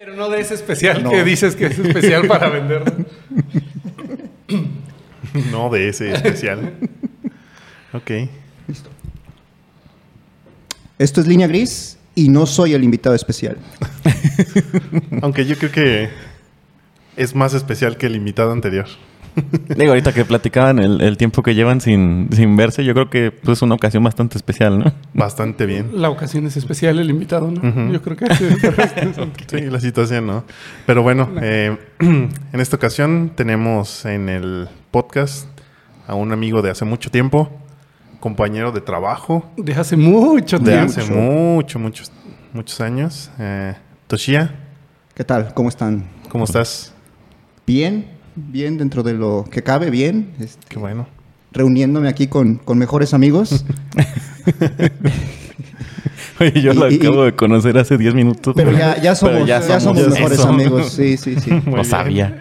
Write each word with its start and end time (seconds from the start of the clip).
Pero 0.00 0.16
no 0.16 0.30
de 0.30 0.40
ese 0.40 0.54
especial 0.54 1.06
que 1.10 1.24
dices 1.24 1.54
que 1.54 1.66
es 1.66 1.78
especial 1.78 2.26
para 2.26 2.48
vender. 2.48 3.06
no 5.52 5.68
de 5.68 5.90
ese 5.90 6.10
especial. 6.10 6.72
ok. 7.92 8.10
Listo. 8.66 8.88
Esto 10.98 11.20
es 11.20 11.26
línea 11.26 11.46
gris 11.48 11.98
y 12.14 12.30
no 12.30 12.46
soy 12.46 12.72
el 12.72 12.82
invitado 12.82 13.14
especial. 13.14 13.58
Aunque 15.20 15.44
yo 15.44 15.58
creo 15.58 15.70
que 15.70 16.08
es 17.18 17.34
más 17.34 17.52
especial 17.52 17.98
que 17.98 18.06
el 18.06 18.16
invitado 18.16 18.52
anterior. 18.52 18.86
Digo, 19.76 19.90
ahorita 19.90 20.12
que 20.12 20.24
platicaban 20.24 20.78
el, 20.78 21.16
tiempo 21.16 21.42
que 21.42 21.54
llevan 21.54 21.80
sin, 21.80 22.28
sin 22.32 22.56
verse, 22.56 22.84
yo 22.84 22.94
creo 22.94 23.10
que 23.10 23.30
pues, 23.30 23.58
es 23.58 23.62
una 23.62 23.74
ocasión 23.74 24.02
bastante 24.02 24.36
especial, 24.36 24.78
¿no? 24.78 24.92
Bastante 25.14 25.66
bien. 25.66 25.90
La 25.94 26.10
ocasión 26.10 26.46
es 26.46 26.56
especial, 26.56 26.98
el 26.98 27.10
invitado, 27.10 27.50
¿no? 27.50 27.92
Yo 27.92 28.02
creo 28.02 28.16
que 28.16 28.26
sí, 29.48 29.60
la 29.62 29.80
situación, 29.80 30.26
¿no? 30.26 30.44
Pero 30.86 31.02
bueno, 31.02 31.30
eh, 31.40 31.76
en 32.00 32.30
esta 32.52 32.76
ocasión 32.76 33.32
tenemos 33.34 34.04
en 34.04 34.28
el 34.28 34.68
podcast 34.90 35.46
a 36.06 36.14
un 36.14 36.32
amigo 36.32 36.62
de 36.62 36.70
hace 36.70 36.84
mucho 36.84 37.10
tiempo, 37.10 37.50
compañero 38.18 38.72
de 38.72 38.80
trabajo. 38.80 39.50
De 39.56 39.74
hace 39.74 39.96
mucho 39.96 40.58
tiempo. 40.58 40.70
De 40.70 40.78
hace 40.78 41.04
mucho, 41.04 41.78
muchos, 41.78 42.10
muchos 42.52 42.80
años. 42.80 43.30
Eh, 43.38 43.74
Toshia. 44.06 44.54
¿Qué 45.14 45.24
tal? 45.24 45.52
¿Cómo 45.54 45.68
están? 45.68 46.08
¿Cómo 46.28 46.44
estás? 46.44 46.94
Bien 47.66 48.19
bien 48.48 48.78
dentro 48.78 49.02
de 49.02 49.14
lo 49.14 49.44
que 49.50 49.62
cabe, 49.62 49.90
bien. 49.90 50.30
Este, 50.40 50.66
Qué 50.68 50.78
bueno. 50.78 51.06
Reuniéndome 51.52 52.08
aquí 52.08 52.28
con, 52.28 52.56
con 52.56 52.78
mejores 52.78 53.12
amigos. 53.14 53.64
Oye, 56.40 56.62
yo 56.62 56.72
lo 56.72 56.86
acabo 56.86 57.24
de 57.24 57.34
conocer 57.34 57.76
hace 57.76 57.98
10 57.98 58.14
minutos. 58.14 58.54
Pero 58.56 58.72
ya, 58.72 59.00
ya 59.00 59.14
somos, 59.14 59.46
ya 59.46 59.60
somos, 59.78 60.08
mejores 60.08 60.40
amigos. 60.40 60.90
Sí, 60.90 61.18
sí, 61.18 61.36
sí. 61.38 61.50
Lo 61.66 61.84
sabía. 61.84 62.38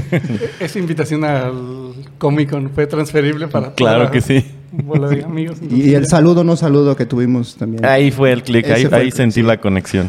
Esa 0.60 0.78
invitación 0.80 1.22
al 1.22 1.94
Comic 2.18 2.50
Con 2.50 2.70
fue 2.70 2.88
transferible 2.88 3.46
para 3.46 3.72
Claro 3.74 4.10
que 4.10 4.20
sí. 4.20 4.44
De 4.76 5.24
amigos, 5.24 5.58
y 5.70 5.94
el 5.94 6.06
saludo 6.06 6.44
no 6.44 6.56
saludo 6.56 6.96
que 6.96 7.06
tuvimos 7.06 7.56
también. 7.56 7.84
Ahí 7.84 8.10
fue 8.10 8.32
el 8.32 8.42
clic, 8.42 8.68
ahí, 8.70 8.86
ahí 8.92 9.10
sentí 9.10 9.42
la 9.42 9.58
conexión. 9.58 10.08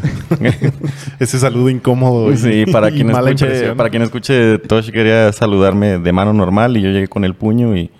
Ese 1.18 1.38
saludo 1.38 1.70
incómodo. 1.70 2.36
Sí, 2.36 2.64
para 2.70 2.90
quien 2.92 3.10
escuche, 3.10 3.74
para 3.74 3.90
quien 3.90 4.02
escuche, 4.02 4.58
Tosh 4.58 4.90
quería 4.90 5.32
saludarme 5.32 5.98
de 5.98 6.12
mano 6.12 6.32
normal 6.32 6.76
y 6.76 6.82
yo 6.82 6.90
llegué 6.90 7.08
con 7.08 7.24
el 7.24 7.34
puño 7.34 7.76
y 7.76 7.90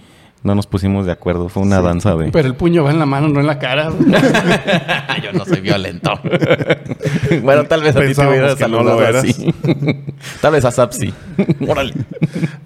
no 0.42 0.54
nos 0.54 0.66
pusimos 0.66 1.04
de 1.04 1.12
acuerdo, 1.12 1.48
fue 1.48 1.62
una 1.62 1.80
danza 1.80 2.14
de... 2.14 2.30
Pero 2.30 2.46
el 2.46 2.54
puño 2.54 2.84
va 2.84 2.90
en 2.90 2.98
la 2.98 3.06
mano, 3.06 3.28
no 3.28 3.40
en 3.40 3.46
la 3.46 3.58
cara. 3.58 3.90
Yo 5.22 5.32
no 5.32 5.44
soy 5.44 5.60
violento. 5.60 6.12
bueno, 7.42 7.64
tal 7.64 7.82
vez 7.82 7.96
a 7.96 8.00
ti 8.00 8.14
te 8.14 8.26
hubiera 8.26 8.56
saludado 8.56 9.18
así. 9.18 9.52
tal 10.40 10.52
vez 10.52 10.64
a 10.64 10.70
Zap 10.70 10.92
sí. 10.92 11.12
Órale. 11.66 11.92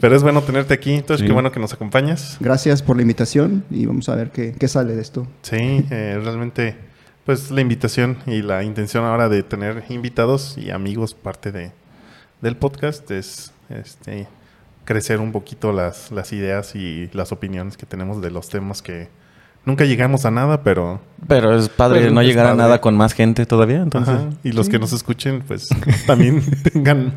Pero 0.00 0.14
es 0.14 0.22
bueno 0.22 0.42
tenerte 0.42 0.74
aquí, 0.74 0.92
entonces 0.94 1.26
qué 1.26 1.32
bueno 1.32 1.50
que 1.50 1.60
nos 1.60 1.72
acompañas. 1.72 2.36
Gracias 2.40 2.82
por 2.82 2.96
la 2.96 3.02
invitación 3.02 3.64
y 3.70 3.86
vamos 3.86 4.08
a 4.08 4.16
ver 4.16 4.30
qué, 4.30 4.54
qué 4.58 4.68
sale 4.68 4.94
de 4.94 5.00
esto. 5.00 5.26
Sí, 5.42 5.86
eh, 5.90 6.20
realmente, 6.22 6.76
pues 7.24 7.50
la 7.50 7.62
invitación 7.62 8.18
y 8.26 8.42
la 8.42 8.62
intención 8.64 9.04
ahora 9.04 9.28
de 9.28 9.42
tener 9.42 9.84
invitados 9.88 10.58
y 10.58 10.70
amigos 10.70 11.14
parte 11.14 11.52
de, 11.52 11.72
del 12.42 12.56
podcast 12.56 13.10
es 13.10 13.52
este 13.70 14.28
crecer 14.84 15.20
un 15.20 15.32
poquito 15.32 15.72
las, 15.72 16.10
las 16.10 16.32
ideas 16.32 16.74
y 16.74 17.08
las 17.12 17.32
opiniones 17.32 17.76
que 17.76 17.86
tenemos 17.86 18.20
de 18.20 18.30
los 18.30 18.48
temas 18.48 18.82
que 18.82 19.08
nunca 19.64 19.84
llegamos 19.84 20.24
a 20.24 20.30
nada, 20.30 20.62
pero... 20.62 21.00
Pero 21.28 21.56
es 21.56 21.68
padre 21.68 22.10
no 22.10 22.22
llegar 22.22 22.46
a 22.46 22.54
nada 22.54 22.80
con 22.80 22.96
más 22.96 23.12
gente 23.12 23.46
todavía, 23.46 23.80
entonces... 23.82 24.16
Y 24.42 24.52
los 24.52 24.68
que 24.68 24.78
nos 24.78 24.92
escuchen, 24.92 25.42
pues 25.46 25.68
también 26.06 26.42
tengan 26.72 27.14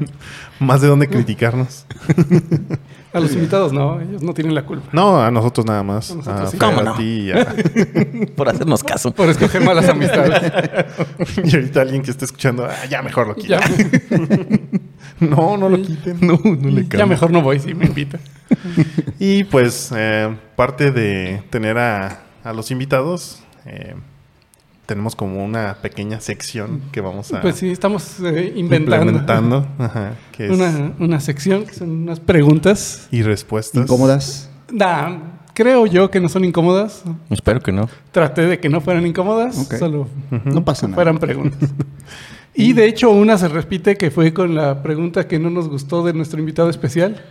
más 0.60 0.82
de 0.82 0.88
dónde 0.88 1.08
criticarnos. 1.10 1.86
A 3.16 3.20
los 3.22 3.32
invitados 3.34 3.72
no, 3.72 4.02
ellos 4.02 4.22
no 4.22 4.34
tienen 4.34 4.54
la 4.54 4.66
culpa. 4.66 4.90
No, 4.92 5.24
a 5.24 5.32
nosotros 5.32 5.66
nada 5.66 5.84
más. 5.84 6.12
A, 6.28 6.52
¿Cómo 6.60 6.82
no? 6.82 6.96
Ti 6.96 7.32
Por 8.36 8.50
hacernos 8.50 8.84
caso. 8.84 9.12
Por 9.12 9.30
escoger 9.30 9.64
malas 9.64 9.88
amistades. 9.88 10.52
y 11.46 11.56
ahorita 11.56 11.82
alguien 11.82 12.02
que 12.02 12.12
esté 12.12 12.26
escuchando, 12.26 12.66
ah, 12.66 12.86
ya 12.90 13.02
mejor 13.02 13.28
lo 13.28 13.36
quita. 13.36 13.62
no, 15.22 15.56
no 15.56 15.70
lo 15.70 15.82
quiten. 15.82 16.18
No, 16.20 16.38
no 16.44 16.70
le 16.70 16.86
Ya 16.90 17.06
mejor 17.06 17.32
no 17.32 17.42
voy 17.42 17.60
si 17.60 17.74
me 17.74 17.86
invita. 17.86 18.20
y 19.18 19.46
pues 19.46 19.94
eh, 19.96 20.36
parte 20.58 20.92
de 20.92 21.42
tener 21.50 21.78
a, 21.78 22.20
a 22.44 22.52
los 22.52 22.70
invitados... 22.70 23.40
Eh, 23.66 23.96
tenemos 24.86 25.16
como 25.16 25.44
una 25.44 25.78
pequeña 25.82 26.20
sección 26.20 26.82
que 26.92 27.02
vamos 27.02 27.34
a... 27.34 27.42
Pues 27.42 27.56
sí, 27.56 27.70
estamos 27.70 28.20
eh, 28.22 28.54
inventando. 28.56 29.68
Ajá, 29.78 30.16
una, 30.50 30.94
una, 31.00 31.20
sección 31.20 31.66
que 31.66 31.74
son 31.74 31.90
unas 31.90 32.20
preguntas. 32.20 33.08
Y 33.12 33.24
respuestas. 33.24 33.84
¿Incómodas? 33.84 34.50
Da, 34.72 35.40
creo 35.54 35.88
yo 35.88 36.12
que 36.12 36.20
no 36.20 36.30
son 36.30 36.46
incómodas. 36.46 37.04
Espero 37.30 37.62
que 37.62 37.72
no. 37.72 37.90
Traté 38.12 38.44
de 38.44 38.60
que 38.60 38.70
no 38.70 38.82
fueran 38.82 39.08
incómodas, 39.08 39.56
solo 39.80 40.08
no 40.44 40.64
pasa 40.64 40.88
nada. 40.88 40.96
fueran 40.96 41.18
preguntas. 41.18 41.70
y 42.54 42.74
de 42.74 42.86
hecho 42.86 43.10
una 43.10 43.38
se 43.38 43.48
repite 43.48 43.98
que 43.98 44.12
fue 44.12 44.34
con 44.34 44.54
la 44.54 44.84
pregunta 44.84 45.28
que 45.28 45.40
no 45.40 45.50
nos 45.50 45.68
gustó 45.68 46.04
de 46.04 46.14
nuestro 46.14 46.40
invitado 46.40 46.70
especial. 46.70 47.24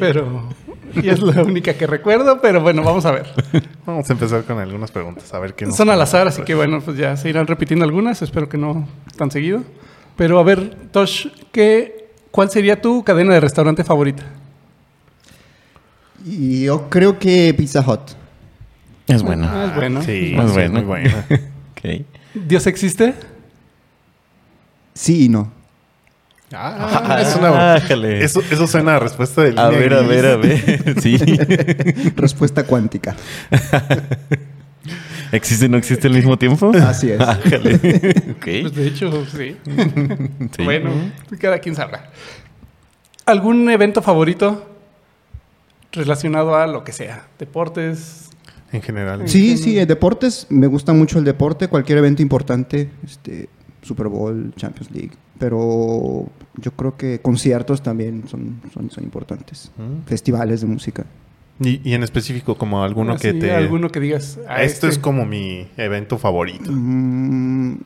Pero 0.00 0.48
y 1.02 1.08
es 1.08 1.20
la 1.20 1.42
única 1.42 1.74
que 1.74 1.86
recuerdo, 1.86 2.40
pero 2.40 2.60
bueno, 2.60 2.82
vamos 2.82 3.04
a 3.04 3.12
ver. 3.12 3.26
Vamos 3.86 4.10
a 4.10 4.12
empezar 4.12 4.44
con 4.44 4.58
algunas 4.58 4.90
preguntas, 4.90 5.32
a 5.32 5.38
ver 5.38 5.54
qué 5.54 5.64
nos 5.64 5.74
Son 5.74 5.88
al 5.88 6.02
azar, 6.02 6.28
así 6.28 6.42
que 6.42 6.54
bueno, 6.54 6.82
pues 6.82 6.98
ya 6.98 7.16
se 7.16 7.30
irán 7.30 7.46
repitiendo 7.46 7.86
algunas, 7.86 8.20
espero 8.20 8.46
que 8.46 8.58
no 8.58 8.86
tan 9.16 9.30
seguido. 9.30 9.62
Pero 10.14 10.38
a 10.38 10.42
ver, 10.42 10.76
Tosh, 10.92 11.28
¿qué, 11.52 12.10
¿cuál 12.30 12.50
sería 12.50 12.82
tu 12.82 13.02
cadena 13.02 13.32
de 13.32 13.40
restaurante 13.40 13.84
favorita? 13.84 14.24
Yo 16.26 16.90
creo 16.90 17.18
que 17.18 17.54
Pizza 17.54 17.80
Hut. 17.80 18.10
Es 19.06 19.22
bueno. 19.22 19.48
Ah, 19.50 19.66
es 19.68 19.74
bueno. 19.74 20.02
Sí, 20.02 20.34
es 20.36 20.52
bueno. 20.52 20.74
muy 20.74 20.82
bueno. 20.82 21.14
okay. 21.72 22.04
¿Dios 22.34 22.66
existe? 22.66 23.14
Sí 24.92 25.24
y 25.24 25.28
no. 25.30 25.50
Ah, 26.52 27.18
es 27.20 27.36
una, 27.36 27.76
eso, 27.76 28.40
eso 28.50 28.66
suena 28.66 28.96
a 28.96 28.98
respuesta 28.98 29.42
del. 29.42 29.58
A 29.58 29.68
ver, 29.68 29.92
a 29.92 30.00
ver, 30.00 30.26
a 30.26 30.36
ver. 30.38 30.94
Sí. 31.00 31.18
respuesta 32.16 32.64
cuántica. 32.64 33.14
¿Existe 35.30 35.66
y 35.66 35.68
no 35.68 35.76
existe 35.76 36.06
al 36.06 36.14
mismo 36.14 36.38
tiempo? 36.38 36.72
Así 36.74 37.10
es. 37.10 37.20
Pues 38.40 38.74
de 38.74 38.86
hecho, 38.86 39.26
sí. 39.26 39.56
Bueno, 40.64 40.90
cada 41.38 41.58
quien 41.58 41.74
sabrá. 41.74 42.10
¿Algún 43.26 43.68
evento 43.68 44.00
favorito 44.00 44.66
relacionado 45.92 46.56
a 46.56 46.66
lo 46.66 46.82
que 46.82 46.92
sea? 46.92 47.26
Deportes. 47.38 48.30
En 48.72 48.80
general. 48.80 49.28
Sí, 49.28 49.58
sí, 49.58 49.74
deportes. 49.84 50.46
Me 50.48 50.66
gusta 50.66 50.94
mucho 50.94 51.18
el 51.18 51.24
deporte. 51.24 51.68
Cualquier 51.68 51.98
evento 51.98 52.22
importante. 52.22 52.88
Este, 53.04 53.50
Super 53.82 54.08
Bowl, 54.08 54.52
Champions 54.56 54.90
League. 54.90 55.12
Pero 55.38 56.26
yo 56.56 56.70
creo 56.72 56.96
que 56.96 57.20
conciertos 57.20 57.82
también 57.82 58.24
son, 58.28 58.60
son, 58.74 58.90
son 58.90 59.04
importantes. 59.04 59.70
Mm. 59.76 60.06
Festivales 60.06 60.60
de 60.60 60.66
música. 60.66 61.06
Y, 61.60 61.92
en 61.92 62.04
específico, 62.04 62.56
como 62.56 62.84
alguno 62.84 63.14
ah, 63.14 63.16
que 63.16 63.32
te. 63.32 63.52
Alguno 63.52 63.90
que 63.90 63.98
digas. 63.98 64.38
Ah, 64.48 64.62
esto 64.62 64.86
es 64.86 64.94
este". 64.94 65.02
como 65.02 65.26
mi 65.26 65.66
evento 65.76 66.16
favorito. 66.16 66.70
Mm, 66.70 67.78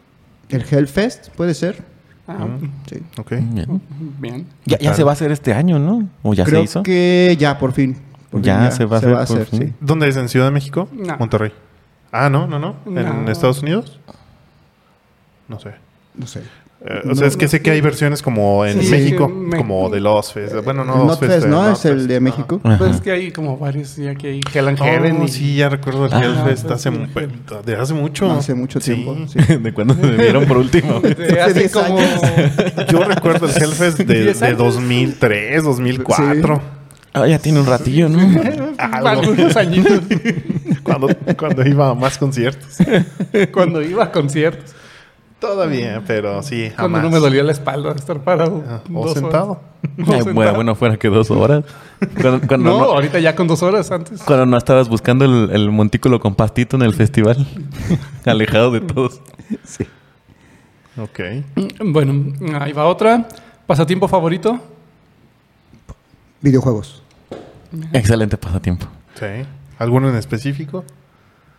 el 0.50 0.64
Hellfest, 0.70 1.30
puede 1.30 1.54
ser. 1.54 1.82
Ah, 2.28 2.44
mm, 2.44 2.70
sí. 2.86 3.02
Ok. 3.18 3.32
Bien. 4.19 4.46
Ya, 4.66 4.94
se 4.94 5.04
va 5.04 5.12
a 5.12 5.14
hacer 5.14 5.32
este 5.32 5.54
año, 5.54 5.78
¿no? 5.78 6.08
¿O 6.22 6.34
ya 6.34 6.44
se 6.44 6.60
hizo? 6.60 6.82
que 6.82 7.34
ya, 7.38 7.58
por 7.58 7.72
fin. 7.72 7.96
ya, 8.34 8.70
se 8.70 8.84
va 8.84 8.98
a 8.98 9.22
hacer. 9.22 9.46
Sí. 9.50 9.72
¿Dónde 9.80 10.08
es? 10.08 10.16
¿En 10.16 10.28
Ciudad 10.28 10.46
de 10.46 10.52
México? 10.52 10.88
Monterrey. 11.19 11.52
Ah, 12.10 12.28
no, 12.28 12.46
no, 12.46 12.58
no. 12.58 12.76
¿En 12.86 13.28
Estados 13.28 13.62
Unidos? 13.62 13.98
No 15.48 15.58
sé. 15.58 15.70
No 16.14 16.26
sé. 16.26 16.42
Eh, 16.84 17.03
o 17.09 17.15
sea, 17.15 17.28
es 17.28 17.37
que 17.37 17.47
sé 17.47 17.62
que 17.62 17.70
hay 17.70 17.81
versiones 17.81 18.22
como 18.22 18.66
en 18.66 18.78
México, 18.78 19.32
como 19.56 19.88
de 19.88 20.00
los 20.00 20.32
Fest. 20.32 20.55
Bueno, 20.64 20.84
no 20.84 21.05
Los 21.05 21.20
Fest, 21.20 21.46
¿no? 21.46 21.70
es 21.70 21.84
el 21.84 22.08
de 22.08 22.20
México. 22.20 22.61
Pues 22.62 22.96
es 22.96 23.00
que 23.00 23.12
hay 23.12 23.31
como 23.31 23.56
varios, 23.56 23.96
ya 23.96 24.14
que 24.14 24.29
hay 24.29 24.40
Hell 24.52 24.69
and 24.69 24.79
Heaven. 24.79 25.29
Sí, 25.29 25.56
ya 25.56 25.69
recuerdo 25.69 26.06
el 26.06 26.12
Hellfest 26.12 26.70
hace, 26.70 26.90
de 26.90 27.76
hace 27.76 27.94
mucho. 27.94 28.31
Hace 28.32 28.55
mucho 28.55 28.81
tiempo. 28.81 29.17
¿De 29.61 29.73
cuándo 29.73 29.94
se 29.94 30.11
vieron 30.11 30.44
por 30.46 30.58
último? 30.58 31.00
hace 31.44 31.70
como... 31.70 31.99
Yo 32.90 33.05
recuerdo 33.05 33.46
el 33.46 33.62
Hellfest 33.62 33.99
de, 33.99 34.34
de 34.34 34.55
2003, 34.55 35.62
2004. 35.62 36.61
Ah, 37.14 37.26
ya 37.26 37.38
tiene 37.38 37.61
un 37.61 37.67
ratillo, 37.67 38.08
¿no? 38.08 38.19
Algunos 38.79 39.56
añitos. 39.56 40.00
cuando, 40.82 41.08
cuando 41.38 41.67
iba 41.67 41.90
a 41.90 41.94
más 41.94 42.19
conciertos. 42.19 42.79
cuando 43.52 43.82
iba 43.82 44.05
a 44.05 44.11
conciertos. 44.11 44.75
Todavía, 45.43 46.00
pero 46.06 46.41
sí. 46.44 46.71
Cuando 46.77 47.03
no 47.03 47.11
me 47.11 47.19
dolía 47.19 47.43
la 47.43 47.50
espalda 47.50 47.93
estar 47.97 48.21
parado. 48.21 48.62
Ah, 48.65 48.81
o 48.94 49.12
sentado. 49.12 49.61
bueno, 50.33 50.55
bueno, 50.55 50.75
fuera 50.77 50.97
que 50.97 51.09
dos 51.09 51.33
horas. 51.33 51.65
no, 52.61 52.85
ahorita 52.85 53.19
ya 53.19 53.35
con 53.35 53.49
dos 53.49 53.61
horas 53.65 53.91
antes. 53.91 54.23
Cuando 54.23 54.47
no 54.47 54.56
estabas 54.56 54.89
buscando 54.89 55.25
el, 55.25 55.71
montículo 55.73 56.21
con 56.21 56.37
pastito 56.37 56.77
en 56.77 56.83
el 56.83 56.94
festival. 56.94 57.44
Alejado 58.25 58.71
de 58.71 58.83
todos. 58.83 59.21
Sí. 59.65 59.85
Ok. 60.97 61.21
Bueno, 61.87 62.33
ahí 62.61 62.73
va 62.73 62.87
otra. 62.87 63.27
¿Pasatiempo 63.67 64.06
favorito? 64.06 64.61
Videojuegos. 66.41 67.03
Excelente 67.93 68.37
pasatiempo. 68.37 68.87
Sí. 69.19 69.44
¿Alguno 69.77 70.09
en 70.09 70.15
específico? 70.15 70.85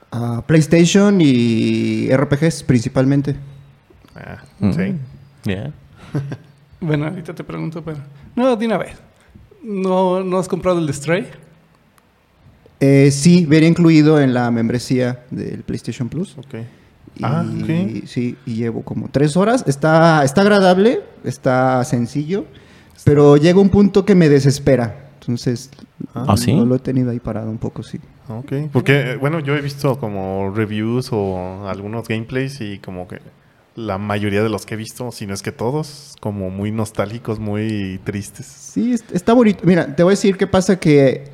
Ah, 0.09 0.41
PlayStation 0.47 1.19
y 1.19 2.07
RPGs 2.15 2.63
principalmente. 2.63 3.35
Ah, 4.15 4.37
Mm. 4.59 4.71
Sí. 4.73 4.95
Ya. 5.45 5.71
Bueno, 6.79 7.05
ahorita 7.07 7.33
te 7.33 7.43
pregunto, 7.43 7.81
pero... 7.83 7.97
No, 8.35 8.55
de 8.55 8.65
una 8.65 8.77
vez. 8.77 8.97
¿No, 9.63 10.23
¿no 10.23 10.37
has 10.37 10.47
comprado 10.47 10.79
el 10.79 10.87
de 10.87 10.93
Stray? 10.93 11.27
Eh, 12.79 13.11
sí, 13.11 13.45
vería 13.45 13.69
incluido 13.69 14.19
en 14.19 14.33
la 14.33 14.49
membresía 14.51 15.23
del 15.31 15.63
PlayStation 15.63 16.09
Plus. 16.09 16.37
Ok. 16.37 16.55
Y, 17.15 17.23
Ah, 17.23 17.45
ok. 17.61 18.05
Sí, 18.05 18.35
y 18.45 18.55
llevo 18.55 18.83
como 18.83 19.09
tres 19.09 19.37
horas. 19.37 19.63
Está, 19.67 20.23
está 20.23 20.41
agradable, 20.41 21.01
está 21.23 21.83
sencillo, 21.83 22.45
pero 23.05 23.37
llega 23.37 23.59
un 23.59 23.69
punto 23.69 24.03
que 24.05 24.15
me 24.15 24.29
desespera. 24.29 25.09
Entonces, 25.21 25.69
¿Ah, 26.13 26.35
sí? 26.35 26.51
lo, 26.53 26.65
lo 26.65 26.75
he 26.75 26.79
tenido 26.79 27.11
ahí 27.11 27.19
parado 27.19 27.49
un 27.49 27.57
poco, 27.57 27.83
sí. 27.83 27.99
Ok. 28.27 28.53
Porque, 28.73 29.11
eh, 29.11 29.15
bueno, 29.17 29.39
yo 29.39 29.55
he 29.55 29.61
visto 29.61 29.97
como 29.99 30.51
reviews 30.53 31.09
o 31.13 31.67
algunos 31.67 32.07
gameplays 32.07 32.59
y 32.61 32.79
como 32.79 33.07
que 33.07 33.19
la 33.75 33.97
mayoría 33.97 34.43
de 34.43 34.49
los 34.49 34.65
que 34.65 34.75
he 34.75 34.77
visto, 34.77 35.11
si 35.11 35.25
no 35.25 35.33
es 35.33 35.41
que 35.41 35.51
todos, 35.51 36.15
como 36.19 36.49
muy 36.51 36.71
nostálgicos, 36.71 37.39
muy 37.39 37.99
tristes. 38.03 38.45
Sí, 38.45 38.93
es- 38.93 39.03
está 39.11 39.33
bonito. 39.33 39.61
Mira, 39.63 39.95
te 39.95 40.03
voy 40.03 40.11
a 40.11 40.15
decir 40.15 40.37
qué 40.37 40.45
pasa 40.47 40.79
que 40.79 41.31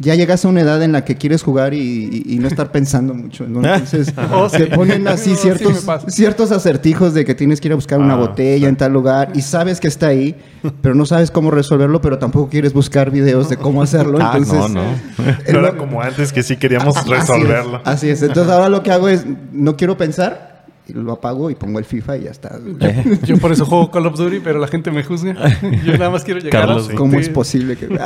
ya 0.00 0.14
llegas 0.14 0.44
a 0.44 0.48
una 0.48 0.60
edad 0.60 0.80
en 0.82 0.92
la 0.92 1.04
que 1.04 1.16
quieres 1.16 1.42
jugar 1.42 1.74
y, 1.74 1.78
y- 1.80 2.34
y 2.34 2.38
no 2.38 2.46
estar 2.48 2.70
pensando 2.72 3.12
mucho. 3.14 3.46
¿no? 3.48 3.58
Entonces, 3.74 4.14
Oh, 4.32 4.48
se 4.48 4.64
sí. 4.64 4.70
ponen 4.74 5.06
así 5.08 5.30
No, 5.30 5.36
sí 6.06 6.10
ciertos, 6.10 6.52
acertijos 6.52 7.12
de 7.14 7.24
que 7.26 7.34
tienes 7.34 7.60
que 7.60 7.68
ir 7.68 7.72
a 7.72 7.74
buscar 7.74 7.98
una 7.98 8.14
Ah, 8.14 8.18
botella 8.18 8.58
sí. 8.66 8.70
en 8.70 8.76
tal 8.76 8.92
lugar 8.92 9.32
y 9.34 9.42
sabes 9.42 9.78
que 9.80 9.88
está 9.88 10.06
ahí, 10.06 10.36
pero 10.80 10.94
no 10.94 11.04
sabes 11.04 11.30
cómo 11.30 11.50
resolverlo, 11.50 12.00
pero 12.00 12.18
tampoco 12.18 12.48
quieres 12.48 12.72
buscar 12.72 13.10
videos 13.10 13.50
de 13.50 13.56
cómo 13.58 13.82
hacerlo. 13.82 14.18
Ah, 14.22 14.32
Entonces, 14.36 14.70
no, 14.70 14.84
no. 14.84 14.96
No 15.52 15.58
era 15.58 15.76
como 15.76 16.00
antes 16.00 16.32
que 16.32 16.42
sí 16.42 16.56
queríamos 16.56 16.96
Así 16.96 17.12
es, 17.12 17.18
resolverlo. 17.28 17.82
Así 17.84 18.08
es. 18.08 18.22
Entonces 18.22 18.50
ahora 18.52 18.68
lo 18.70 18.82
que 18.84 18.92
hago 18.92 19.08
es, 19.08 19.26
no 19.52 19.76
quiero 19.76 19.98
pensar, 19.98 20.47
lo 20.94 21.12
apago 21.12 21.50
y 21.50 21.54
pongo 21.54 21.78
el 21.78 21.84
FIFA 21.84 22.16
y 22.18 22.22
ya 22.24 22.30
está. 22.30 22.58
Eh, 22.80 23.18
Yo 23.24 23.36
por 23.38 23.52
eso 23.52 23.66
juego 23.66 23.90
Call 23.90 24.06
of 24.06 24.16
Duty, 24.16 24.40
pero 24.40 24.58
la 24.58 24.68
gente 24.68 24.90
me 24.90 25.02
juzga. 25.02 25.34
Yo 25.84 25.92
nada 25.92 26.10
más 26.10 26.24
quiero 26.24 26.40
llegar 26.40 26.66
Carlos, 26.66 26.90
a 26.90 26.94
¿Cómo 26.94 27.18
es 27.18 27.28
posible 27.28 27.76
que... 27.76 27.88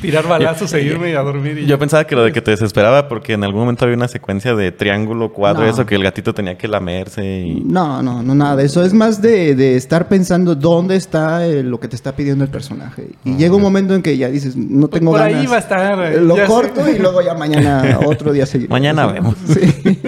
tirar 0.00 0.26
balazos, 0.26 0.72
e 0.74 0.82
irme 0.82 1.16
a 1.16 1.22
dormir 1.22 1.58
y 1.58 1.66
Yo 1.66 1.78
pensaba 1.78 2.04
que 2.04 2.14
lo 2.16 2.24
de 2.24 2.32
que 2.32 2.40
te 2.42 2.50
desesperaba 2.52 3.08
porque 3.08 3.34
en 3.34 3.44
algún 3.44 3.60
momento 3.62 3.84
había 3.84 3.96
una 3.96 4.08
secuencia 4.08 4.54
de 4.54 4.72
triángulo, 4.72 5.32
cuadro, 5.32 5.62
No. 5.64 5.70
eso 5.70 5.86
que 5.86 5.94
el 5.94 6.02
gatito 6.02 6.34
tenía 6.34 6.56
que 6.58 6.66
lamerse 6.68 7.24
y... 7.24 7.60
No, 7.64 8.02
no, 8.02 8.22
no, 8.22 8.34
nada 8.34 8.56
de 8.56 8.64
eso. 8.66 8.84
Es 8.84 8.92
más 8.94 9.22
de, 9.22 9.54
de 9.54 9.76
estar 9.76 10.08
pensando 10.08 10.54
dónde 10.54 10.96
está 10.96 11.46
eh, 11.46 11.62
lo 11.62 11.78
que 11.80 11.88
te 11.88 11.96
está 11.96 12.14
pidiendo 12.16 12.44
el 12.44 12.50
personaje. 12.50 13.10
Y 13.24 13.36
llega 13.36 13.54
un 13.54 13.62
momento 13.62 13.94
en 13.94 14.02
que 14.02 14.16
ya 14.16 14.28
dices, 14.28 14.56
no 14.56 14.88
Pues 14.88 15.00
tengo 15.00 15.12
por 15.12 15.20
ganas. 15.20 15.40
ahí 15.40 15.46
va 15.46 15.56
a 15.56 15.60
estar. 15.60 16.12
eh, 16.12 16.20
Lo 16.20 16.36
sé. 16.36 16.44
corto 16.46 16.88
y 16.88 16.98
luego 16.98 17.22
ya 17.22 17.34
mañana, 17.34 18.00
otro 18.06 18.32
día 18.32 18.46
seguimos. 18.46 18.70
Mañana 18.70 19.06
vemos. 19.06 19.36
Sí, 19.46 20.00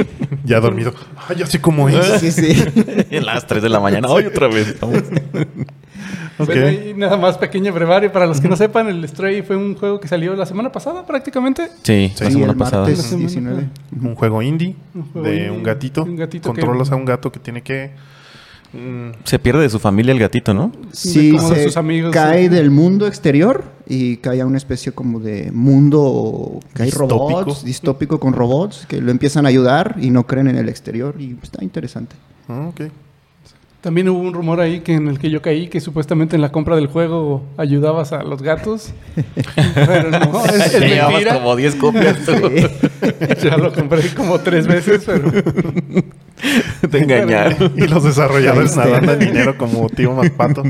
Ya 0.45 0.61
dormido. 0.61 0.93
Ya 1.37 1.47
sé 1.47 1.61
cómo 1.61 1.89
es. 1.89 2.21
sí, 2.21 2.31
sí. 2.31 2.63
a 3.17 3.21
las 3.23 3.47
3 3.47 3.63
de 3.63 3.69
la 3.69 3.81
mañana, 3.81 4.09
hoy 4.09 4.27
otra 4.27 4.47
vez. 4.49 4.79
Vamos. 4.81 5.03
Ok. 6.37 6.49
Bueno, 6.49 6.69
y 6.69 6.95
nada 6.95 7.17
más 7.17 7.39
pequeño 7.39 7.73
brevario. 7.73 8.11
Para 8.11 8.27
los 8.27 8.41
que 8.41 8.49
no 8.49 8.57
sepan, 8.57 8.89
el 8.89 9.07
Stray 9.09 9.43
fue 9.43 9.55
un 9.57 9.77
juego 9.77 10.01
que 10.01 10.09
salió 10.09 10.35
la 10.35 10.45
semana 10.47 10.73
pasada 10.73 11.07
prácticamente. 11.07 11.69
Sí, 11.85 12.13
Sí, 12.13 12.25
la 12.25 12.31
semana 12.33 12.53
el 12.53 12.59
pasada. 12.59 12.83
martes 12.83 12.99
La 12.99 13.05
semana 13.05 13.27
19. 13.29 13.69
Un 14.03 14.15
juego 14.17 14.43
indie 14.43 14.75
Un 14.97 15.03
juego 15.13 15.29
de 15.29 15.37
indie, 15.37 15.51
un 15.53 15.63
gatito. 15.63 16.03
un 16.03 16.17
gatito 16.17 16.49
Controlas 16.49 16.89
que- 16.89 16.95
a 16.95 16.99
un 16.99 17.05
gato 17.05 17.31
que 17.31 17.39
tiene 17.39 17.63
que... 17.63 17.93
mm, 18.75 19.11
Se 19.25 19.39
pierde 19.39 19.63
de 19.63 19.71
su 19.71 19.79
familia 19.79 20.13
el 20.13 20.19
gatito, 20.19 20.53
¿no? 20.55 20.73
Sí, 20.93 21.33
como 21.33 21.51
de 21.51 21.57
se 21.57 21.65
sus 21.65 21.77
amigos, 21.77 22.13
cae 22.13 22.45
sí. 22.45 22.49
del 22.49 22.71
mundo 22.71 23.07
exterior 23.07 23.65
y 23.87 24.17
cae 24.19 24.41
a 24.41 24.47
una 24.47 24.57
especie 24.59 24.93
como 24.93 25.21
de 25.21 25.51
mundo 25.53 26.61
que 26.75 26.83
hay 26.85 26.91
Distópico. 26.91 27.45
robots, 27.45 27.65
distópico 27.65 28.21
con 28.21 28.33
robots, 28.33 28.87
que 28.87 29.01
lo 29.01 29.11
empiezan 29.11 29.47
a 29.47 29.49
ayudar 29.51 29.97
y 30.01 30.11
no 30.11 30.27
creen 30.27 30.49
en 30.49 30.57
el 30.57 30.69
exterior 30.69 31.15
y 31.21 31.37
está 31.43 31.63
interesante. 31.65 32.17
ah, 32.49 32.69
ok. 32.69 32.83
También 33.85 34.09
hubo 34.09 34.19
un 34.19 34.33
rumor 34.33 34.63
ahí 34.63 34.81
que 34.81 34.95
en 34.95 35.09
el 35.09 35.19
que 35.19 35.29
yo 35.29 35.43
caí 35.43 35.69
que 35.69 35.79
supuestamente 35.79 36.37
en 36.37 36.41
la 36.41 36.51
compra 36.51 36.75
del 36.75 36.87
juego 36.87 37.45
ayudabas 37.59 38.15
a 38.15 38.23
los 38.23 38.41
gatos. 38.41 38.95
Pero 39.75 40.11
no, 40.11 40.43
es, 40.47 40.75
es 40.75 40.81
mentira. 40.81 41.35
como 41.35 41.55
10 41.55 41.75
copias 41.75 42.17
tú. 42.25 42.33
Ya 43.43 43.59
lo 43.59 43.71
compré 43.75 44.09
como 44.15 44.39
tres 44.39 44.67
veces, 44.67 45.03
pero 45.05 45.31
Te 46.91 46.99
engañaron. 46.99 47.75
Y 47.77 47.87
los 47.87 48.03
desarrolladores 48.03 48.75
nadando 48.75 49.13
en 49.13 49.19
dinero 49.19 49.59
como 49.59 49.91
tío 49.91 50.13
Macpato. 50.13 50.63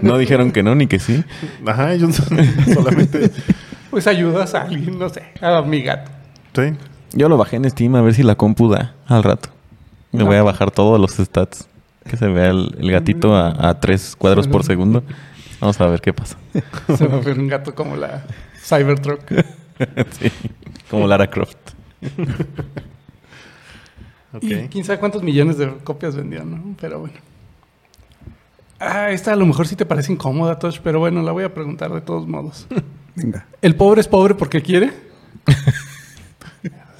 No 0.00 0.16
dijeron 0.16 0.50
que 0.50 0.62
no 0.62 0.74
ni 0.74 0.86
que 0.86 0.98
sí. 0.98 1.22
Ajá, 1.66 1.92
ellos 1.92 2.22
solamente... 2.72 3.30
pues 3.90 4.06
ayudas 4.06 4.54
a 4.54 4.62
alguien, 4.62 4.98
no 4.98 5.10
sé, 5.10 5.22
a 5.42 5.60
mi 5.60 5.82
gato. 5.82 6.10
Sí. 6.54 6.72
Yo 7.12 7.28
lo 7.28 7.36
bajé 7.36 7.56
en 7.56 7.68
Steam 7.70 7.94
a 7.96 8.00
ver 8.00 8.14
si 8.14 8.22
la 8.22 8.36
compu 8.36 8.70
da 8.70 8.94
al 9.06 9.22
rato. 9.22 9.50
No. 10.12 10.24
voy 10.24 10.36
a 10.36 10.42
bajar 10.42 10.70
todos 10.70 10.98
los 10.98 11.12
stats. 11.12 11.68
Que 12.06 12.16
se 12.16 12.28
vea 12.28 12.50
el, 12.50 12.76
el 12.78 12.90
gatito 12.90 13.34
a, 13.34 13.68
a 13.70 13.80
3 13.80 14.16
cuadros 14.16 14.46
por 14.48 14.64
segundo. 14.64 15.02
Vamos 15.60 15.80
a 15.80 15.86
ver 15.86 16.00
qué 16.00 16.12
pasa. 16.12 16.36
Se 16.96 17.06
va 17.06 17.16
a 17.16 17.20
ver 17.20 17.38
un 17.38 17.48
gato 17.48 17.74
como 17.74 17.96
la 17.96 18.24
Cybertruck. 18.62 19.20
Sí, 20.20 20.30
como 20.88 21.06
Lara 21.06 21.28
Croft. 21.28 21.56
Ok. 24.34 24.42
Y 24.42 24.68
quién 24.68 24.84
sabe 24.84 24.98
cuántos 24.98 25.22
millones 25.22 25.58
de 25.58 25.68
copias 25.84 26.16
vendían, 26.16 26.50
¿no? 26.50 26.76
Pero 26.80 26.98
bueno. 26.98 27.14
Ah, 28.80 29.10
esta 29.12 29.32
a 29.32 29.36
lo 29.36 29.46
mejor 29.46 29.68
sí 29.68 29.76
te 29.76 29.86
parece 29.86 30.12
incómoda, 30.12 30.58
Tosh, 30.58 30.80
pero 30.82 30.98
bueno, 30.98 31.22
la 31.22 31.30
voy 31.30 31.44
a 31.44 31.54
preguntar 31.54 31.92
de 31.92 32.00
todos 32.00 32.26
modos. 32.26 32.66
Venga. 33.14 33.46
¿El 33.62 33.76
pobre 33.76 34.00
es 34.00 34.08
pobre 34.08 34.34
porque 34.34 34.60
quiere? 34.60 34.92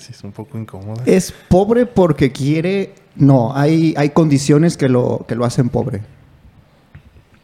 Sí, 0.05 0.12
es 0.12 0.23
un 0.25 0.33
poco 0.33 0.59
incómodo. 0.59 1.03
Es 1.06 1.33
pobre 1.49 1.87
porque 1.87 2.33
quiere. 2.33 2.95
No, 3.17 3.55
hay, 3.56 3.95
hay 3.97 4.11
condiciones 4.11 4.77
que 4.77 4.89
lo, 4.89 5.25
que 5.29 5.35
lo 5.35 5.45
hacen 5.45 5.69
pobre. 5.69 6.03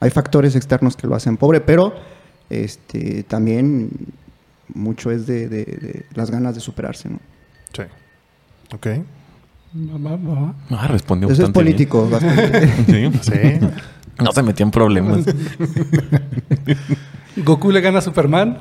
Hay 0.01 0.11
factores 0.11 0.57
externos 0.57 0.97
que 0.97 1.07
lo 1.07 1.15
hacen 1.15 1.37
pobre, 1.37 1.61
pero 1.61 1.95
este 2.51 3.23
también 3.23 3.91
mucho 4.75 5.11
es 5.11 5.27
de, 5.27 5.49
de- 5.49 5.65
de 5.65 6.07
las 6.15 6.31
ganas 6.31 6.55
de 6.55 6.61
superarse, 6.61 7.09
¿no? 7.09 7.19
Sí. 7.73 7.83
Ok. 8.75 8.87
Ah, 10.71 10.89
respondió 10.89 11.29
Eso 11.29 11.43
es 11.43 11.49
bien. 11.49 11.53
político, 11.53 12.09
bastante. 12.11 12.69
Sí. 12.87 13.11
Sí. 13.23 13.67
No 14.23 14.33
se 14.33 14.43
metió 14.43 14.65
en 14.65 14.71
problemas. 14.71 15.25
¿Goku 17.37 17.71
le 17.71 17.81
gana 17.81 18.01
a 18.01 18.03
Superman? 18.03 18.59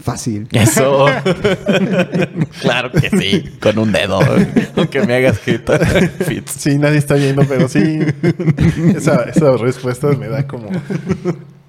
Fácil. 0.00 0.48
Eso. 0.52 1.06
claro 2.60 2.90
que 2.92 3.10
sí. 3.10 3.44
Con 3.60 3.78
un 3.78 3.92
dedo. 3.92 4.20
Aunque 4.76 5.00
me 5.06 5.14
hagas. 5.14 5.38
Fits. 5.40 6.50
Sí, 6.52 6.78
nadie 6.78 6.98
está 6.98 7.14
viendo, 7.14 7.42
pero 7.44 7.68
sí. 7.68 8.00
Esa, 8.96 9.24
esa 9.24 9.56
respuesta 9.56 10.08
me 10.08 10.28
da 10.28 10.46
como. 10.46 10.68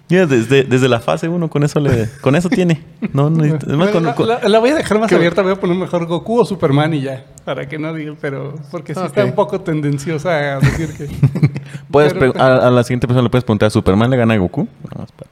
Mira, 0.09 0.25
desde, 0.27 0.63
desde 0.63 0.89
la 0.89 0.99
fase 0.99 1.27
1 1.27 1.49
con 1.49 1.63
eso 1.63 1.79
le, 1.79 2.07
con 2.21 2.35
eso 2.35 2.49
tiene. 2.49 2.81
No, 3.13 3.29
no, 3.29 3.43
es 3.45 3.51
más, 3.67 3.77
Bueno, 3.77 3.91
con- 3.91 4.03
la, 4.05 4.15
con- 4.15 4.27
la- 4.27 4.47
la 4.47 4.59
voy 4.59 4.69
a 4.71 4.75
dejar 4.75 4.99
más 4.99 5.09
¿Qué? 5.09 5.15
abierta, 5.15 5.41
voy 5.41 5.53
a 5.53 5.55
poner 5.55 5.75
mejor 5.77 6.05
Goku 6.05 6.39
o 6.41 6.45
Superman 6.45 6.93
y 6.93 7.01
ya. 7.01 7.25
Para 7.45 7.67
que 7.67 7.79
no 7.79 7.93
diga, 7.93 8.13
pero 8.21 8.55
porque 8.69 8.93
sí 8.93 9.01
está 9.03 9.21
Ok. 9.23 9.29
un 9.29 9.35
poco 9.35 9.61
tendenciosa 9.61 10.55
a 10.55 10.59
decir 10.59 10.89
que. 10.97 11.07
puedes 11.89 12.13
pero- 12.13 12.33
a, 12.39 12.67
a 12.67 12.71
la 12.71 12.83
siguiente 12.83 13.07
persona 13.07 13.23
le 13.23 13.29
puedes 13.29 13.43
preguntar, 13.43 13.71
¿Superman 13.71 14.09
le 14.09 14.17
gana 14.17 14.33
a 14.33 14.37
Goku? 14.37 14.67
Más 14.97 15.11
para 15.13 15.31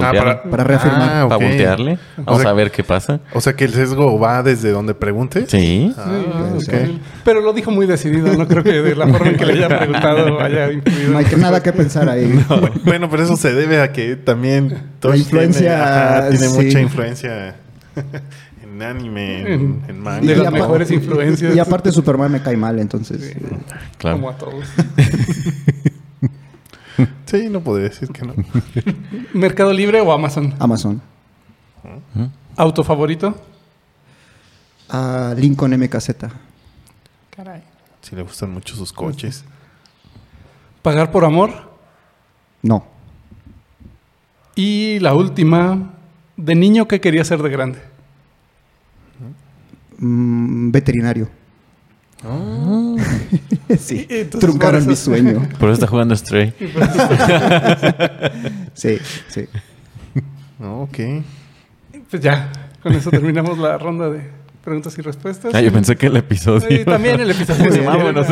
Ah, 0.00 0.12
Para 0.48 0.62
reafirmar. 0.64 1.10
Ah, 1.24 1.26
para 1.28 1.44
voltearle. 1.44 1.98
O 2.18 2.22
Vamos 2.24 2.42
sea- 2.42 2.50
a 2.52 2.54
ver 2.54 2.70
qué 2.70 2.84
pasa. 2.84 3.18
O 3.32 3.40
sea 3.40 3.54
que 3.54 3.64
el 3.64 3.72
sesgo 3.74 4.20
va 4.20 4.42
desde 4.44 4.70
donde 4.70 4.94
pregunte. 4.94 5.46
Sí. 5.48 5.92
Ah, 5.98 6.52
Sí. 6.60 7.00
Pero 7.24 7.40
lo 7.40 7.52
dijo 7.52 7.72
muy 7.72 7.86
decidido, 7.86 8.32
no 8.36 8.46
creo 8.46 8.62
que 8.62 8.70
de 8.82 8.94
la 8.94 9.08
forma 9.08 9.30
en 9.30 9.36
que 9.36 9.46
le 9.46 9.54
haya 9.54 9.68
preguntado 9.78 10.40
haya 10.40 10.70
influido. 10.70 11.10
No 11.10 11.18
hay 11.18 11.24
que 11.24 11.36
nada 11.36 11.60
que 11.62 11.72
pensar 11.72 12.08
ahí. 12.08 12.32
Bueno, 12.84 13.10
pero 13.10 13.24
eso 13.24 13.36
se 13.36 13.52
debe 13.52 13.80
a 13.80 13.90
que 13.92 14.14
también 14.16 14.74
Tosh 15.00 15.18
influencia, 15.18 15.60
tiene, 15.60 15.74
ajá, 15.82 16.28
tiene 16.30 16.46
sí. 16.48 16.54
mucha 16.66 16.80
influencia 16.80 17.56
en 18.62 18.82
anime, 18.82 19.40
en, 19.54 19.82
en 19.88 20.00
manga. 20.00 20.24
De 20.26 20.36
las 20.36 20.52
mejores 20.52 20.90
influencias. 20.92 21.54
Y 21.54 21.58
aparte 21.58 21.90
Superman 21.90 22.30
me 22.30 22.40
cae 22.42 22.56
mal, 22.56 22.78
entonces. 22.78 23.32
Sí. 23.34 23.40
Claro. 23.98 24.16
Como 24.18 24.30
a 24.30 24.36
todos. 24.38 24.64
Sí, 27.26 27.48
no 27.48 27.60
podría 27.60 27.88
decir 27.88 28.08
que 28.08 28.26
no. 28.26 28.34
¿Mercado 29.34 29.72
Libre 29.72 30.00
o 30.00 30.12
Amazon? 30.12 30.54
Amazon. 30.58 31.00
¿Auto 32.56 32.82
favorito? 32.84 33.34
Ah, 34.88 35.34
Lincoln 35.36 35.78
MKZ. 35.78 36.10
Caray. 37.30 37.62
Si 38.02 38.16
le 38.16 38.22
gustan 38.22 38.50
mucho 38.50 38.74
sus 38.74 38.92
coches. 38.92 39.44
¿Pagar 40.82 41.10
por 41.10 41.24
amor? 41.24 41.70
No. 42.62 42.84
Y 44.56 44.98
la 44.98 45.14
última, 45.14 45.92
¿de 46.36 46.54
niño 46.54 46.88
qué 46.88 47.00
quería 47.00 47.24
ser 47.24 47.42
de 47.42 47.50
grande? 47.50 47.78
Mm, 49.98 50.70
veterinario. 50.70 51.28
sí, 53.78 54.06
truncaron 54.38 54.86
mi 54.86 54.96
sueño. 54.96 55.48
Por 55.58 55.68
eso 55.68 55.74
está 55.74 55.86
jugando 55.86 56.16
Stray. 56.16 56.52
sí, 58.74 58.98
sí. 59.28 59.46
ok. 60.60 60.98
Pues 62.10 62.22
ya, 62.22 62.50
con 62.82 62.94
eso 62.94 63.10
terminamos 63.10 63.58
la 63.58 63.78
ronda 63.78 64.10
de 64.10 64.22
preguntas 64.64 64.98
y 64.98 65.02
respuestas. 65.02 65.54
Ah, 65.54 65.60
yo 65.60 65.72
pensé 65.72 65.96
que 65.96 66.06
el 66.06 66.16
episodio. 66.16 66.68
Sí, 66.68 66.84
también 66.84 67.20
el 67.20 67.30
episodio. 67.30 67.72
Sí, 67.72 67.80
vámonos. 67.80 68.26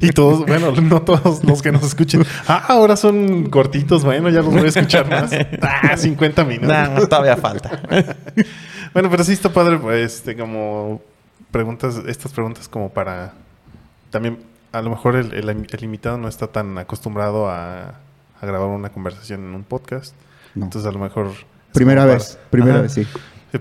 y 0.00 0.10
todos, 0.10 0.46
bueno, 0.46 0.72
no 0.72 1.02
todos 1.02 1.44
los 1.44 1.62
que 1.62 1.72
nos 1.72 1.82
escuchen. 1.82 2.24
Ah, 2.46 2.64
ahora 2.68 2.96
son 2.96 3.50
cortitos, 3.50 4.04
bueno, 4.04 4.30
ya 4.30 4.40
los 4.40 4.52
voy 4.52 4.64
a 4.64 4.68
escuchar 4.68 5.10
más. 5.10 5.32
Ah, 5.60 5.96
50 5.96 6.44
minutos. 6.44 6.68
No, 6.68 7.06
todavía 7.06 7.36
falta. 7.36 7.82
bueno, 8.94 9.10
pero 9.10 9.24
sí 9.24 9.32
está 9.32 9.52
padre, 9.52 9.78
pues, 9.78 10.14
este, 10.14 10.36
como 10.36 11.02
preguntas, 11.50 12.00
estas 12.06 12.32
preguntas 12.32 12.68
como 12.68 12.88
para 12.88 13.34
también, 14.12 14.38
a 14.72 14.82
lo 14.82 14.90
mejor 14.90 15.16
el, 15.16 15.32
el, 15.32 15.84
invitado 15.84 16.18
no 16.18 16.28
está 16.28 16.46
tan 16.46 16.78
acostumbrado 16.78 17.48
a, 17.48 17.94
a, 18.40 18.46
grabar 18.46 18.68
una 18.68 18.90
conversación 18.90 19.40
en 19.40 19.54
un 19.54 19.64
podcast. 19.64 20.14
Entonces, 20.54 20.86
a 20.86 20.92
lo 20.92 20.98
mejor. 20.98 21.30
Primera 21.72 22.04
vez, 22.04 22.38
primera 22.50 22.82
vez, 22.82 22.92
sí. 22.92 23.06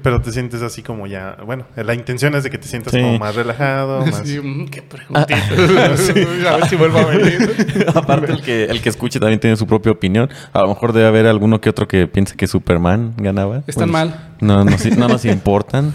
Pero 0.04 0.22
te 0.22 0.32
sientes 0.32 0.62
así 0.62 0.84
como 0.84 1.06
ya, 1.06 1.38
bueno, 1.46 1.66
la 1.76 1.94
intención 1.94 2.34
es 2.36 2.44
de 2.44 2.50
que 2.50 2.58
te 2.58 2.68
sientas 2.68 2.94
como 2.94 3.20
más 3.20 3.36
relajado. 3.36 4.06
Más... 4.06 4.22
Sí, 4.26 4.40
mm, 4.40 4.68
qué 4.70 4.82
preguntita. 4.82 5.36
A 6.54 6.58
ver 6.58 6.68
si 6.70 6.76
vuelvo 6.78 7.00
a 7.00 7.06
venir. 7.06 7.56
Aparte, 7.94 8.32
el 8.32 8.42
que, 8.42 8.64
el 8.66 8.82
que 8.82 8.90
escuche 8.90 9.20
también 9.20 9.40
tiene 9.40 9.58
su 9.58 9.68
propia 9.68 9.92
opinión. 9.92 10.30
A 10.54 10.62
lo 10.62 10.70
mejor 10.70 10.94
debe 10.94 11.08
haber 11.08 11.28
alguno 11.28 11.60
que 11.60 11.70
otro 11.70 11.88
que 11.90 12.08
piense 12.08 12.38
que 12.38 12.48
Superman 12.48 13.14
ganaba. 13.18 13.64
Están 13.68 13.92
pues, 13.92 13.92
mal. 13.92 14.30
No, 14.40 14.64
no, 14.64 14.72
no 14.98 15.08
nos 15.10 15.26
importan. 15.26 15.94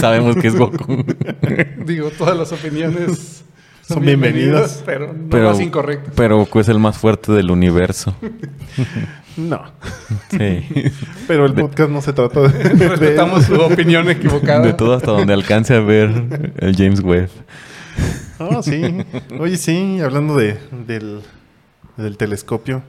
Sabemos 0.00 0.36
que 0.36 0.48
es 0.48 0.56
Goku. 0.56 1.04
Digo, 1.84 2.10
todas 2.10 2.36
las 2.36 2.52
opiniones 2.52 3.41
son 3.88 4.04
bienvenidas, 4.04 4.82
pero 4.86 5.12
no 5.12 5.28
pero, 5.30 5.50
más 5.50 5.60
incorrectas. 5.60 6.14
Pero 6.16 6.38
Goku 6.38 6.60
es 6.60 6.68
el 6.68 6.78
más 6.78 6.96
fuerte 6.96 7.32
del 7.32 7.50
universo. 7.50 8.14
No. 9.34 9.62
Sí. 10.28 10.92
Pero 11.26 11.46
el 11.46 11.54
podcast 11.54 11.88
no 11.88 12.02
se 12.02 12.12
trata 12.12 12.40
de. 12.42 12.48
Respetamos 12.86 13.44
su 13.46 13.54
opinión 13.54 14.10
equivocada. 14.10 14.60
De 14.60 14.74
todo 14.74 14.92
hasta 14.92 15.10
donde 15.10 15.32
alcance 15.32 15.74
a 15.74 15.80
ver 15.80 16.52
el 16.58 16.76
James 16.76 17.00
Webb. 17.00 17.30
Ah, 18.38 18.60
sí. 18.62 18.82
Oye, 19.40 19.56
sí, 19.56 20.00
hablando 20.02 20.36
de, 20.36 20.58
del, 20.86 21.22
del 21.96 22.18
telescopio. 22.18 22.82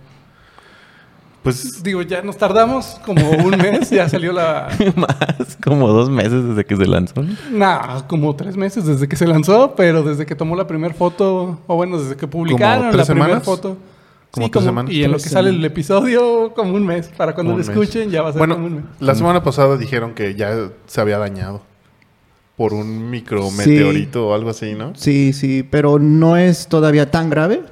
Pues 1.43 1.83
digo, 1.83 2.01
ya 2.01 2.21
nos 2.21 2.37
tardamos 2.37 2.97
como 3.05 3.29
un 3.29 3.57
mes, 3.57 3.89
ya 3.89 4.07
salió 4.07 4.31
la... 4.31 4.69
Más, 4.95 5.57
como 5.61 5.89
dos 5.89 6.09
meses 6.09 6.45
desde 6.47 6.65
que 6.65 6.77
se 6.77 6.87
lanzó. 6.87 7.23
Nah, 7.51 8.01
como 8.07 8.33
tres 8.35 8.55
meses 8.55 8.85
desde 8.85 9.09
que 9.09 9.17
se 9.17 9.27
lanzó, 9.27 9.75
pero 9.75 10.03
desde 10.03 10.25
que 10.25 10.35
tomó 10.35 10.55
la 10.55 10.65
primera 10.65 10.93
foto, 10.93 11.59
o 11.67 11.75
bueno, 11.75 11.99
desde 11.99 12.15
que 12.15 12.27
publicaron 12.27 12.95
la 12.95 13.05
primera 13.05 13.41
foto. 13.41 13.77
Como 14.31 14.47
sí, 14.47 14.51
Y 14.89 15.03
en 15.03 15.11
lo 15.11 15.17
que 15.17 15.29
sale 15.29 15.51
el 15.51 15.63
episodio, 15.63 16.53
como 16.55 16.73
un 16.73 16.87
mes. 16.87 17.09
Para 17.15 17.35
cuando 17.35 17.53
lo 17.53 17.61
escuchen, 17.61 18.09
ya 18.09 18.23
va 18.23 18.29
a 18.29 18.33
ser 18.33 18.39
como 18.47 18.65
un 18.65 18.75
mes. 18.77 18.83
La 18.99 19.13
semana 19.13 19.43
pasada 19.43 19.77
dijeron 19.77 20.15
que 20.15 20.33
ya 20.33 20.69
se 20.87 21.01
había 21.01 21.19
dañado 21.19 21.61
por 22.55 22.73
un 22.73 23.09
micrometeorito 23.09 24.27
o 24.27 24.33
algo 24.33 24.51
así, 24.51 24.73
¿no? 24.73 24.93
Sí, 24.95 25.33
sí, 25.33 25.67
pero 25.67 25.97
no 25.97 26.37
es 26.37 26.67
todavía 26.67 27.09
tan 27.09 27.29
grave. 27.29 27.63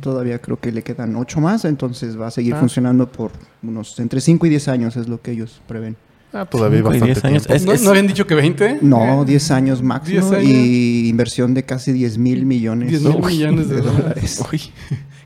Todavía 0.00 0.40
creo 0.40 0.58
que 0.58 0.72
le 0.72 0.82
quedan 0.82 1.16
ocho 1.16 1.40
más, 1.40 1.64
entonces 1.64 2.18
va 2.18 2.28
a 2.28 2.30
seguir 2.30 2.54
ah. 2.54 2.60
funcionando 2.60 3.10
por 3.10 3.30
unos 3.62 3.98
entre 3.98 4.20
5 4.20 4.46
y 4.46 4.50
10 4.50 4.68
años, 4.68 4.96
es 4.96 5.08
lo 5.08 5.20
que 5.20 5.32
ellos 5.32 5.60
prevén. 5.66 5.96
Ah, 6.32 6.46
todavía 6.46 6.80
bastante 6.82 7.26
años. 7.26 7.46
¿No, 7.82 7.90
habían 7.90 8.06
dicho 8.06 8.26
que 8.26 8.34
20? 8.34 8.78
No, 8.80 9.22
10 9.26 9.50
años 9.50 9.82
máximo 9.82 10.38
y 10.38 11.08
inversión 11.10 11.52
de 11.52 11.64
casi 11.64 11.92
10 11.92 12.16
mil 12.16 12.46
millones. 12.46 12.88
10 12.88 13.02
mil 13.02 13.22
millones 13.22 13.68
de, 13.68 13.82
dólares. 13.82 14.42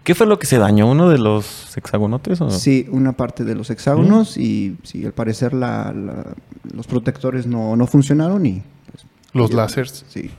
¿Qué 0.02 0.14
fue 0.16 0.26
lo 0.26 0.38
que 0.40 0.46
se 0.46 0.58
dañó? 0.58 0.90
¿Uno 0.90 1.08
de 1.08 1.18
los 1.18 1.76
hexagonotes? 1.76 2.40
¿o? 2.40 2.50
Sí, 2.50 2.88
una 2.90 3.12
parte 3.12 3.44
de 3.44 3.54
los 3.54 3.70
hexágonos 3.70 4.36
y 4.36 4.76
sí, 4.82 5.04
al 5.04 5.12
parecer 5.12 5.54
la, 5.54 5.94
los 6.74 6.86
protectores 6.88 7.46
no, 7.46 7.76
no 7.76 7.86
funcionaron 7.86 8.44
y 8.46 8.62
los 9.36 9.52
láseres. 9.52 10.04
Sí. 10.08 10.30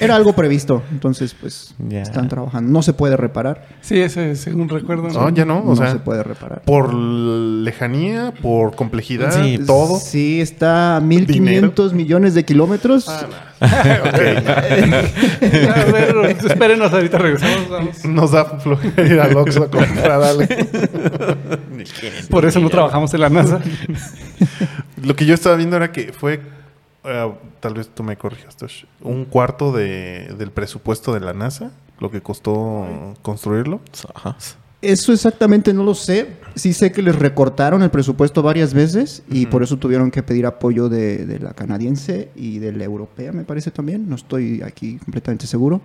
era, 0.00 0.16
algo, 0.16 0.32
previsto. 0.32 0.82
Entonces, 0.90 1.34
pues, 1.34 1.74
están 1.90 2.28
trabajando. 2.28 2.70
No 2.70 2.82
se 2.82 2.92
puede 2.92 3.16
reparar. 3.16 3.66
Sí, 3.80 4.00
ese, 4.00 4.36
según 4.36 4.68
recuerdo. 4.68 5.08
No, 5.08 5.28
ya 5.30 5.44
no. 5.44 5.62
no 5.64 5.76
se 5.76 5.98
puede 5.98 6.22
reparar. 6.22 6.62
Por 6.62 6.92
lejanía, 6.94 8.32
por 8.42 8.74
complejidad, 8.74 9.30
sí, 9.30 9.58
todo. 9.66 9.98
Sí, 9.98 10.40
está 10.40 10.96
a 10.96 11.00
1500 11.00 11.92
millones 11.92 12.34
de 12.34 12.44
kilómetros. 12.44 13.08
Ah, 13.08 13.26
a 13.60 14.10
ver, 15.92 16.36
espérenos, 16.44 16.92
ahorita 16.92 17.18
regresamos. 17.18 18.04
Nos 18.06 18.30
da 18.32 18.44
flojera 18.44 19.06
ir 19.06 19.20
al 19.20 19.36
Oxxo 19.36 19.64
a 19.64 19.70
comprar 19.70 20.22
algo. 20.22 20.42
Por 22.30 22.46
eso 22.46 22.60
no 22.60 22.70
trabajamos 22.70 23.12
en 23.12 23.20
la 23.20 23.28
NASA. 23.28 23.60
Lo 25.02 25.14
que 25.14 25.26
yo 25.26 25.34
estaba 25.34 25.56
viendo 25.56 25.76
era 25.76 25.92
que 25.92 26.12
fue 26.12 26.40
eh, 27.04 27.32
tal 27.60 27.74
vez 27.74 27.88
tú 27.88 28.02
me 28.02 28.16
corrijas, 28.16 28.56
un 29.02 29.24
cuarto 29.24 29.72
de, 29.72 30.34
del 30.38 30.50
presupuesto 30.50 31.14
de 31.14 31.20
la 31.20 31.32
NASA, 31.32 31.70
lo 31.98 32.10
que 32.10 32.20
costó 32.20 33.14
construirlo. 33.22 33.80
Eso 34.82 35.12
exactamente 35.12 35.74
no 35.74 35.84
lo 35.84 35.94
sé. 35.94 36.38
Sí 36.54 36.72
sé 36.72 36.90
que 36.90 37.02
les 37.02 37.14
recortaron 37.14 37.82
el 37.82 37.90
presupuesto 37.90 38.42
varias 38.42 38.72
veces 38.72 39.22
y 39.30 39.46
por 39.46 39.62
eso 39.62 39.76
tuvieron 39.76 40.10
que 40.10 40.22
pedir 40.22 40.46
apoyo 40.46 40.88
de, 40.88 41.38
la 41.38 41.52
canadiense 41.52 42.30
y 42.34 42.58
de 42.58 42.72
la 42.72 42.84
europea, 42.84 43.30
me 43.32 43.44
parece 43.44 43.70
también. 43.70 44.08
No 44.08 44.16
estoy 44.16 44.62
aquí 44.62 44.96
completamente 44.96 45.46
seguro. 45.46 45.82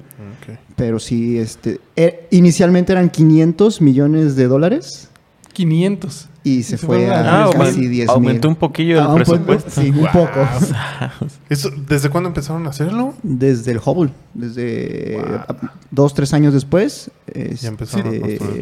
Pero 0.78 1.00
sí, 1.00 1.38
este, 1.38 1.82
eh, 1.98 2.28
inicialmente 2.32 2.94
eran 2.94 3.10
500 3.10 3.82
millones 3.82 4.36
de 4.38 4.48
dólares 4.48 5.10
500. 5.56 6.30
Y 6.44 6.62
se, 6.62 6.78
fue 6.78 7.10
a, 7.12 7.50
casi 7.52 7.88
10 7.88 8.10
Aumentó 8.10 8.48
un 8.48 8.56
poquillo 8.56 9.00
el 9.00 9.08
ah, 9.08 9.16
presupuesto. 9.16 9.72
sí, 9.72 9.90
un 9.90 10.06
poco. 10.12 10.48
¿Desde 11.90 12.10
cuándo 12.10 12.28
empezaron 12.28 12.68
a 12.68 12.70
hacerlo? 12.70 13.16
Desde 13.24 13.72
el 13.72 13.80
Hubble. 13.84 14.12
Desde 14.36 15.20
dos, 15.90 16.14
tres 16.14 16.34
años 16.36 16.54
después. 16.54 17.10
Este, 17.26 17.68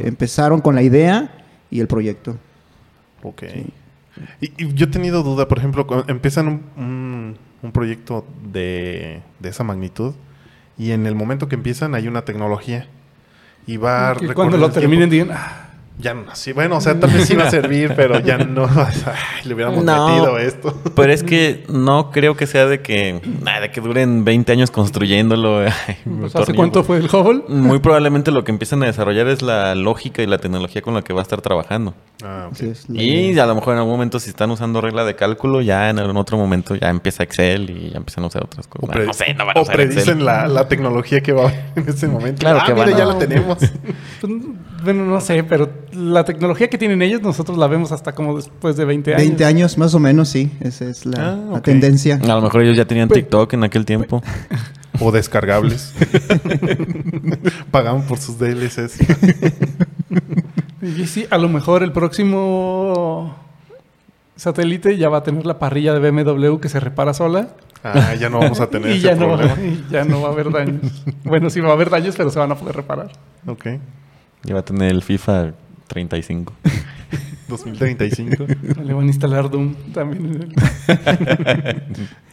empezaron, 0.07 0.61
con 0.61 0.75
la 0.75 0.83
idea 0.83 1.43
y 1.69 1.81
el 1.81 1.87
proyecto. 1.87 2.37
Ok. 3.21 3.43
Y, 4.39 4.73
yo 4.73 4.85
he 4.85 4.89
tenido 4.89 5.23
duda, 5.23 5.49
por 5.49 5.57
ejemplo, 5.57 5.85
cuando 5.85 6.05
empiezan 6.07 6.47
un, 6.47 7.37
un, 7.61 7.71
proyecto 7.73 8.25
de, 8.49 9.21
de, 9.39 9.49
esa 9.49 9.63
magnitud 9.63 10.13
y 10.77 10.91
en 10.91 11.05
el 11.07 11.15
momento 11.15 11.49
que 11.49 11.55
empiezan 11.55 11.95
hay 11.95 12.07
una 12.07 12.23
tecnología 12.23 12.87
y 13.65 13.77
va 13.77 14.15
y 14.19 14.27
cuando 14.27 14.57
lo 14.57 14.69
terminen 14.71 15.09
digan, 15.09 15.31
ah, 15.31 15.62
ya 15.99 16.13
no 16.13 16.25
así. 16.31 16.53
Bueno, 16.53 16.77
o 16.77 16.81
sea, 16.81 16.99
tal 16.99 17.11
vez 17.11 17.27
sí 17.27 17.35
va 17.35 17.45
a 17.45 17.51
servir, 17.51 17.93
pero 17.95 18.19
ya 18.19 18.37
no. 18.37 18.67
le 19.43 19.53
hubiéramos 19.53 19.83
metido 19.83 20.37
esto. 20.37 20.77
Pero 20.95 21.13
es 21.13 21.23
que 21.23 21.63
no 21.69 22.11
creo 22.11 22.35
que 22.35 22.47
sea 22.47 22.65
de 22.65 22.81
que, 22.81 23.21
de 23.23 23.71
que 23.71 23.81
duren 23.81 24.25
20 24.25 24.51
años 24.51 24.71
construyéndolo. 24.71 25.63
Pues, 26.03 26.35
¿Hace 26.35 26.53
cuánto 26.53 26.83
fue 26.83 26.97
el 26.97 27.05
Hubble? 27.05 27.43
Muy 27.47 27.79
probablemente 27.79 28.31
lo 28.31 28.43
que 28.43 28.51
empiezan 28.51 28.83
a 28.83 28.85
desarrollar 28.85 29.27
es 29.27 29.41
la 29.41 29.75
lógica 29.75 30.21
y 30.21 30.27
la 30.27 30.37
tecnología 30.37 30.81
con 30.81 30.93
la 30.93 31.01
que 31.01 31.13
va 31.13 31.19
a 31.19 31.23
estar 31.23 31.41
trabajando. 31.41 31.93
Ah, 32.23 32.49
y 32.89 33.37
a 33.37 33.45
lo 33.45 33.55
mejor 33.55 33.73
en 33.73 33.79
algún 33.79 33.93
momento, 33.93 34.19
si 34.19 34.29
están 34.29 34.51
usando 34.51 34.81
regla 34.81 35.05
de 35.05 35.15
cálculo, 35.15 35.61
ya 35.61 35.89
en 35.89 35.99
otro 35.99 36.37
momento 36.37 36.75
ya 36.75 36.89
empieza 36.89 37.23
Excel 37.23 37.69
y 37.69 37.89
ya 37.91 37.97
empiezan 37.97 38.23
a 38.23 38.27
usar 38.27 38.43
otras 38.43 38.67
cosas. 38.67 38.95
O, 38.95 38.99
no 38.99 39.13
sé, 39.13 39.33
no 39.33 39.45
van 39.45 39.57
a 39.57 39.61
o 39.61 39.65
predicen 39.65 40.23
la, 40.23 40.47
la, 40.47 40.67
tecnología 40.67 41.21
que 41.21 41.33
va 41.33 41.51
en 41.75 41.87
ese 41.87 42.07
momento. 42.07 42.39
Claro 42.39 42.59
ah, 42.61 42.65
que 42.65 42.73
mira, 42.73 42.97
ya 42.97 43.05
la 43.05 43.17
tenemos. 43.17 43.57
Bueno, 44.83 45.05
no 45.05 45.21
sé, 45.21 45.43
pero 45.43 45.69
la 45.93 46.25
tecnología 46.25 46.69
que 46.69 46.77
tienen 46.77 47.01
ellos, 47.01 47.21
nosotros 47.21 47.57
la 47.57 47.67
vemos 47.67 47.91
hasta 47.91 48.13
como 48.13 48.35
después 48.35 48.75
de 48.75 48.85
20 48.85 49.11
años. 49.15 49.27
20 49.27 49.45
años, 49.45 49.77
más 49.77 49.93
o 49.93 49.99
menos, 49.99 50.29
sí. 50.29 50.51
Esa 50.59 50.85
es 50.85 51.05
la, 51.05 51.39
ah, 51.53 51.61
tendencia. 51.61 52.19
A 52.21 52.27
lo 52.27 52.41
mejor 52.41 52.63
ellos 52.63 52.75
ya 52.75 52.85
tenían 52.85 53.07
TikTok 53.07 53.53
en 53.53 53.63
aquel 53.63 53.85
tiempo. 53.85 54.21
o 54.99 55.11
descargables. 55.11 55.93
Pagaban 57.71 58.03
por 58.03 58.17
sus 58.17 58.37
DLCs. 58.37 58.99
y 60.81 61.07
sí, 61.07 61.27
a 61.29 61.37
lo 61.37 61.49
mejor 61.49 61.83
el 61.83 61.91
próximo 61.91 63.35
satélite 64.35 64.97
ya 64.97 65.09
va 65.09 65.19
a 65.19 65.23
tener 65.23 65.45
la 65.45 65.59
parrilla 65.59 65.93
de 65.93 66.11
BMW 66.11 66.57
que 66.57 66.69
se 66.69 66.79
repara 66.79 67.13
sola. 67.13 67.49
Ah, 67.83 68.15
ya 68.15 68.29
no 68.29 68.39
vamos 68.39 68.59
a 68.59 68.67
tener 68.69 68.91
y 68.91 68.99
ya 68.99 69.15
no, 69.15 69.37
ya 69.89 70.03
no 70.03 70.21
va 70.21 70.29
a 70.29 70.31
haber 70.31 70.51
daños. 70.51 71.05
bueno, 71.23 71.49
sí 71.49 71.59
va 71.59 71.69
a 71.69 71.73
haber 71.73 71.89
daños, 71.89 72.15
pero 72.15 72.29
se 72.29 72.39
van 72.39 72.51
a 72.51 72.55
poder 72.55 72.75
reparar. 72.75 73.11
Ok. 73.47 73.67
Y 74.45 74.51
va 74.51 74.59
a 74.59 74.65
tener 74.65 74.91
el 74.91 75.01
FIFA 75.01 75.53
35. 75.87 76.53
2035. 77.47 78.45
Le 78.83 78.93
van 78.93 79.03
a 79.03 79.07
instalar 79.07 79.49
Doom 79.49 79.75
también. 79.93 80.53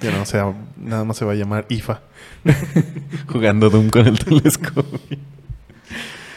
ya 0.00 0.10
no, 0.10 0.22
o 0.22 0.26
sea, 0.26 0.52
nada 0.76 1.04
más 1.04 1.16
se 1.16 1.24
va 1.24 1.32
a 1.32 1.36
llamar 1.36 1.66
IFA. 1.68 2.00
Jugando 3.28 3.70
Doom 3.70 3.90
con 3.90 4.06
el 4.06 4.18
telescopio. 4.18 5.18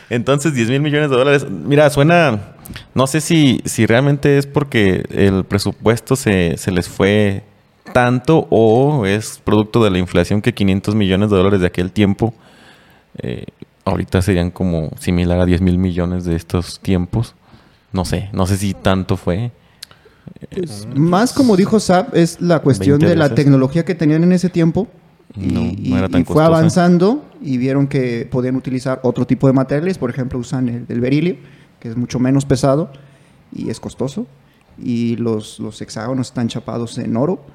Entonces, 0.10 0.54
10 0.54 0.70
mil 0.70 0.82
millones 0.82 1.10
de 1.10 1.16
dólares. 1.16 1.48
Mira, 1.50 1.90
suena. 1.90 2.56
No 2.94 3.08
sé 3.08 3.22
si, 3.22 3.62
si 3.66 3.86
realmente 3.86 4.38
es 4.38 4.46
porque 4.46 5.06
el 5.10 5.44
presupuesto 5.44 6.16
se, 6.16 6.58
se 6.58 6.72
les 6.72 6.88
fue 6.88 7.44
tanto 7.94 8.48
o 8.50 9.06
es 9.06 9.42
producto 9.44 9.84
de 9.84 9.92
la 9.92 9.98
inflación 9.98 10.42
que 10.42 10.54
500 10.54 10.96
millones 10.96 11.30
de 11.30 11.36
dólares 11.36 11.62
de 11.62 11.68
aquel 11.68 11.92
tiempo 11.92 12.34
eh, 13.18 13.46
ahorita 13.86 14.22
serían 14.22 14.52
como 14.52 14.92
similar 15.00 15.40
a 15.40 15.46
10 15.46 15.62
mil 15.62 15.78
millones 15.78 16.26
de 16.26 16.36
estos 16.36 16.80
tiempos. 16.80 17.36
No 17.92 18.06
sé, 18.06 18.30
no 18.34 18.48
sé 18.48 18.58
si 18.58 18.74
tanto 18.74 19.18
fue. 19.18 19.52
Pues, 20.52 20.88
más 20.96 21.34
como 21.34 21.56
dijo 21.56 21.80
Zap, 21.80 22.16
es 22.16 22.42
la 22.42 22.60
cuestión 22.60 23.00
de 23.00 23.16
la 23.16 23.36
tecnología 23.36 23.86
que 23.86 23.96
tenían 23.96 24.24
en 24.24 24.32
ese 24.32 24.50
tiempo. 24.50 24.88
Y, 25.36 25.92
fue 26.26 26.44
avanzando 26.44 27.26
y 27.42 27.58
vieron 27.58 27.88
que 27.88 28.28
podían 28.30 28.56
utilizar 28.56 29.00
otro 29.04 29.26
tipo 29.26 29.48
de 29.48 29.54
materiales. 29.54 29.98
Por 29.98 30.10
ejemplo, 30.10 30.38
usan 30.38 30.70
el, 30.70 30.86
el 30.88 31.00
berilio, 31.00 31.38
que 31.80 31.90
es 31.90 31.98
mucho 31.98 32.20
menos 32.20 32.46
pesado 32.46 32.92
y 33.52 33.70
es 33.70 33.80
costoso. 33.80 34.28
Y 34.78 35.16
los, 35.18 35.60
los 35.60 35.82
hexágonos 35.82 36.28
están 36.28 36.48
chapados 36.48 36.98
en 36.98 37.16
oro. 37.16 37.46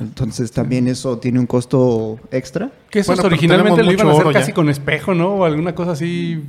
Entonces 0.00 0.52
también 0.52 0.86
eso 0.88 1.18
tiene 1.18 1.38
un 1.38 1.46
costo 1.46 2.18
extra. 2.30 2.70
Que 2.90 3.00
eso 3.00 3.12
originalmente 3.12 3.82
lo 3.82 3.92
iban 3.92 4.08
a 4.08 4.12
hacer 4.12 4.32
casi 4.32 4.52
con 4.52 4.68
espejo, 4.68 5.14
¿no? 5.14 5.34
O 5.34 5.44
alguna 5.44 5.74
cosa 5.74 5.92
así 5.92 6.42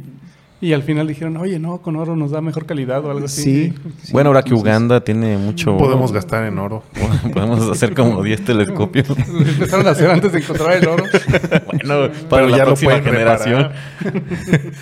y 0.61 0.73
al 0.73 0.83
final 0.83 1.07
dijeron, 1.07 1.37
oye, 1.37 1.57
no, 1.57 1.79
con 1.79 1.95
oro 1.95 2.15
nos 2.15 2.29
da 2.29 2.39
mejor 2.39 2.67
calidad 2.67 3.03
o 3.03 3.09
algo 3.09 3.25
así. 3.25 3.73
Sí. 4.03 4.11
bueno, 4.13 4.29
ahora 4.29 4.43
que 4.43 4.53
Uganda 4.53 5.03
tiene 5.03 5.35
mucho... 5.35 5.75
Podemos 5.75 6.11
gastar 6.11 6.45
en 6.45 6.59
oro. 6.59 6.83
Podemos 7.33 7.67
hacer 7.67 7.95
como 7.95 8.21
10 8.21 8.45
telescopios. 8.45 9.09
Empezaron 9.17 9.87
a 9.87 9.89
hacer 9.89 10.11
antes 10.11 10.31
de 10.31 10.37
encontrar 10.37 10.73
el 10.73 10.87
oro. 10.87 11.03
bueno, 11.65 12.13
para 12.29 12.45
la 12.45 12.63
próxima 12.63 13.01
generación. 13.01 13.71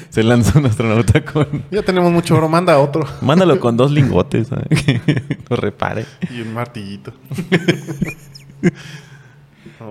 Se 0.09 0.21
lanzó 0.21 0.59
un 0.59 0.65
astronauta 0.65 1.23
con... 1.23 1.63
Ya 1.71 1.81
tenemos 1.81 2.11
mucho 2.11 2.35
oro, 2.35 2.49
manda 2.49 2.77
otro. 2.77 3.05
Mándalo 3.21 3.57
con 3.61 3.77
dos 3.77 3.89
lingotes, 3.89 4.49
que 4.49 4.99
lo 5.49 5.55
repare. 5.55 6.05
Y 6.29 6.41
un 6.41 6.53
martillito. 6.53 7.13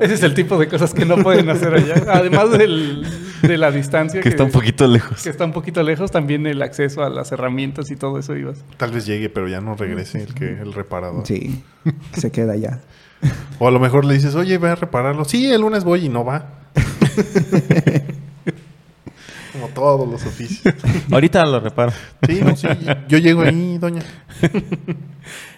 Ese 0.00 0.14
es 0.14 0.22
el 0.22 0.34
tipo 0.34 0.58
de 0.58 0.68
cosas 0.68 0.92
que 0.92 1.04
no 1.04 1.16
pueden 1.16 1.48
hacer 1.48 1.74
allá. 1.74 2.04
Además 2.08 2.50
de 2.50 3.58
la 3.58 3.70
distancia. 3.70 4.20
Que, 4.28 4.28
está 4.28 4.44
un 4.44 4.50
poquito 4.50 4.86
lejos. 4.86 5.22
Que 5.22 5.30
está 5.30 5.44
un 5.44 5.52
poquito 5.52 5.82
lejos, 5.82 6.10
también 6.10 6.46
el 6.46 6.60
acceso 6.62 7.02
a 7.02 7.08
las 7.08 7.32
herramientas 7.32 7.90
y 7.90 7.96
todo 7.96 8.18
eso 8.18 8.36
ibas. 8.36 8.64
Tal 8.76 8.90
vez 8.90 9.06
llegue, 9.06 9.30
pero 9.30 9.48
ya 9.48 9.60
no 9.60 9.74
regrese 9.74 10.22
el, 10.22 10.34
que, 10.34 10.60
el 10.60 10.72
reparador. 10.72 11.26
Sí, 11.26 11.62
se 12.16 12.30
queda 12.30 12.52
allá. 12.52 12.80
O 13.58 13.66
a 13.68 13.70
lo 13.70 13.80
mejor 13.80 14.04
le 14.04 14.14
dices, 14.14 14.34
oye, 14.34 14.58
voy 14.58 14.70
a 14.70 14.74
repararlo. 14.74 15.24
Sí, 15.24 15.50
el 15.50 15.60
lunes 15.62 15.84
voy 15.84 16.06
y 16.06 16.08
no 16.08 16.24
va. 16.24 16.46
Como 19.52 19.68
todos 19.68 20.08
los 20.08 20.24
oficios. 20.24 20.74
Ahorita 21.10 21.44
lo 21.46 21.60
reparo. 21.60 21.92
Sí, 22.26 22.40
no, 22.44 22.54
sí. 22.56 22.68
Yo 23.08 23.18
llego 23.18 23.42
ahí, 23.42 23.78
doña. 23.78 24.02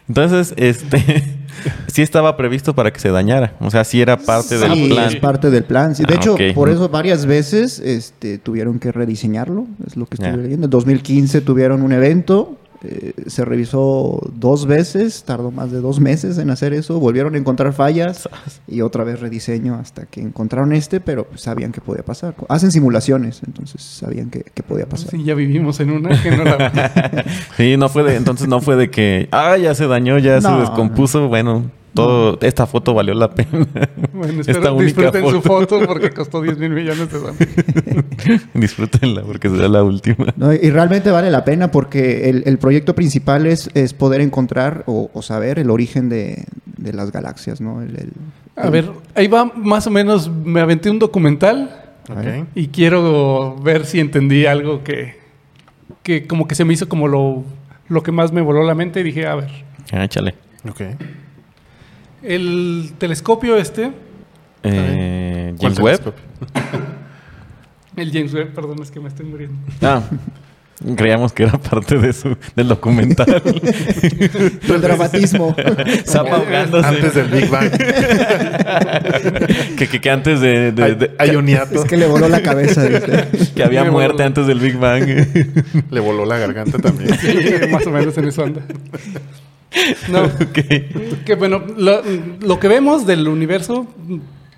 Entonces, 0.08 0.54
este, 0.56 1.39
sí 1.86 2.02
estaba 2.02 2.36
previsto 2.36 2.74
para 2.74 2.92
que 2.92 3.00
se 3.00 3.10
dañara. 3.10 3.54
O 3.60 3.70
sea, 3.70 3.84
sí 3.84 4.00
era 4.00 4.16
parte 4.16 4.58
del 4.58 4.88
plan. 4.88 5.08
es 5.08 5.16
parte 5.16 5.50
del 5.50 5.64
plan. 5.64 5.92
de 5.92 6.04
ah, 6.08 6.14
hecho, 6.14 6.36
por 6.54 6.68
eso 6.68 6.88
varias 6.88 7.26
veces 7.26 7.78
este, 7.78 8.38
tuvieron 8.38 8.78
que 8.78 8.92
rediseñarlo. 8.92 9.66
Es 9.86 9.96
lo 9.96 10.06
que 10.06 10.14
estoy 10.14 10.42
leyendo. 10.42 10.66
En 10.66 10.70
2015 10.70 11.40
tuvieron 11.40 11.82
un 11.82 11.92
evento 11.92 12.56
eh, 12.82 13.12
se 13.26 13.44
revisó 13.44 14.20
dos 14.34 14.66
veces, 14.66 15.24
tardó 15.24 15.50
más 15.50 15.70
de 15.70 15.80
dos 15.80 16.00
meses 16.00 16.38
en 16.38 16.48
hacer 16.50 16.72
eso, 16.72 16.98
volvieron 16.98 17.34
a 17.34 17.38
encontrar 17.38 17.72
fallas 17.72 18.28
y 18.66 18.80
otra 18.80 19.04
vez 19.04 19.20
rediseño 19.20 19.74
hasta 19.74 20.06
que 20.06 20.20
encontraron 20.20 20.72
este, 20.72 21.00
pero 21.00 21.26
sabían 21.34 21.72
que 21.72 21.80
podía 21.80 22.02
pasar. 22.02 22.34
Hacen 22.48 22.72
simulaciones, 22.72 23.42
entonces 23.46 23.82
sabían 23.82 24.30
que, 24.30 24.44
podía 24.66 24.86
pasar. 24.86 25.10
Sí, 25.10 25.24
ya 25.24 25.34
vivimos 25.34 25.80
en 25.80 25.90
una 25.90 26.22
que 26.22 26.30
no 26.30 26.44
la... 26.44 27.24
sí, 27.56 27.76
no 27.76 27.88
fue 27.88 28.02
de, 28.04 28.16
entonces 28.16 28.48
no 28.48 28.60
fue 28.60 28.76
de 28.76 28.90
que, 28.90 29.28
ah, 29.32 29.56
ya 29.56 29.74
se 29.74 29.86
dañó, 29.86 30.18
ya 30.18 30.40
se 30.40 30.50
descompuso, 30.50 31.28
bueno, 31.28 31.70
todo, 31.94 32.38
esta 32.40 32.66
foto 32.66 32.94
valió 32.94 33.14
la 33.14 33.30
pena. 33.30 33.66
Bueno, 34.12 34.42
espero, 34.42 34.76
disfruten 34.76 35.26
su 35.30 35.40
foto 35.40 35.80
porque 35.86 36.10
costó 36.10 36.42
10 36.42 36.58
mil 36.58 36.70
millones 36.70 37.10
de 37.10 37.18
dólares. 37.18 37.48
Disfrútenla 38.54 39.22
porque 39.22 39.48
será 39.48 39.68
la 39.68 39.82
última. 39.82 40.26
y 40.60 40.70
realmente 40.70 41.10
vale 41.10 41.30
la 41.30 41.44
pena 41.44 41.70
porque 41.70 42.28
el, 42.28 42.58
proyecto 42.58 42.94
principal 42.94 43.46
es, 43.46 43.70
es 43.72 43.94
poder 43.94 44.20
encontrar 44.20 44.84
o, 44.86 45.08
saber 45.22 45.58
el 45.58 45.70
origen 45.70 46.10
de, 46.10 46.44
las 46.76 47.12
galaxias, 47.12 47.62
¿no? 47.62 47.82
A 48.56 48.68
ver, 48.68 48.90
ahí 49.14 49.26
va 49.26 49.46
más 49.46 49.86
o 49.86 49.90
menos, 49.90 50.30
me 50.30 50.60
aventé 50.60 50.90
un 50.90 50.98
documental 50.98 51.80
y 52.54 52.68
quiero 52.68 53.56
ver 53.62 53.86
si 53.86 54.00
entendí 54.00 54.44
algo 54.44 54.82
que, 54.84 55.18
que 56.02 56.26
como 56.26 56.46
que 56.46 56.54
se 56.54 56.64
me 56.64 56.74
hizo 56.74 56.88
como 56.88 57.08
lo, 57.08 57.44
lo 57.88 58.02
que 58.02 58.12
más 58.12 58.32
me 58.32 58.40
voló 58.40 58.64
la 58.64 58.74
mente 58.74 59.00
y 59.00 59.02
dije, 59.02 59.26
a 59.26 59.36
ver. 59.36 59.50
Ah, 59.92 60.04
échale. 60.04 60.34
Ok. 60.68 60.80
El 62.22 62.92
telescopio 62.98 63.56
este. 63.56 63.92
Eh, 64.62 65.54
James 65.58 65.78
Webb. 65.78 66.12
el 67.96 68.12
James 68.12 68.34
Webb, 68.34 68.54
perdón, 68.54 68.82
es 68.82 68.90
que 68.90 69.00
me 69.00 69.08
estoy 69.08 69.26
muriendo. 69.26 69.56
Ah. 69.80 70.02
Creíamos 70.96 71.34
que 71.34 71.42
era 71.42 71.58
parte 71.58 71.98
de 71.98 72.10
su, 72.14 72.38
del 72.56 72.68
documental. 72.68 73.26
El 74.66 74.80
dramatismo. 74.80 75.54
Antes 76.82 77.14
del 77.14 77.28
Big 77.28 77.50
Bang. 77.50 77.70
que, 79.76 79.88
que, 79.88 80.10
antes 80.10 80.40
de, 80.40 80.72
de, 80.72 81.10
hay, 81.18 81.36
un 81.36 81.46
hiato. 81.46 81.82
Es 81.82 81.84
que 81.84 81.98
le 81.98 82.06
voló 82.06 82.30
la 82.30 82.40
cabeza. 82.40 82.82
que 83.54 83.62
había 83.62 83.84
muerte 83.84 84.22
antes 84.22 84.46
del 84.46 84.58
Big 84.58 84.78
Bang. 84.78 85.06
le 85.90 86.00
voló 86.00 86.24
la 86.24 86.38
garganta 86.38 86.78
también. 86.78 87.14
Sí, 87.18 87.34
más 87.70 87.86
o 87.86 87.90
menos 87.90 88.16
en 88.16 88.28
eso 88.28 88.44
anda. 88.44 88.62
No. 90.08 90.28
Que 91.24 91.34
bueno, 91.36 91.62
lo, 91.76 92.58
que 92.58 92.68
vemos 92.68 93.06
del 93.06 93.28
universo 93.28 93.86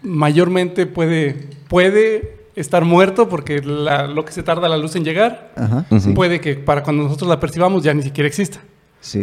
mayormente 0.03 0.87
puede, 0.87 1.49
puede 1.69 2.37
estar 2.57 2.85
muerto 2.85 3.29
porque 3.29 3.61
lo 3.61 4.25
que 4.25 4.33
se 4.33 4.43
tarda 4.43 4.69
la 4.69 4.77
luz 4.77 4.97
en 4.97 5.05
llegar, 5.05 5.53
puede 6.15 6.41
que 6.41 6.55
para 6.55 6.83
cuando 6.83 7.05
nosotros 7.05 7.29
la 7.29 7.41
percibamos 7.41 7.83
ya 7.83 7.95
ni 7.95 8.03
siquiera 8.03 8.27
exista. 8.29 8.61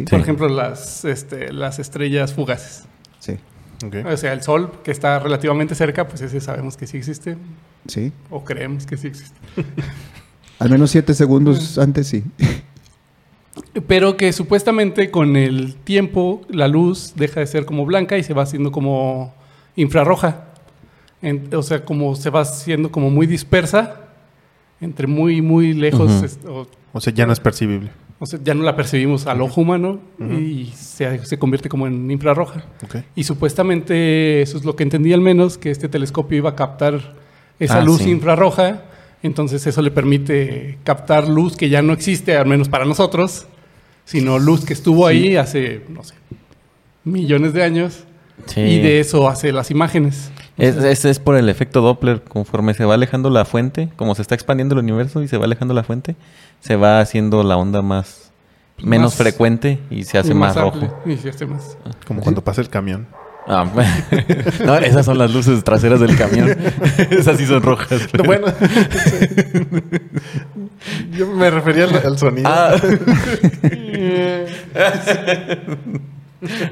Por 0.09 0.19
ejemplo, 0.19 0.49
las, 0.49 1.05
este, 1.05 1.51
las 1.53 1.79
estrellas 1.79 2.33
fugaces. 2.33 2.83
Sí. 3.19 3.37
O 4.05 4.17
sea, 4.17 4.33
el 4.33 4.41
Sol, 4.41 4.71
que 4.83 4.91
está 4.91 5.19
relativamente 5.19 5.73
cerca, 5.73 6.07
pues 6.07 6.21
ese 6.21 6.41
sabemos 6.41 6.75
que 6.75 6.85
sí 6.85 6.97
existe. 6.97 7.37
Sí. 7.87 8.11
O 8.29 8.43
creemos 8.43 8.85
que 8.85 8.97
sí 8.97 9.07
existe. 9.07 9.37
Al 10.59 10.69
menos 10.69 10.91
siete 10.91 11.13
segundos 11.13 11.77
antes 11.77 12.07
sí. 12.07 12.23
Pero 13.87 14.17
que 14.17 14.33
supuestamente 14.33 15.11
con 15.11 15.35
el 15.35 15.75
tiempo 15.75 16.41
la 16.49 16.67
luz 16.67 17.13
deja 17.15 17.39
de 17.39 17.47
ser 17.47 17.65
como 17.65 17.85
blanca 17.85 18.17
y 18.17 18.23
se 18.23 18.33
va 18.33 18.43
haciendo 18.43 18.71
como 18.71 19.33
infrarroja. 19.75 20.45
o 21.53 21.63
sea, 21.63 21.85
como 21.85 22.15
se 22.15 22.29
va 22.29 22.41
haciendo 22.41 22.91
como 22.91 23.09
muy 23.09 23.27
dispersa 23.27 24.01
entre 24.81 25.07
muy, 25.07 25.41
muy 25.41 25.73
lejos. 25.73 26.11
o, 26.93 27.01
sea, 27.01 27.13
ya 27.13 27.25
no 27.25 27.33
es 27.33 27.39
percibible. 27.39 27.91
O 28.19 28.25
sea, 28.25 28.39
ya 28.43 28.53
no 28.53 28.63
la 28.63 28.75
percibimos 28.75 29.27
al 29.27 29.41
ojo 29.41 29.61
humano 29.61 29.99
y 30.19 30.71
se, 30.75 31.25
se, 31.25 31.39
convierte 31.39 31.69
como 31.69 31.87
en 31.87 32.11
infrarroja. 32.11 32.63
Y 33.15 33.23
supuestamente, 33.23 34.41
eso 34.41 34.57
es 34.57 34.65
lo 34.65 34.75
que 34.75 34.83
entendí 34.83 35.13
al 35.13 35.21
menos, 35.21 35.57
que 35.57 35.71
este 35.71 35.87
telescopio 35.87 36.37
iba 36.37 36.49
a 36.49 36.55
captar 36.55 37.15
esa 37.59 37.79
ah, 37.79 37.83
luz 37.83 38.05
infrarroja 38.05 38.83
entonces 39.21 39.65
eso 39.67 39.81
le 39.81 39.91
permite 39.91 40.77
captar 40.83 41.27
luz 41.27 41.57
que 41.57 41.69
ya 41.69 41.81
no 41.81 41.93
existe, 41.93 42.37
al 42.37 42.45
menos 42.45 42.69
para 42.69 42.85
nosotros, 42.85 43.47
sino 44.05 44.39
luz 44.39 44.65
que 44.65 44.73
estuvo 44.73 45.05
ahí 45.05 45.35
hace, 45.35 45.81
no 45.89 46.03
sé, 46.03 46.15
millones 47.03 47.53
de 47.53 47.63
años. 47.63 48.03
Y 48.55 48.79
de 48.79 49.01
eso 49.01 49.27
hace 49.27 49.51
las 49.51 49.69
imágenes. 49.69 50.31
Es, 50.57 51.05
es, 51.05 51.19
por 51.19 51.35
el 51.35 51.49
efecto 51.49 51.81
Doppler, 51.81 52.23
conforme 52.23 52.73
se 52.73 52.85
va 52.85 52.95
alejando 52.95 53.29
la 53.29 53.45
fuente, 53.45 53.89
como 53.97 54.15
se 54.15 54.21
está 54.21 54.33
expandiendo 54.33 54.75
el 54.75 54.79
universo 54.79 55.21
y 55.21 55.27
se 55.27 55.37
va 55.37 55.45
alejando 55.45 55.73
la 55.73 55.83
fuente, 55.83 56.15
se 56.61 56.77
va 56.77 57.01
haciendo 57.01 57.43
la 57.43 57.57
onda 57.57 57.81
más 57.81 58.31
menos 58.81 59.15
frecuente 59.15 59.79
y 59.89 60.03
se 60.03 60.17
hace 60.17 60.33
más, 60.33 60.55
rojo. 60.55 61.01
Y 61.05 61.17
se 61.17 61.29
hace 61.29 61.45
más. 61.45 61.77
Como 62.07 62.21
cuando 62.21 62.43
pasa 62.43 62.61
el 62.61 62.69
camión. 62.69 63.07
Ah, 63.47 63.65
no, 64.65 64.77
esas 64.77 65.05
son 65.05 65.17
las 65.17 65.33
luces 65.33 65.63
traseras 65.63 65.99
del 65.99 66.15
camión. 66.15 66.49
esas 67.09 67.37
sí 67.37 67.45
son 67.45 67.61
rojas. 67.61 68.07
Bueno, 68.25 68.47
yo 71.11 71.27
me 71.27 71.49
refería 71.49 71.85
al, 71.85 72.17
sonido. 72.17 72.49
Ah. 72.49 72.75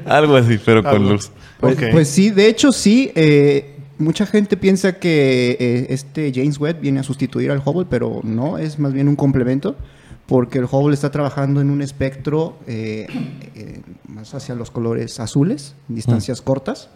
Algo 0.06 0.36
así, 0.36 0.58
pero 0.64 0.82
con 0.82 1.08
luz. 1.08 1.30
Pues, 1.60 1.76
pues, 1.90 2.08
sí, 2.08 2.30
de 2.30 2.48
hecho 2.48 2.72
sí. 2.72 3.10
Eh, 3.14 3.76
mucha 3.98 4.24
gente 4.26 4.56
piensa 4.56 4.98
que 4.98 5.56
eh, 5.58 5.86
este 5.90 6.32
James 6.34 6.58
Webb 6.58 6.80
viene 6.80 7.00
a 7.00 7.02
sustituir 7.02 7.50
al 7.50 7.60
Hubble, 7.64 7.86
pero 7.90 8.20
no, 8.22 8.56
es 8.56 8.78
más 8.78 8.92
bien 8.92 9.08
un 9.08 9.16
complemento 9.16 9.76
porque 10.28 10.58
el 10.58 10.66
Hubble 10.66 10.92
está 10.92 11.10
trabajando 11.10 11.62
en 11.62 11.70
un 11.70 11.80
espectro 11.80 12.58
eh, 12.66 13.06
eh, 13.54 13.80
más 14.06 14.34
hacia 14.34 14.54
los 14.54 14.70
colores 14.70 15.18
azules, 15.20 15.74
distancias 15.88 16.42
mm. 16.42 16.44
cortas, 16.44 16.90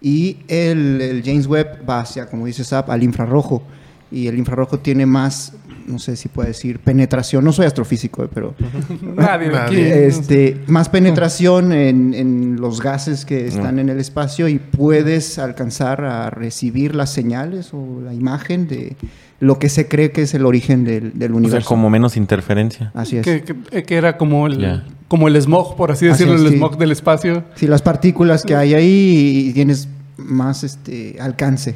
y 0.00 0.38
el, 0.48 1.22
James 1.24 1.46
Webb 1.46 1.88
va 1.88 2.00
hacia, 2.00 2.28
como 2.28 2.44
dice 2.44 2.64
Zap, 2.64 2.90
al 2.90 3.04
infrarrojo, 3.04 3.62
y 4.10 4.26
el 4.26 4.36
infrarrojo 4.36 4.80
tiene 4.80 5.06
más, 5.06 5.52
no 5.86 5.98
sé 5.98 6.16
si 6.16 6.28
puede 6.28 6.48
decir 6.48 6.78
penetración, 6.78 7.44
no 7.44 7.52
soy 7.52 7.66
astrofísico, 7.66 8.24
eh, 8.24 8.28
pero 8.32 8.54
Nadie, 9.16 10.06
este, 10.06 10.60
más 10.66 10.88
penetración 10.88 11.72
en, 11.72 12.14
en, 12.14 12.60
los 12.60 12.80
gases 12.80 13.24
que 13.24 13.46
están 13.46 13.78
en 13.78 13.88
el 13.88 13.98
espacio 13.98 14.48
y 14.48 14.58
puedes 14.58 15.38
alcanzar 15.38 16.04
a 16.04 16.30
recibir 16.30 16.94
las 16.94 17.12
señales 17.12 17.70
o 17.72 18.00
la 18.04 18.14
imagen 18.14 18.68
de 18.68 18.96
lo 19.42 19.58
que 19.58 19.68
se 19.68 19.88
cree 19.88 20.12
que 20.12 20.22
es 20.22 20.34
el 20.34 20.46
origen 20.46 20.84
del, 20.84 21.18
del 21.18 21.32
universo. 21.32 21.56
O 21.56 21.60
sea, 21.60 21.68
como 21.68 21.90
menos 21.90 22.16
interferencia. 22.16 22.92
Así 22.94 23.16
es. 23.16 23.24
Que, 23.24 23.42
que, 23.42 23.96
era 23.96 24.16
como 24.16 24.46
el, 24.46 24.84
como 25.08 25.26
el 25.26 25.34
smog, 25.42 25.74
por 25.74 25.90
así 25.90 26.06
decirlo, 26.06 26.34
el 26.34 26.46
smog 26.54 26.78
del 26.78 26.92
espacio. 26.92 27.42
Sí, 27.56 27.66
las 27.66 27.82
partículas 27.82 28.44
que 28.44 28.54
hay 28.54 28.74
ahí 28.74 29.48
y 29.48 29.52
tienes 29.52 29.88
más 30.16 30.64
este 30.64 31.16
alcance. 31.20 31.74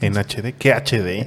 En 0.00 0.14
HD, 0.14 0.54
¿qué 0.58 0.72
HD? 0.72 1.24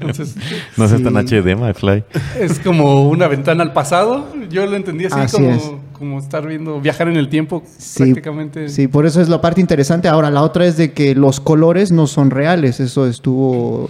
no 0.76 0.84
es 0.84 1.02
tan 1.02 1.16
HD, 1.16 1.56
MyFly. 1.56 2.04
Es 2.38 2.58
como 2.60 3.08
una 3.08 3.28
ventana 3.28 3.62
al 3.62 3.72
pasado. 3.72 4.32
Yo 4.50 4.66
lo 4.66 4.76
entendí 4.76 5.04
así, 5.06 5.36
como, 5.36 5.80
como, 5.92 6.18
estar 6.18 6.46
viendo, 6.46 6.80
viajar 6.80 7.08
en 7.08 7.16
el 7.16 7.28
tiempo 7.28 7.62
prácticamente. 7.96 8.68
Sí, 8.68 8.88
por 8.88 9.06
eso 9.06 9.20
es 9.20 9.28
la 9.28 9.40
parte 9.40 9.60
interesante. 9.60 10.08
Ahora, 10.08 10.30
la 10.30 10.42
otra 10.42 10.66
es 10.66 10.76
de 10.76 10.92
que 10.92 11.14
los 11.14 11.40
colores 11.40 11.92
no 11.92 12.06
son 12.06 12.30
reales. 12.30 12.80
Eso 12.80 13.06
estuvo 13.06 13.88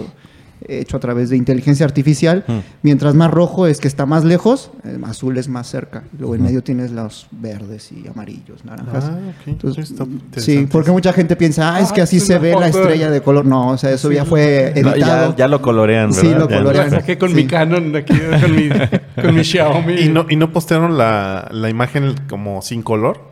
hecho 0.68 0.96
a 0.96 1.00
través 1.00 1.30
de 1.30 1.36
inteligencia 1.36 1.86
artificial. 1.86 2.44
Hmm. 2.46 2.58
Mientras 2.82 3.14
más 3.14 3.30
rojo 3.30 3.66
es 3.66 3.80
que 3.80 3.88
está 3.88 4.06
más 4.06 4.24
lejos, 4.24 4.70
azul 5.04 5.36
es 5.38 5.48
más 5.48 5.68
cerca. 5.68 6.04
Luego 6.18 6.34
en 6.34 6.42
medio 6.42 6.62
tienes 6.62 6.90
los 6.90 7.26
verdes 7.30 7.92
y 7.92 8.06
amarillos, 8.08 8.64
naranjas. 8.64 9.04
Ah, 9.04 9.18
Entonces, 9.46 9.94
sí, 10.36 10.66
porque 10.70 10.90
mucha 10.90 11.12
gente 11.12 11.36
piensa, 11.36 11.74
ah, 11.74 11.80
es 11.80 11.92
que 11.92 12.00
ah, 12.00 12.04
así 12.04 12.20
se 12.20 12.38
ve 12.38 12.54
la 12.58 12.68
estrella 12.68 13.10
de 13.10 13.20
color. 13.20 13.44
No, 13.44 13.70
o 13.70 13.78
sea, 13.78 13.90
eso 13.90 14.10
ya 14.12 14.24
fue 14.24 14.72
editado. 14.74 15.34
ya, 15.36 15.48
lo 15.48 15.62
colorean, 15.62 16.10
¿verdad? 16.10 16.22
Sí, 16.22 16.34
lo 16.34 16.48
colorean. 16.48 16.90
saqué 16.90 17.18
con 17.18 17.34
mi 17.34 17.46
Canon 17.46 17.94
aquí, 17.96 18.14
con 18.40 18.54
mi, 18.54 18.68
con 19.22 19.34
mi 19.34 19.44
Xiaomi. 19.44 19.94
¿Y 19.94 20.08
no, 20.08 20.26
¿Y 20.28 20.36
no 20.36 20.52
postearon 20.52 20.96
la, 20.96 21.48
la 21.50 21.68
imagen 21.68 22.14
como 22.28 22.62
sin 22.62 22.82
color? 22.82 23.30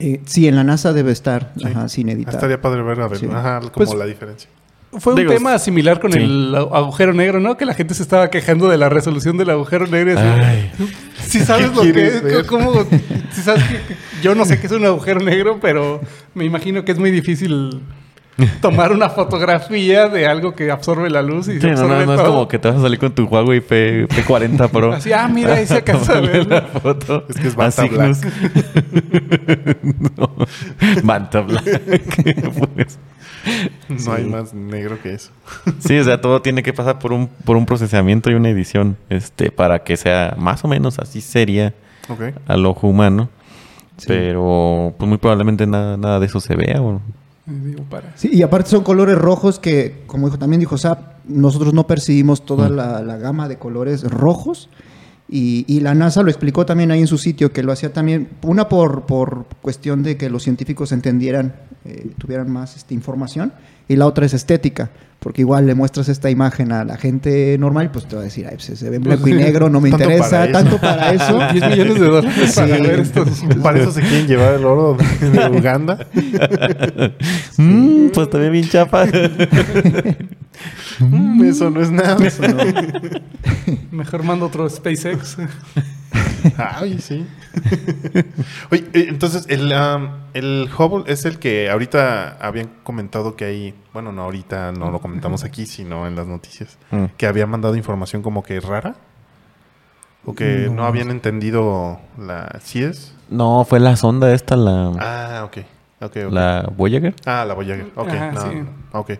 Eh, 0.00 0.22
sí, 0.24 0.48
en 0.48 0.56
la 0.56 0.64
NASA 0.64 0.92
debe 0.94 1.12
estar 1.12 1.52
sin 1.88 2.08
editar. 2.08 2.34
Estaría 2.34 2.60
padre 2.60 2.82
ver, 2.82 3.00
a 3.00 3.08
ver, 3.08 3.20
ajá, 3.32 3.60
como 3.60 3.72
pues 3.72 3.94
la 3.94 4.06
diferencia. 4.06 4.48
Fue 4.98 5.14
un 5.14 5.26
tema 5.26 5.58
similar 5.58 6.00
con 6.00 6.12
el 6.14 6.54
agujero 6.54 7.12
negro, 7.12 7.38
¿no? 7.38 7.56
Que 7.56 7.64
la 7.64 7.74
gente 7.74 7.94
se 7.94 8.02
estaba 8.02 8.28
quejando 8.28 8.68
de 8.68 8.76
la 8.76 8.88
resolución 8.88 9.36
del 9.36 9.50
agujero 9.50 9.86
negro. 9.86 10.20
Si 11.20 11.40
sabes 11.40 11.74
lo 11.74 11.82
que 11.82 12.06
es, 12.06 12.22
si 13.32 13.42
sabes 13.42 13.62
que 13.64 13.80
yo 14.22 14.34
no 14.34 14.44
sé 14.44 14.58
qué 14.58 14.66
es 14.66 14.72
un 14.72 14.84
agujero 14.84 15.20
negro, 15.20 15.58
pero 15.60 16.00
me 16.34 16.44
imagino 16.44 16.84
que 16.84 16.92
es 16.92 16.98
muy 16.98 17.12
difícil 17.12 17.82
tomar 18.60 18.92
una 18.92 19.10
fotografía 19.10 20.08
de 20.08 20.26
algo 20.26 20.54
que 20.54 20.70
absorbe 20.70 21.10
la 21.10 21.22
luz 21.22 21.48
y 21.48 21.54
no, 21.54 21.74
no, 21.86 22.14
es 22.14 22.20
como 22.20 22.48
que 22.48 22.58
te 22.58 22.68
vas 22.68 22.78
a 22.78 22.82
salir 22.82 22.98
con 22.98 23.12
tu 23.12 23.24
Huawei 23.26 23.60
P, 23.60 24.06
40 24.26 24.68
Pro. 24.68 24.92
Así, 24.94 25.12
ah, 25.12 25.28
mira, 25.28 25.54
ahí 25.54 25.66
se 25.66 25.74
alcanza 25.76 26.18
a 26.18 26.20
ver 26.20 26.46
la 26.46 26.62
foto. 26.62 27.26
Es 27.28 27.36
que 27.36 27.48
es 27.48 27.56
Manta 27.56 27.84
Black. 27.86 28.16
no. 30.16 30.34
Manta 31.02 31.40
Black. 31.40 31.64
pues. 32.74 32.98
No 33.88 34.12
hay 34.12 34.24
más 34.24 34.54
negro 34.54 35.00
que 35.02 35.14
eso. 35.14 35.30
sí, 35.80 35.98
o 35.98 36.04
sea, 36.04 36.20
todo 36.20 36.42
tiene 36.42 36.62
que 36.62 36.72
pasar 36.72 36.98
por 36.98 37.12
un, 37.12 37.28
por 37.28 37.56
un 37.56 37.66
procesamiento 37.66 38.30
y 38.30 38.34
una 38.34 38.50
edición 38.50 38.96
este, 39.08 39.50
para 39.50 39.82
que 39.82 39.96
sea 39.96 40.34
más 40.38 40.64
o 40.64 40.68
menos 40.68 40.98
así 40.98 41.20
seria 41.20 41.74
al 42.46 42.66
ojo 42.66 42.88
humano. 42.88 43.28
Pero 44.06 44.94
pues 44.96 45.08
muy 45.08 45.18
probablemente 45.18 45.66
nada, 45.66 45.96
nada 45.96 46.20
de 46.20 46.26
eso 46.26 46.40
se 46.40 46.56
vea. 46.56 46.80
Sí, 48.14 48.30
y 48.32 48.42
aparte 48.42 48.70
son 48.70 48.82
colores 48.82 49.18
rojos 49.18 49.58
que, 49.58 50.02
como 50.06 50.26
dijo, 50.26 50.38
también 50.38 50.60
dijo 50.60 50.78
Zap, 50.78 51.24
nosotros 51.26 51.74
no 51.74 51.86
percibimos 51.86 52.44
toda 52.46 52.68
mm. 52.68 52.76
la, 52.76 53.02
la, 53.02 53.16
gama 53.16 53.48
de 53.48 53.58
colores 53.58 54.02
rojos 54.04 54.70
y, 55.32 55.80
la 55.80 55.94
NASA 55.94 56.22
lo 56.22 56.30
explicó 56.30 56.66
también 56.66 56.90
ahí 56.90 57.00
en 57.00 57.06
su 57.06 57.16
sitio, 57.16 57.52
que 57.52 57.62
lo 57.62 57.70
hacía 57.70 57.92
también, 57.92 58.30
una 58.42 58.68
por, 58.68 59.06
por 59.06 59.46
cuestión 59.62 60.02
de 60.02 60.16
que 60.16 60.28
los 60.28 60.42
científicos 60.42 60.90
entendieran, 60.90 61.54
eh, 61.84 62.10
tuvieran 62.18 62.50
más 62.50 62.76
este, 62.76 62.94
información, 62.94 63.52
y 63.90 63.96
la 63.96 64.06
otra 64.06 64.24
es 64.24 64.34
estética, 64.34 64.88
porque 65.18 65.40
igual 65.40 65.66
le 65.66 65.74
muestras 65.74 66.08
esta 66.08 66.30
imagen 66.30 66.70
a 66.70 66.84
la 66.84 66.96
gente 66.96 67.58
normal, 67.58 67.90
pues 67.90 68.06
te 68.06 68.14
va 68.14 68.22
a 68.22 68.24
decir, 68.24 68.46
Ay, 68.48 68.54
pues, 68.54 68.78
se 68.78 68.88
ve 68.88 68.96
en 68.98 69.02
blanco 69.02 69.26
y 69.26 69.32
negro, 69.32 69.68
no 69.68 69.80
me 69.80 69.88
interesa, 69.88 70.46
tanto 70.52 70.78
para 70.80 71.12
eso. 71.12 71.40
10 71.52 71.70
millones 71.70 71.94
de 71.98 72.06
dólares 72.06 72.52
para 72.54 72.78
ver 72.78 73.00
esto. 73.00 73.24
Para 73.60 73.80
eso 73.80 73.90
se 73.90 74.02
quieren 74.02 74.28
llevar 74.28 74.54
el 74.54 74.64
oro 74.64 74.96
de 74.96 75.48
Uganda. 75.58 76.06
mm, 77.56 78.10
pues 78.14 78.30
también 78.30 78.52
bien 78.52 78.68
chapa. 78.68 79.06
Mm, 80.98 81.44
eso 81.44 81.70
no 81.70 81.80
es 81.80 81.90
nada. 81.90 82.22
Eso 82.26 82.42
no. 82.46 82.62
Mejor 83.90 84.22
mando 84.22 84.44
otro 84.44 84.68
SpaceX. 84.68 85.38
Ay, 86.56 86.98
sí. 86.98 87.26
Oye, 88.70 88.84
eh, 88.92 89.06
entonces, 89.08 89.46
el, 89.48 89.72
el 90.34 90.68
Hubble 90.76 91.10
es 91.12 91.24
el 91.24 91.38
que 91.38 91.70
ahorita 91.70 92.38
habían 92.40 92.70
comentado 92.82 93.36
que 93.36 93.44
hay, 93.44 93.74
bueno, 93.92 94.12
no 94.12 94.22
ahorita 94.22 94.72
no 94.72 94.90
lo 94.90 95.00
comentamos 95.00 95.44
aquí, 95.44 95.66
sino 95.66 96.06
en 96.06 96.16
las 96.16 96.26
noticias, 96.26 96.78
mm. 96.90 97.04
que 97.16 97.26
había 97.26 97.46
mandado 97.46 97.76
información 97.76 98.22
como 98.22 98.42
que 98.42 98.60
rara. 98.60 98.96
O 100.26 100.34
que 100.34 100.68
no, 100.70 100.84
habían 100.84 101.10
entendido 101.10 101.98
la 102.18 102.58
CIES. 102.60 103.14
No, 103.30 103.64
fue 103.64 103.80
la 103.80 103.96
sonda 103.96 104.34
esta, 104.34 104.54
la... 104.54 104.92
Ah, 104.98 105.44
ok. 105.46 105.58
okay, 106.02 106.30
¿La 106.30 106.70
Voyager? 106.76 107.14
Ah, 107.24 107.46
la 107.46 107.54
Voyager. 107.54 107.90
Ok, 107.96 108.10
sí. 108.10 108.62
ok 108.92 109.10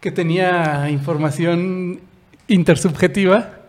que 0.00 0.10
tenía 0.10 0.88
información 0.90 2.00
intersubjetiva. 2.48 3.59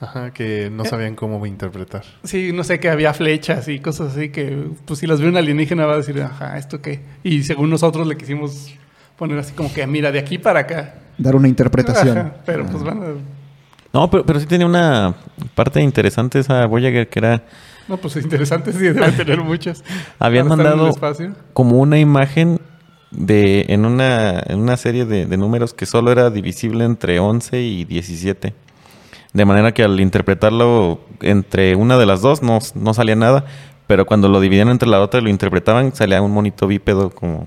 Ajá, 0.00 0.30
que 0.32 0.70
no 0.70 0.84
sabían 0.84 1.16
cómo 1.16 1.44
interpretar. 1.44 2.04
Sí, 2.22 2.52
no 2.52 2.62
sé, 2.62 2.78
que 2.78 2.88
había 2.88 3.12
flechas 3.14 3.66
y 3.66 3.80
cosas 3.80 4.12
así 4.12 4.28
que, 4.28 4.68
pues 4.84 5.00
si 5.00 5.06
las 5.08 5.20
ve 5.20 5.28
un 5.28 5.36
alienígena 5.36 5.86
va 5.86 5.94
a 5.94 5.96
decir, 5.96 6.20
ajá, 6.22 6.56
¿esto 6.56 6.80
qué? 6.80 7.00
Y 7.24 7.42
según 7.42 7.68
nosotros 7.70 8.06
le 8.06 8.16
quisimos 8.16 8.72
poner 9.16 9.38
así 9.38 9.52
como 9.52 9.72
que, 9.72 9.84
mira, 9.86 10.12
de 10.12 10.20
aquí 10.20 10.38
para 10.38 10.60
acá. 10.60 10.94
Dar 11.18 11.34
una 11.34 11.48
interpretación. 11.48 12.32
pero 12.46 12.64
pues 12.66 12.82
van 12.84 13.02
a... 13.02 13.06
No, 13.92 14.08
pero, 14.08 14.24
pero 14.24 14.38
sí 14.38 14.46
tenía 14.46 14.66
una 14.66 15.14
parte 15.54 15.80
interesante 15.80 16.38
esa 16.38 16.66
Voyager 16.66 17.08
que 17.08 17.18
era... 17.18 17.42
No, 17.88 17.96
pues 17.96 18.16
interesante 18.16 18.72
sí, 18.72 18.78
debe 18.78 19.10
tener 19.12 19.40
muchas. 19.42 19.82
Habían 20.18 20.46
mandado 20.46 20.94
como 21.54 21.78
una 21.78 21.98
imagen 21.98 22.60
de, 23.10 23.64
en, 23.68 23.84
una, 23.86 24.40
en 24.46 24.60
una 24.60 24.76
serie 24.76 25.06
de, 25.06 25.36
números 25.36 25.74
que 25.74 25.86
solo 25.86 26.12
era 26.12 26.30
divisible 26.30 26.84
entre 26.84 27.18
11 27.18 27.60
y 27.62 27.84
17. 27.84 28.54
De 29.32 29.44
manera 29.44 29.72
que 29.72 29.82
al 29.84 30.00
interpretarlo 30.00 31.00
entre 31.20 31.76
una 31.76 31.98
de 31.98 32.06
las 32.06 32.22
dos 32.22 32.42
no, 32.42 32.58
no 32.74 32.94
salía 32.94 33.16
nada, 33.16 33.44
pero 33.86 34.06
cuando 34.06 34.28
lo 34.28 34.40
dividían 34.40 34.68
entre 34.68 34.88
la 34.88 35.00
otra 35.00 35.20
y 35.20 35.24
lo 35.24 35.28
interpretaban, 35.28 35.94
salía 35.94 36.22
un 36.22 36.32
monito 36.32 36.66
bípedo 36.66 37.10
como 37.10 37.46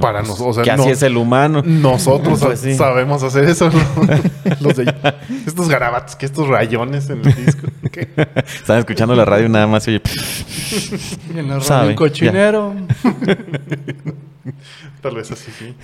para 0.00 0.20
pues, 0.20 0.28
nosotros. 0.28 0.64
que 0.64 0.70
así 0.70 0.88
es 0.90 1.02
el 1.02 1.16
humano. 1.16 1.62
Nosotros 1.64 2.40
pues 2.44 2.76
sabemos 2.76 3.22
hacer 3.22 3.44
eso. 3.44 3.70
estos 5.46 5.68
garabatos, 5.68 6.16
que 6.16 6.26
estos 6.26 6.48
rayones 6.48 7.08
en 7.10 7.26
el 7.26 7.34
disco. 7.34 7.66
Están 8.46 8.78
escuchando 8.78 9.14
la 9.14 9.24
radio 9.24 9.48
nada 9.48 9.66
más 9.66 9.86
y 9.88 9.92
oye. 9.92 10.02
y 11.34 11.38
en 11.38 11.48
la 11.48 11.58
radio 11.58 11.96
cochinero. 11.96 12.74
Tal 15.00 15.14
vez 15.14 15.30
así, 15.30 15.50
sí. 15.58 15.74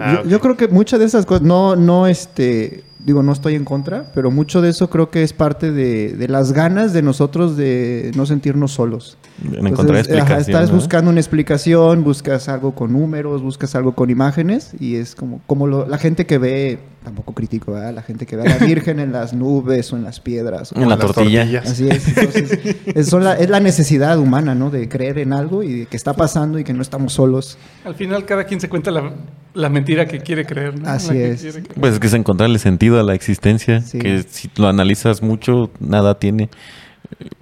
Ah, 0.00 0.22
yo, 0.26 0.40
creo 0.40 0.56
que 0.56 0.68
muchas 0.68 1.00
de 1.00 1.06
esas 1.06 1.24
cosas, 1.24 1.42
no, 1.42 1.74
no, 1.74 2.06
este, 2.06 2.84
digo, 3.04 3.22
no 3.22 3.32
estoy 3.32 3.54
en 3.54 3.64
contra, 3.64 4.10
pero 4.14 4.30
mucho 4.30 4.60
de 4.60 4.70
eso 4.70 4.90
creo 4.90 5.10
que 5.10 5.22
es 5.22 5.32
parte 5.32 5.72
de, 5.72 6.14
de 6.14 6.28
las 6.28 6.52
ganas 6.52 6.92
de 6.92 7.02
nosotros 7.02 7.56
de 7.56 8.10
no 8.16 8.26
sentirnos 8.26 8.72
solos. 8.72 9.18
Entonces, 9.42 10.08
estás 10.08 10.72
buscando 10.72 11.10
una 11.10 11.20
explicación, 11.20 12.02
buscas 12.02 12.48
algo 12.48 12.74
con 12.74 12.92
números, 12.92 13.42
buscas 13.42 13.74
algo 13.74 13.94
con 13.94 14.10
imágenes 14.10 14.72
y 14.80 14.96
es 14.96 15.14
como, 15.14 15.40
como 15.46 15.68
la 15.68 15.98
gente 15.98 16.26
que 16.26 16.38
ve, 16.38 16.78
tampoco 17.04 17.32
crítico, 17.34 17.72
la 17.72 18.02
gente 18.02 18.26
que 18.26 18.36
ve 18.36 18.42
a 18.42 18.58
la 18.58 18.58
Virgen 18.66 18.98
en 18.98 19.12
las 19.12 19.32
nubes 19.32 19.92
o 19.92 19.96
en 19.96 20.02
las 20.02 20.18
piedras. 20.18 20.72
en 20.74 20.88
la 20.88 20.98
tortilla. 20.98 21.62
Así 21.64 21.88
es. 21.88 22.08
Entonces, 22.08 22.76
es, 22.86 23.12
la, 23.12 23.34
es 23.34 23.48
la 23.48 23.60
necesidad 23.60 24.18
humana, 24.18 24.54
¿no? 24.54 24.70
De 24.70 24.88
creer 24.88 25.18
en 25.18 25.32
algo 25.32 25.62
y 25.62 25.80
de 25.80 25.86
que 25.86 25.96
está 25.96 26.14
pasando 26.14 26.58
y 26.58 26.64
que 26.64 26.72
no 26.72 26.82
estamos 26.82 27.12
solos. 27.12 27.58
Al 27.84 27.94
final 27.94 28.24
cada 28.24 28.44
quien 28.44 28.60
se 28.60 28.68
cuenta 28.68 28.90
la, 28.90 29.12
la 29.54 29.68
mentira 29.68 30.06
que 30.06 30.20
quiere 30.20 30.44
creer, 30.44 30.80
¿no? 30.80 30.88
Así 30.88 31.16
es. 31.16 31.60
Pues 31.78 31.94
es 31.94 32.00
que 32.00 32.06
es 32.06 32.14
encontrarle 32.14 32.58
sentido 32.58 33.00
a 33.00 33.02
la 33.02 33.14
existencia, 33.14 33.82
que 34.00 34.24
si 34.28 34.50
lo 34.56 34.68
analizas 34.68 35.22
mucho, 35.22 35.70
nada 35.80 36.18
tiene. 36.18 36.48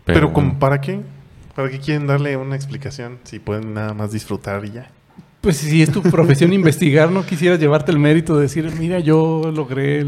Pero, 0.05 0.33
Pero 0.33 0.59
¿para 0.59 0.81
qué? 0.81 1.01
¿Para 1.55 1.71
qué 1.71 1.79
quieren 1.79 2.07
darle 2.07 2.37
una 2.37 2.55
explicación 2.55 3.19
si 3.25 3.39
pueden 3.39 3.75
nada 3.75 3.95
más 3.95 4.13
disfrutar 4.13 4.65
y 4.65 4.73
ya? 4.73 4.91
Pues 5.41 5.57
si 5.57 5.83
es 5.83 5.91
tu 5.91 6.03
profesión 6.03 6.53
investigar, 6.55 7.11
no 7.11 7.25
quisieras 7.25 7.59
llevarte 7.59 7.93
el 7.93 7.99
mérito 7.99 8.37
de 8.37 8.43
decir, 8.43 8.71
mira, 8.79 8.99
yo 8.99 9.51
logré 9.55 10.07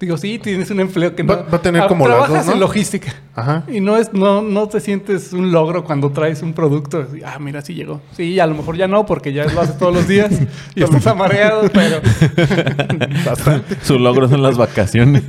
Digo, 0.00 0.16
sí, 0.16 0.40
tienes 0.40 0.70
un 0.70 0.80
empleo 0.80 1.14
que 1.14 1.22
va, 1.22 1.36
no... 1.36 1.50
Va 1.50 1.58
a 1.58 1.62
tener 1.62 1.86
como 1.86 2.04
trabajas 2.04 2.30
las 2.30 2.38
dos, 2.40 2.46
¿no? 2.48 2.52
en 2.54 2.60
logística. 2.60 3.14
Ajá. 3.36 3.64
Y 3.68 3.80
no 3.80 3.96
es, 3.96 4.12
no, 4.12 4.42
no 4.42 4.68
te 4.68 4.80
sientes 4.80 5.32
un 5.32 5.52
logro 5.52 5.84
cuando 5.84 6.10
traes 6.10 6.42
un 6.42 6.52
producto. 6.52 7.06
Ah, 7.24 7.38
mira, 7.38 7.62
sí 7.62 7.74
llegó. 7.74 8.00
Sí, 8.16 8.40
a 8.40 8.46
lo 8.46 8.56
mejor 8.56 8.76
ya 8.76 8.88
no, 8.88 9.06
porque 9.06 9.32
ya 9.32 9.46
lo 9.46 9.60
haces 9.60 9.78
todos 9.78 9.94
los 9.94 10.08
días 10.08 10.32
y 10.74 10.82
estás 10.82 11.06
amareado, 11.06 11.70
pero 11.72 12.00
Bastante. 13.24 13.76
Su 13.82 13.98
logro 13.98 14.28
son 14.28 14.42
las 14.42 14.56
vacaciones. 14.56 15.22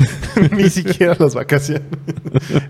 Ni 0.52 0.70
siquiera 0.70 1.16
las 1.18 1.34
vacaciones. 1.34 1.82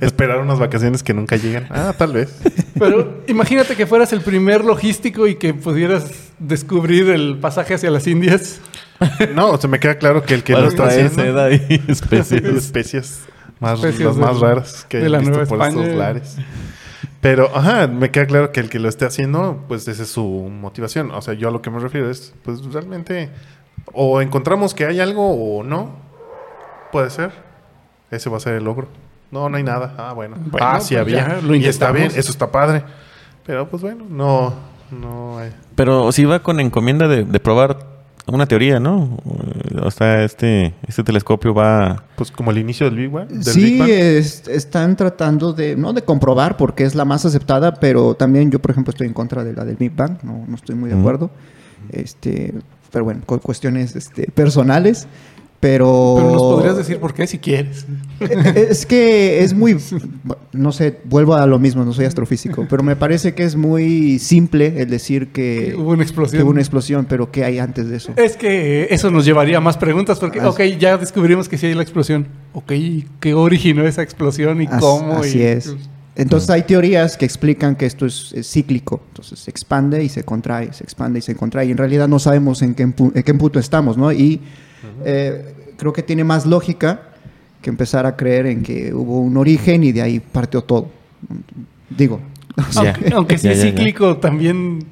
Esperar 0.00 0.38
unas 0.38 0.58
vacaciones 0.58 1.02
que 1.02 1.12
nunca 1.12 1.36
llegan. 1.36 1.66
Ah, 1.68 1.94
tal 1.96 2.14
vez. 2.14 2.34
Pero 2.78 3.22
imagínate 3.28 3.76
que 3.76 3.86
fueras 3.86 4.12
el 4.14 4.22
primer 4.22 4.64
logístico 4.64 5.26
y 5.26 5.34
que 5.34 5.52
pudieras 5.52 6.32
descubrir 6.38 7.10
el 7.10 7.38
pasaje 7.38 7.74
hacia 7.74 7.90
las 7.90 8.06
Indias. 8.06 8.60
No, 9.34 9.56
se 9.58 9.68
me 9.68 9.78
queda 9.80 9.96
claro 9.96 10.22
que 10.22 10.34
el 10.34 10.42
que 10.42 10.52
lo 10.52 10.68
está 10.68 10.86
haciendo... 10.86 11.14
seda 11.14 11.50
y 11.50 11.82
especies. 11.88 12.32
especies 12.44 13.20
más, 13.60 13.78
Especies 13.78 14.06
las 14.06 14.16
más 14.16 14.40
de- 14.40 14.46
raras 14.46 14.86
que 14.88 14.98
de 14.98 15.06
he 15.06 15.18
visto 15.18 15.32
por 15.32 15.42
España. 15.42 15.80
estos 15.82 15.96
lares. 15.96 16.36
Pero, 17.20 17.50
ajá, 17.54 17.86
me 17.86 18.10
queda 18.10 18.26
claro 18.26 18.50
que 18.50 18.58
el 18.60 18.68
que 18.68 18.80
lo 18.80 18.88
esté 18.88 19.04
haciendo, 19.04 19.64
pues 19.68 19.86
esa 19.86 20.02
es 20.02 20.08
su 20.10 20.24
motivación. 20.24 21.12
O 21.12 21.22
sea, 21.22 21.34
yo 21.34 21.48
a 21.48 21.50
lo 21.52 21.62
que 21.62 21.70
me 21.70 21.78
refiero 21.78 22.10
es, 22.10 22.34
pues 22.42 22.64
realmente, 22.72 23.30
o 23.92 24.20
encontramos 24.20 24.74
que 24.74 24.86
hay 24.86 24.98
algo 24.98 25.30
o 25.58 25.62
no. 25.62 25.96
Puede 26.90 27.10
ser. 27.10 27.30
Ese 28.10 28.28
va 28.28 28.38
a 28.38 28.40
ser 28.40 28.54
el 28.54 28.64
logro. 28.64 28.88
No, 29.30 29.48
no 29.48 29.56
hay 29.56 29.62
nada. 29.62 29.94
Ah, 29.96 30.12
bueno. 30.14 30.36
Bueno, 30.38 30.66
ah, 30.66 30.80
sí 30.80 30.94
pues 30.96 31.00
había. 31.00 31.28
ya 31.36 31.40
lo 31.40 31.54
y 31.54 31.64
está 31.64 31.92
bien, 31.92 32.10
eso 32.14 32.32
está 32.32 32.50
padre. 32.50 32.82
Pero, 33.46 33.68
pues 33.68 33.82
bueno, 33.82 34.04
no, 34.08 34.52
no 34.90 35.38
hay. 35.38 35.52
Pero 35.76 36.10
si 36.10 36.24
va 36.24 36.42
con 36.42 36.58
encomienda 36.58 37.06
de, 37.06 37.24
de 37.24 37.40
probar 37.40 37.91
una 38.26 38.46
teoría, 38.46 38.78
¿no? 38.78 39.18
O 39.82 39.90
sea, 39.90 40.22
este, 40.24 40.74
este 40.86 41.02
telescopio 41.02 41.52
va... 41.54 42.04
Pues 42.16 42.30
como 42.30 42.50
el 42.52 42.58
inicio 42.58 42.86
del 42.86 42.96
Big 42.98 43.10
Bang. 43.10 43.28
del 43.28 43.42
Sí, 43.44 43.62
Big 43.64 43.78
Bang. 43.80 43.88
es- 43.90 44.46
están 44.48 44.96
tratando 44.96 45.52
de, 45.52 45.76
no 45.76 45.92
de 45.92 46.02
comprobar 46.02 46.56
porque 46.56 46.84
es 46.84 46.94
la 46.94 47.04
más 47.04 47.24
aceptada, 47.24 47.74
pero 47.74 48.14
también 48.14 48.50
yo, 48.50 48.60
por 48.60 48.70
ejemplo, 48.70 48.90
estoy 48.92 49.06
en 49.08 49.12
contra 49.12 49.42
de 49.44 49.52
la 49.54 49.64
del 49.64 49.76
Big 49.76 49.94
Bang, 49.94 50.18
no, 50.22 50.44
no 50.46 50.54
estoy 50.54 50.74
muy 50.76 50.88
de 50.90 50.98
acuerdo. 50.98 51.30
Este, 51.90 52.54
pero 52.92 53.04
bueno, 53.04 53.22
con 53.26 53.38
cuestiones 53.40 53.96
este, 53.96 54.30
personales, 54.30 55.06
pero... 55.62 56.14
Pero 56.16 56.32
nos 56.32 56.42
podrías 56.42 56.76
decir 56.76 56.98
por 56.98 57.14
qué 57.14 57.28
si 57.28 57.38
quieres. 57.38 57.86
Es 58.54 58.84
que 58.84 59.42
es 59.44 59.54
muy, 59.54 59.76
no 60.52 60.72
sé, 60.72 60.98
vuelvo 61.04 61.34
a 61.34 61.46
lo 61.46 61.58
mismo, 61.60 61.84
no 61.84 61.92
soy 61.92 62.04
astrofísico, 62.04 62.66
pero 62.68 62.82
me 62.82 62.96
parece 62.96 63.34
que 63.34 63.44
es 63.44 63.54
muy 63.56 64.18
simple 64.18 64.80
el 64.82 64.90
decir 64.90 65.28
que, 65.32 65.74
Hubo 65.78 65.90
una 65.90 66.02
explosión. 66.02 66.38
que 66.38 66.42
hubo 66.42 66.50
una 66.50 66.60
explosión, 66.60 67.06
pero 67.08 67.30
¿qué 67.30 67.44
hay 67.44 67.58
antes 67.60 67.88
de 67.88 67.96
eso? 67.96 68.12
Es 68.16 68.36
que 68.36 68.88
eso 68.90 69.10
nos 69.12 69.24
llevaría 69.24 69.58
a 69.58 69.60
más 69.60 69.76
preguntas 69.76 70.18
porque, 70.18 70.40
As- 70.40 70.46
ok, 70.48 70.60
ya 70.80 70.98
descubrimos 70.98 71.48
que 71.48 71.58
sí 71.58 71.66
hay 71.66 71.74
la 71.74 71.82
explosión. 71.82 72.26
Ok, 72.54 72.72
¿qué 73.20 73.34
originó 73.34 73.86
esa 73.86 74.02
explosión 74.02 74.60
y 74.62 74.66
As- 74.66 74.80
cómo? 74.80 75.18
Así 75.18 75.38
Y- 75.38 75.42
es. 75.42 75.74
Entonces 76.14 76.50
hay 76.50 76.62
teorías 76.62 77.16
que 77.16 77.24
explican 77.24 77.74
que 77.76 77.86
esto 77.86 78.04
es, 78.04 78.32
es 78.34 78.50
cíclico. 78.50 79.02
Entonces 79.08 79.38
se 79.38 79.50
expande 79.50 80.04
y 80.04 80.08
se 80.08 80.24
contrae, 80.24 80.72
se 80.72 80.84
expande 80.84 81.20
y 81.20 81.22
se 81.22 81.34
contrae. 81.34 81.66
Y 81.66 81.70
en 81.70 81.78
realidad 81.78 82.06
no 82.08 82.18
sabemos 82.18 82.60
en 82.62 82.74
qué, 82.74 82.86
pu- 82.86 83.12
en 83.14 83.22
qué 83.22 83.34
punto 83.34 83.58
estamos, 83.58 83.96
¿no? 83.96 84.12
Y 84.12 84.40
eh, 85.04 85.54
creo 85.78 85.92
que 85.92 86.02
tiene 86.02 86.22
más 86.24 86.44
lógica 86.44 87.00
que 87.62 87.70
empezar 87.70 88.04
a 88.06 88.16
creer 88.16 88.46
en 88.46 88.62
que 88.62 88.92
hubo 88.92 89.20
un 89.20 89.36
origen 89.36 89.84
y 89.84 89.92
de 89.92 90.02
ahí 90.02 90.20
partió 90.20 90.62
todo. 90.62 90.88
Digo. 91.88 92.20
Aunque, 92.76 93.14
aunque 93.14 93.38
sí 93.38 93.48
ya. 93.48 93.54
cíclico, 93.56 94.18
también 94.18 94.84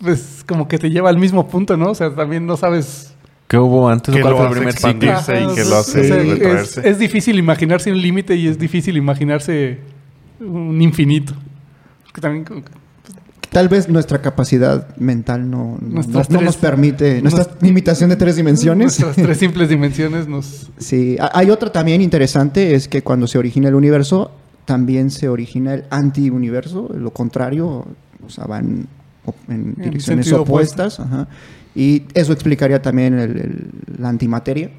pues 0.00 0.42
como 0.46 0.66
que 0.66 0.78
te 0.78 0.88
lleva 0.88 1.10
al 1.10 1.18
mismo 1.18 1.46
punto, 1.46 1.76
¿no? 1.76 1.90
O 1.90 1.94
sea, 1.94 2.14
también 2.14 2.46
no 2.46 2.56
sabes... 2.56 3.12
¿Qué 3.48 3.58
hubo 3.58 3.86
antes? 3.88 4.16
¿Cuál 4.18 4.34
fue 4.34 4.46
el 4.46 4.50
primer 4.52 4.72
ciclo? 4.72 5.12
Y 5.52 5.54
que 5.54 5.64
lo 5.64 5.76
o 5.76 5.80
hace 5.80 6.04
sea, 6.08 6.22
es, 6.62 6.78
es 6.78 6.98
difícil 6.98 7.38
imaginarse 7.38 7.92
un 7.92 8.00
límite 8.00 8.34
y 8.34 8.48
es 8.48 8.58
difícil 8.58 8.96
imaginarse 8.96 9.78
un 10.42 10.80
infinito. 10.82 11.34
Que 12.12 12.20
también 12.20 12.44
como 12.44 12.64
que- 12.64 12.70
Tal 13.50 13.68
vez 13.68 13.86
nuestra 13.88 14.22
capacidad 14.22 14.96
mental 14.96 15.50
no, 15.50 15.76
no- 15.80 15.88
Nuestras 15.96 16.30
no 16.30 16.38
tres- 16.38 16.46
nos 16.46 16.56
permite, 16.56 17.20
nuestra 17.20 17.46
limitación 17.60 18.08
de 18.08 18.16
tres 18.16 18.36
dimensiones. 18.36 18.98
nuestras 18.98 19.14
tres 19.16 19.36
simples 19.38 19.68
dimensiones 19.68 20.26
nos... 20.26 20.70
Sí, 20.78 21.16
Ha- 21.20 21.30
hay 21.38 21.50
otra 21.50 21.70
también 21.70 22.00
interesante, 22.00 22.74
es 22.74 22.88
que 22.88 23.02
cuando 23.02 23.26
se 23.26 23.36
origina 23.38 23.68
el 23.68 23.74
universo, 23.74 24.30
también 24.64 25.10
se 25.10 25.28
origina 25.28 25.74
el 25.74 25.84
anti-universo, 25.90 26.88
lo 26.94 27.10
contrario, 27.12 27.84
o 28.24 28.30
sea, 28.30 28.44
van 28.44 28.86
en 29.48 29.74
direcciones 29.74 30.32
opuestas. 30.32 30.98
ajá. 31.00 31.28
Y 31.74 32.04
eso 32.14 32.32
explicaría 32.32 32.80
también 32.80 33.18
el- 33.18 33.36
el- 33.38 33.70
la 33.98 34.08
antimateria, 34.08 34.70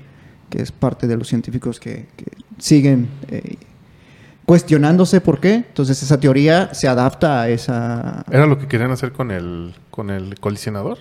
que 0.50 0.62
es 0.64 0.72
parte 0.72 1.08
de 1.08 1.16
los 1.18 1.28
científicos 1.28 1.80
que, 1.80 2.08
que 2.16 2.26
siguen 2.58 3.08
eh, 3.30 3.56
cuestionándose 4.46 5.22
por 5.22 5.40
qué. 5.40 5.56
Entonces 5.56 6.02
esa 6.04 6.20
teoría 6.20 6.74
se 6.74 6.88
adapta 6.88 7.42
a 7.42 7.50
esa... 7.50 8.24
¿Era 8.32 8.46
lo 8.46 8.58
que 8.60 8.68
querían 8.68 8.92
hacer 8.92 9.12
con 9.12 9.32
el, 9.32 9.74
con 9.90 10.10
el 10.10 10.40
colisionador? 10.40 10.98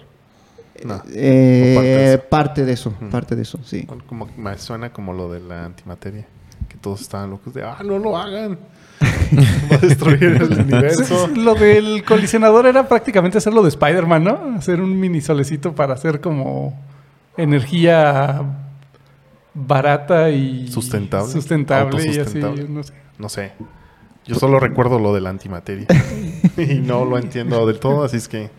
No. 0.85 1.00
eh, 1.12 1.74
parte 1.78 1.85
de 1.85 2.14
eso. 2.14 2.28
parte 2.28 2.64
de 2.64 2.72
eso, 2.72 2.88
Ujú. 3.00 3.11
parte 3.11 3.37
de 3.37 3.42
eso, 3.42 3.59
sí. 3.64 3.87
Como, 4.07 4.28
me 4.37 4.59
suena 4.59 4.90
como 4.92 5.12
lo 5.12 5.31
de 5.33 5.40
la 5.40 5.64
antimateria. 5.66 6.26
Que 6.68 6.76
todos 6.76 7.00
estaban 7.02 7.31
locos 7.31 7.55
de, 7.55 7.62
ah, 7.62 7.78
no 7.85 7.98
lo 7.98 8.16
hagan. 8.16 8.59
Va 9.70 9.76
a 9.76 9.78
destruir 9.78 10.22
el 10.24 10.42
universo. 10.61 11.28
Lo 11.28 11.55
del 11.55 12.05
colisionador 12.05 12.66
era 12.66 12.88
prácticamente 12.88 13.38
hacer 13.38 13.52
lo 13.52 13.62
de 13.62 13.68
Spider-Man, 13.68 14.24
¿no? 14.24 14.55
Hacer 14.57 14.81
un 14.81 14.98
mini 14.98 15.20
solecito 15.20 15.72
para 15.74 15.94
hacer 15.94 16.20
como 16.20 16.76
energía 17.37 18.42
barata 19.55 20.31
y 20.31 20.69
Sustentable. 20.69 21.31
Sustentable 21.33 22.05
y 22.07 22.19
así, 22.19 22.38
no 22.38 22.83
sé. 22.83 22.93
No 23.19 23.29
sé. 23.29 23.53
Yo 24.27 24.37
solo 24.37 24.61
recuerdo 24.61 24.99
lo 24.99 25.12
de 25.15 25.21
la 25.21 25.31
antimateria. 25.31 25.87
y 26.57 26.75
no 26.81 27.05
lo 27.05 27.19
entiendo 27.19 27.67
del 27.67 27.79
todo, 27.81 28.05
así 28.05 28.17
es 28.19 28.29
que... 28.29 28.51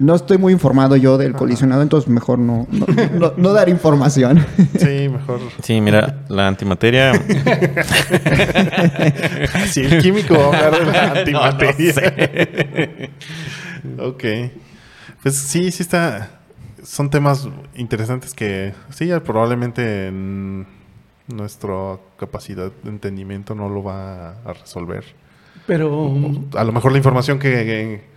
No 0.00 0.16
estoy 0.16 0.36
muy 0.36 0.52
informado 0.52 0.96
yo 0.96 1.16
del 1.16 1.32
colisionado, 1.34 1.80
entonces 1.80 2.10
mejor 2.10 2.40
no, 2.40 2.66
no, 2.72 2.86
no- 3.18 3.32
no 3.36 3.52
dar 3.52 3.68
información. 3.68 4.44
Sí, 4.78 5.08
mejor... 5.08 5.38
Sí, 5.62 5.80
mira, 5.80 6.24
la 6.28 6.48
antimateria... 6.48 7.12
Si 9.68 9.80
el 9.82 10.02
químico 10.02 10.34
va 10.36 10.58
a 10.58 10.66
hablar 10.66 10.86
de 10.86 10.92
la 10.92 11.02
No, 11.08 11.14
no 11.14 11.20
antimateria. 11.20 11.92
sé. 11.92 13.10
ok. 13.98 14.24
Pues 15.22 15.36
sí, 15.36 15.70
sí 15.70 15.82
está... 15.82 16.35
Son 16.86 17.10
temas 17.10 17.48
interesantes 17.74 18.32
que 18.32 18.72
sí, 18.90 19.10
probablemente 19.24 20.06
en 20.06 20.66
nuestra 21.26 21.98
capacidad 22.16 22.70
de 22.84 22.90
entendimiento 22.90 23.54
no 23.56 23.68
lo 23.68 23.82
va 23.82 24.30
a 24.44 24.52
resolver. 24.52 25.04
Pero 25.66 26.12
A 26.54 26.62
lo 26.62 26.72
mejor 26.72 26.92
la 26.92 26.98
información 26.98 27.38
que, 27.40 27.50
que- 27.50 28.16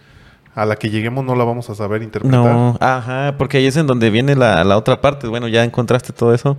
a 0.56 0.66
la 0.66 0.76
que 0.76 0.90
lleguemos 0.90 1.24
no 1.26 1.36
la 1.36 1.44
vamos 1.46 1.70
a 1.70 1.76
saber 1.76 2.04
interpretar. 2.04 2.40
No, 2.44 2.78
ajá, 2.80 3.36
porque 3.38 3.58
ahí 3.58 3.66
es 3.68 3.78
en 3.78 3.88
donde 3.88 4.10
viene 4.10 4.36
la, 4.36 4.64
la 4.64 4.78
otra 4.78 5.00
parte. 5.02 5.28
Bueno, 5.28 5.48
ya 5.48 5.64
encontraste 5.64 6.12
todo 6.14 6.34
eso. 6.34 6.58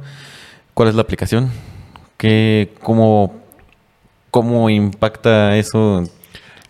¿Cuál 0.74 0.88
es 0.88 0.94
la 0.94 1.02
aplicación? 1.02 1.50
¿Qué, 2.16 2.72
cómo, 2.82 3.34
cómo 4.30 4.70
impacta 4.70 5.56
eso? 5.56 6.04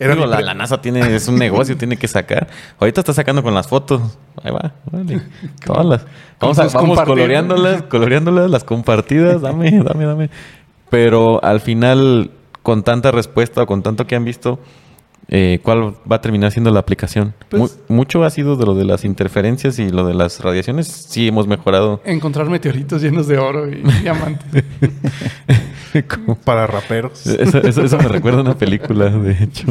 Era 0.00 0.14
Digo, 0.14 0.26
la, 0.26 0.40
la 0.40 0.54
NASA 0.54 0.80
tiene, 0.80 1.14
es 1.14 1.28
un 1.28 1.36
negocio, 1.38 1.76
tiene 1.76 1.96
que 1.98 2.08
sacar. 2.08 2.48
Ahorita 2.80 3.02
está 3.02 3.12
sacando 3.12 3.42
con 3.42 3.54
las 3.54 3.68
fotos. 3.68 4.00
Ahí 4.42 4.50
va, 4.50 4.72
vale. 4.90 5.20
Todas 5.64 5.84
las. 5.86 6.06
Vamos, 6.40 6.58
a- 6.58 6.66
vamos 6.68 7.00
coloreándolas, 7.02 7.82
coloreándolas, 7.90 8.50
las 8.50 8.64
compartidas. 8.64 9.42
Dame, 9.42 9.70
dame, 9.84 10.06
dame. 10.06 10.30
Pero 10.88 11.44
al 11.44 11.60
final, 11.60 12.30
con 12.62 12.82
tanta 12.82 13.10
respuesta 13.10 13.62
o 13.62 13.66
con 13.66 13.82
tanto 13.82 14.06
que 14.06 14.16
han 14.16 14.24
visto, 14.24 14.58
eh, 15.33 15.61
¿cuál 15.62 15.95
va 16.11 16.16
a 16.16 16.21
terminar 16.21 16.51
siendo 16.53 16.71
la 16.71 16.81
aplicación? 16.81 17.35
Pues- 17.49 17.79
Mu- 17.88 17.97
mucho 17.97 18.25
ha 18.25 18.31
sido 18.31 18.57
de 18.57 18.66
lo 18.66 18.75
de 18.75 18.85
las 18.85 19.05
interferencias 19.05 19.79
y 19.79 19.88
lo 19.90 20.05
de 20.07 20.14
las 20.14 20.40
radiaciones. 20.40 20.88
Sí, 20.88 21.29
hemos 21.29 21.47
mejorado. 21.47 22.01
encontrar 22.05 22.49
meteoritos 22.51 23.01
llenos 23.01 23.27
de 23.29 23.38
oro 23.38 23.69
y 23.71 23.77
diamantes. 24.03 24.64
Como- 26.09 26.35
Para 26.37 26.66
raperos. 26.66 27.27
eso, 27.27 27.59
eso- 27.62 27.83
eso 27.85 27.97
me 27.99 28.09
recuerda 28.09 28.38
a 28.38 28.43
una 28.43 28.59
película, 28.59 29.09
de 29.11 29.33
hecho. 29.45 29.66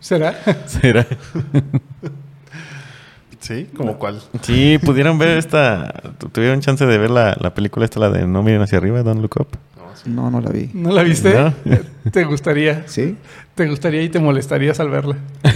¿Será? 0.00 0.34
¿Será? 0.66 1.06
Sí, 3.40 3.66
como 3.76 3.98
cuál. 3.98 4.20
Sí, 4.42 4.78
pudieron 4.84 5.18
ver 5.18 5.36
esta. 5.38 5.92
tu- 6.18 6.28
Tuvieron 6.28 6.60
chance 6.60 6.86
de 6.86 6.96
ver 6.98 7.10
la, 7.10 7.36
la 7.40 7.52
película 7.54 7.84
esta, 7.84 7.98
la 7.98 8.08
de 8.08 8.24
No 8.26 8.42
miren 8.44 8.62
hacia 8.62 8.78
arriba, 8.78 9.02
Don't 9.02 9.20
Look 9.20 9.34
Up. 9.40 9.48
No, 10.06 10.30
no 10.30 10.40
la 10.40 10.50
vi. 10.50 10.70
¿No 10.74 10.90
la 10.92 11.02
viste? 11.02 11.34
No. 11.34 11.52
¿Te 12.10 12.24
gustaría? 12.24 12.84
¿Sí? 12.88 13.16
¿Te 13.54 13.68
gustaría 13.68 14.02
y 14.02 14.08
te 14.08 14.18
molestarías 14.18 14.80
al 14.80 14.90
verla? 14.90 15.16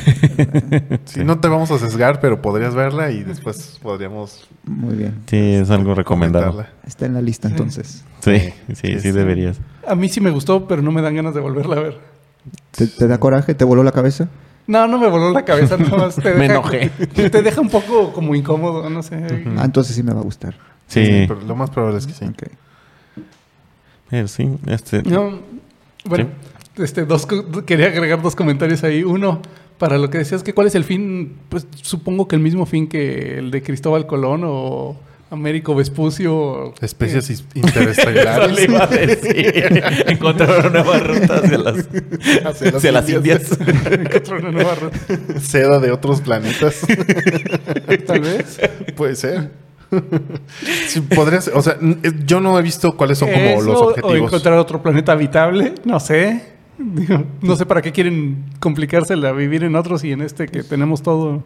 Sí, 1.06 1.24
no 1.24 1.38
te 1.40 1.48
vamos 1.48 1.70
a 1.70 1.78
sesgar, 1.78 2.20
pero 2.20 2.42
podrías 2.42 2.74
verla 2.74 3.10
y 3.10 3.22
después 3.22 3.78
podríamos 3.82 4.46
Muy 4.64 4.94
bien. 4.94 5.14
Sí, 5.26 5.36
es 5.36 5.70
algo 5.70 5.94
recomendado. 5.94 6.50
comentarla. 6.52 6.78
Está 6.86 7.06
en 7.06 7.14
la 7.14 7.22
lista 7.22 7.48
entonces. 7.48 8.04
Sí, 8.20 8.38
Sí, 8.38 8.52
sí, 8.68 8.74
sí, 8.74 8.92
sí, 8.94 9.00
sí. 9.00 9.10
deberías. 9.12 9.58
A 9.86 9.94
mí 9.94 10.08
sí 10.08 10.20
me 10.20 10.30
gustó, 10.30 10.66
pero 10.68 10.82
no 10.82 10.92
me 10.92 11.00
dan 11.00 11.14
ganas 11.16 11.34
de 11.34 11.40
volverla 11.40 11.76
a 11.76 11.80
ver. 11.80 11.98
¿Te, 12.72 12.86
te 12.86 13.06
da 13.08 13.18
coraje? 13.18 13.54
¿Te 13.54 13.64
voló 13.64 13.82
la 13.82 13.92
cabeza? 13.92 14.28
No, 14.66 14.86
no 14.88 14.98
me 14.98 15.08
voló 15.08 15.30
la 15.32 15.44
cabeza, 15.44 15.76
nada 15.78 15.96
más 15.96 16.16
te 16.16 16.22
deja, 16.28 16.38
Me 16.38 16.46
enojé. 16.46 16.90
Te 17.30 17.42
deja 17.42 17.60
un 17.60 17.70
poco 17.70 18.12
como 18.12 18.34
incómodo, 18.34 18.90
no 18.90 19.02
sé. 19.02 19.16
Ah, 19.56 19.64
entonces 19.64 19.94
sí 19.96 20.02
me 20.02 20.12
va 20.12 20.20
a 20.20 20.24
gustar. 20.24 20.54
Sí. 20.88 21.24
pero 21.26 21.40
lo 21.40 21.56
más 21.56 21.70
probable 21.70 21.98
es 21.98 22.06
que 22.06 22.12
sí. 22.12 22.24
Ok. 22.26 22.42
Pero 24.10 24.28
sí, 24.28 24.50
este... 24.66 25.02
No, 25.02 25.38
bueno, 26.08 26.28
este, 26.78 27.04
dos, 27.04 27.26
quería 27.66 27.86
agregar 27.86 28.22
dos 28.22 28.36
comentarios 28.36 28.84
ahí. 28.84 29.02
Uno, 29.02 29.40
para 29.78 29.98
lo 29.98 30.10
que 30.10 30.18
decías, 30.18 30.42
que 30.42 30.54
cuál 30.54 30.66
es 30.66 30.74
el 30.74 30.84
fin, 30.84 31.36
pues 31.48 31.66
supongo 31.82 32.28
que 32.28 32.36
el 32.36 32.42
mismo 32.42 32.66
fin 32.66 32.88
que 32.88 33.38
el 33.38 33.50
de 33.50 33.62
Cristóbal 33.62 34.06
Colón 34.06 34.42
o 34.44 34.96
Américo 35.30 35.74
Vespucio. 35.74 36.72
Especies 36.80 37.30
eh, 37.30 37.44
interestelares. 37.54 38.64
iba 38.68 38.84
a 38.84 38.86
decir. 38.86 39.82
Encontraron 40.06 40.72
nuevas 40.72 41.06
rutas 41.06 41.44
hacia 41.44 41.58
las, 41.58 41.88
hacia 42.74 42.92
las, 42.92 43.10
Indias. 43.10 43.58
Encontraron 43.90 44.44
una 44.44 44.52
nueva 44.52 44.74
ruta. 44.76 45.40
Seda 45.40 45.80
de 45.80 45.90
otros 45.90 46.20
planetas. 46.20 46.86
Tal 48.06 48.20
vez. 48.20 48.60
Puede 48.94 49.16
ser. 49.16 49.50
Sí, 50.88 51.00
podría 51.00 51.40
ser. 51.40 51.54
O 51.54 51.62
sea, 51.62 51.76
yo 52.24 52.40
no 52.40 52.58
he 52.58 52.62
visto 52.62 52.96
cuáles 52.96 53.18
son 53.18 53.30
como 53.30 53.62
los 53.62 53.80
objetivos. 53.80 54.12
O 54.12 54.16
encontrar 54.16 54.58
otro 54.58 54.82
planeta 54.82 55.12
habitable, 55.12 55.74
no 55.84 56.00
sé. 56.00 56.56
No 57.40 57.56
sé 57.56 57.64
para 57.64 57.80
qué 57.82 57.92
quieren 57.92 58.44
complicársela 58.60 59.32
vivir 59.32 59.64
en 59.64 59.76
otros 59.76 60.04
y 60.04 60.12
en 60.12 60.22
este 60.22 60.46
que 60.46 60.62
tenemos 60.62 61.02
todo. 61.02 61.42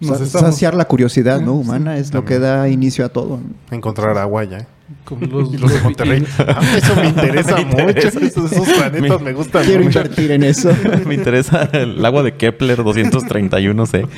Saciar 0.00 0.74
la 0.74 0.84
curiosidad 0.84 1.40
¿no? 1.40 1.54
humana 1.54 1.96
es 1.96 2.12
lo 2.12 2.24
que 2.24 2.38
da 2.38 2.68
inicio 2.68 3.04
a 3.04 3.08
todo. 3.08 3.40
Encontrar 3.70 4.18
agua 4.18 4.44
ya. 4.44 4.66
los, 5.30 5.50
de 5.50 5.80
Monterrey. 5.82 6.24
Ah, 6.38 6.60
eso 6.76 6.94
me 6.96 7.08
interesa 7.08 7.56
mucho. 7.64 8.08
Esos, 8.08 8.50
planetas 8.76 9.20
me, 9.20 9.32
gustan 9.32 9.64
Quiero 9.64 9.82
invertir 9.82 10.30
en 10.32 10.44
eso. 10.44 10.70
me 11.06 11.14
interesa 11.14 11.68
el 11.72 12.04
agua 12.04 12.22
de 12.22 12.34
Kepler 12.34 12.80
231c. 12.80 14.08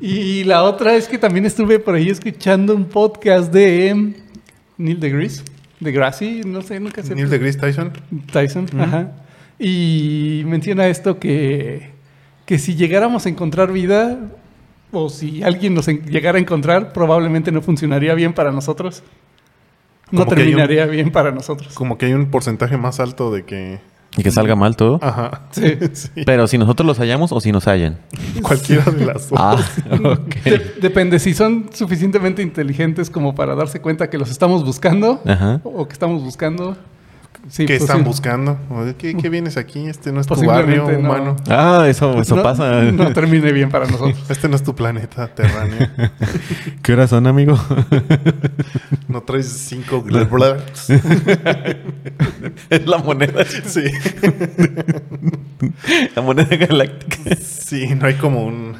Y 0.00 0.44
la 0.44 0.62
otra 0.62 0.94
es 0.94 1.08
que 1.08 1.18
también 1.18 1.46
estuve 1.46 1.78
por 1.78 1.94
ahí 1.94 2.08
escuchando 2.08 2.74
un 2.74 2.84
podcast 2.84 3.52
de 3.52 4.14
Neil 4.76 5.00
deGrasse. 5.00 5.42
DeGrasse, 5.80 6.42
no 6.44 6.62
sé, 6.62 6.80
nunca 6.80 7.02
sé. 7.02 7.14
Neil 7.14 7.28
deGrasse 7.28 7.58
Tyson. 7.58 7.92
Tyson, 8.32 8.66
ajá. 8.80 9.12
Y 9.58 10.42
menciona 10.46 10.88
esto 10.88 11.18
que 11.18 11.98
que 12.48 12.58
si 12.58 12.76
llegáramos 12.76 13.26
a 13.26 13.28
encontrar 13.28 13.72
vida, 13.72 14.18
o 14.90 15.10
si 15.10 15.42
alguien 15.42 15.74
nos 15.74 15.86
llegara 15.86 16.38
a 16.38 16.40
encontrar, 16.40 16.94
probablemente 16.94 17.52
no 17.52 17.60
funcionaría 17.60 18.14
bien 18.14 18.32
para 18.32 18.52
nosotros. 18.52 19.02
No 20.10 20.24
terminaría 20.24 20.86
bien 20.86 21.12
para 21.12 21.30
nosotros. 21.30 21.74
Como 21.74 21.98
que 21.98 22.06
hay 22.06 22.14
un 22.14 22.30
porcentaje 22.30 22.78
más 22.78 23.00
alto 23.00 23.30
de 23.30 23.44
que... 23.44 23.80
Y 24.16 24.22
que 24.22 24.30
salga 24.30 24.56
mal 24.56 24.76
todo. 24.76 24.98
Ajá. 25.02 25.42
Sí. 25.50 25.78
Pero 26.26 26.46
si 26.46 26.58
nosotros 26.58 26.86
los 26.86 26.98
hallamos 26.98 27.32
o 27.32 27.40
si 27.40 27.52
nos 27.52 27.66
hallan. 27.66 27.98
Cualquiera 28.42 28.84
de 28.84 29.06
las 29.06 29.28
dos. 29.28 29.38
Ah, 29.40 29.56
depende 30.80 31.18
si 31.18 31.34
son 31.34 31.70
suficientemente 31.72 32.42
inteligentes 32.42 33.10
como 33.10 33.34
para 33.34 33.54
darse 33.54 33.80
cuenta 33.80 34.10
que 34.10 34.18
los 34.18 34.30
estamos 34.30 34.64
buscando 34.64 35.20
o 35.64 35.86
que 35.86 35.92
estamos 35.92 36.22
buscando. 36.22 36.76
¿Qué 37.56 37.66
pues 37.66 37.80
están 37.82 38.04
buscando? 38.04 38.58
¿Qué, 38.98 39.14
vienes 39.30 39.56
aquí? 39.56 39.86
Este 39.86 40.12
no 40.12 40.20
es 40.20 40.26
tu 40.26 40.44
barrio 40.44 40.86
humano. 40.86 41.36
Ah, 41.48 41.86
eso, 41.88 42.20
eso 42.20 42.42
pasa. 42.42 42.82
No 42.92 43.12
termine 43.12 43.52
bien 43.52 43.70
para 43.70 43.86
nosotros. 43.86 44.18
Este 44.28 44.48
no 44.48 44.56
es 44.56 44.62
tu 44.62 44.74
planeta 44.74 45.28
terráneo. 45.28 45.88
¿Qué 46.82 46.92
horas 46.92 47.10
son, 47.10 47.26
amigo? 47.26 47.58
no 49.08 49.22
traes 49.22 49.46
cinco 49.48 50.04
Es 52.70 52.86
la 52.86 52.98
moneda. 52.98 53.44
Sí. 53.64 53.84
la 56.14 56.22
moneda 56.22 56.56
galáctica. 56.56 57.36
Sí, 57.36 57.94
no 57.94 58.06
hay 58.06 58.14
como 58.14 58.44
un, 58.44 58.76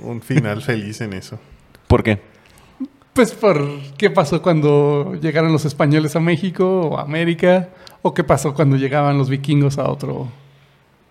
un 0.00 0.20
final 0.20 0.62
feliz 0.62 1.00
en 1.00 1.12
eso. 1.12 1.38
¿Por 1.86 2.02
qué? 2.02 2.33
Pues 3.14 3.30
por 3.32 3.80
qué 3.96 4.10
pasó 4.10 4.42
cuando 4.42 5.14
llegaron 5.14 5.52
los 5.52 5.64
españoles 5.64 6.16
a 6.16 6.20
México 6.20 6.88
o 6.88 6.98
a 6.98 7.02
América, 7.02 7.68
o 8.02 8.12
qué 8.12 8.24
pasó 8.24 8.52
cuando 8.54 8.76
llegaban 8.76 9.16
los 9.16 9.30
vikingos 9.30 9.78
a 9.78 9.88
otro. 9.88 10.28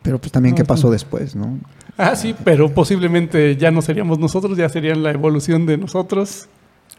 Pero 0.01 0.19
pues 0.19 0.31
también 0.31 0.53
qué 0.53 0.65
pasó 0.65 0.91
después, 0.91 1.33
¿no? 1.33 1.59
Ah, 1.97 2.17
sí, 2.17 2.35
pero 2.43 2.73
posiblemente 2.73 3.55
ya 3.55 3.71
no 3.71 3.81
seríamos 3.81 4.19
nosotros, 4.19 4.57
ya 4.57 4.67
serían 4.67 5.01
la 5.01 5.11
evolución 5.11 5.65
de 5.65 5.77
nosotros. 5.77 6.49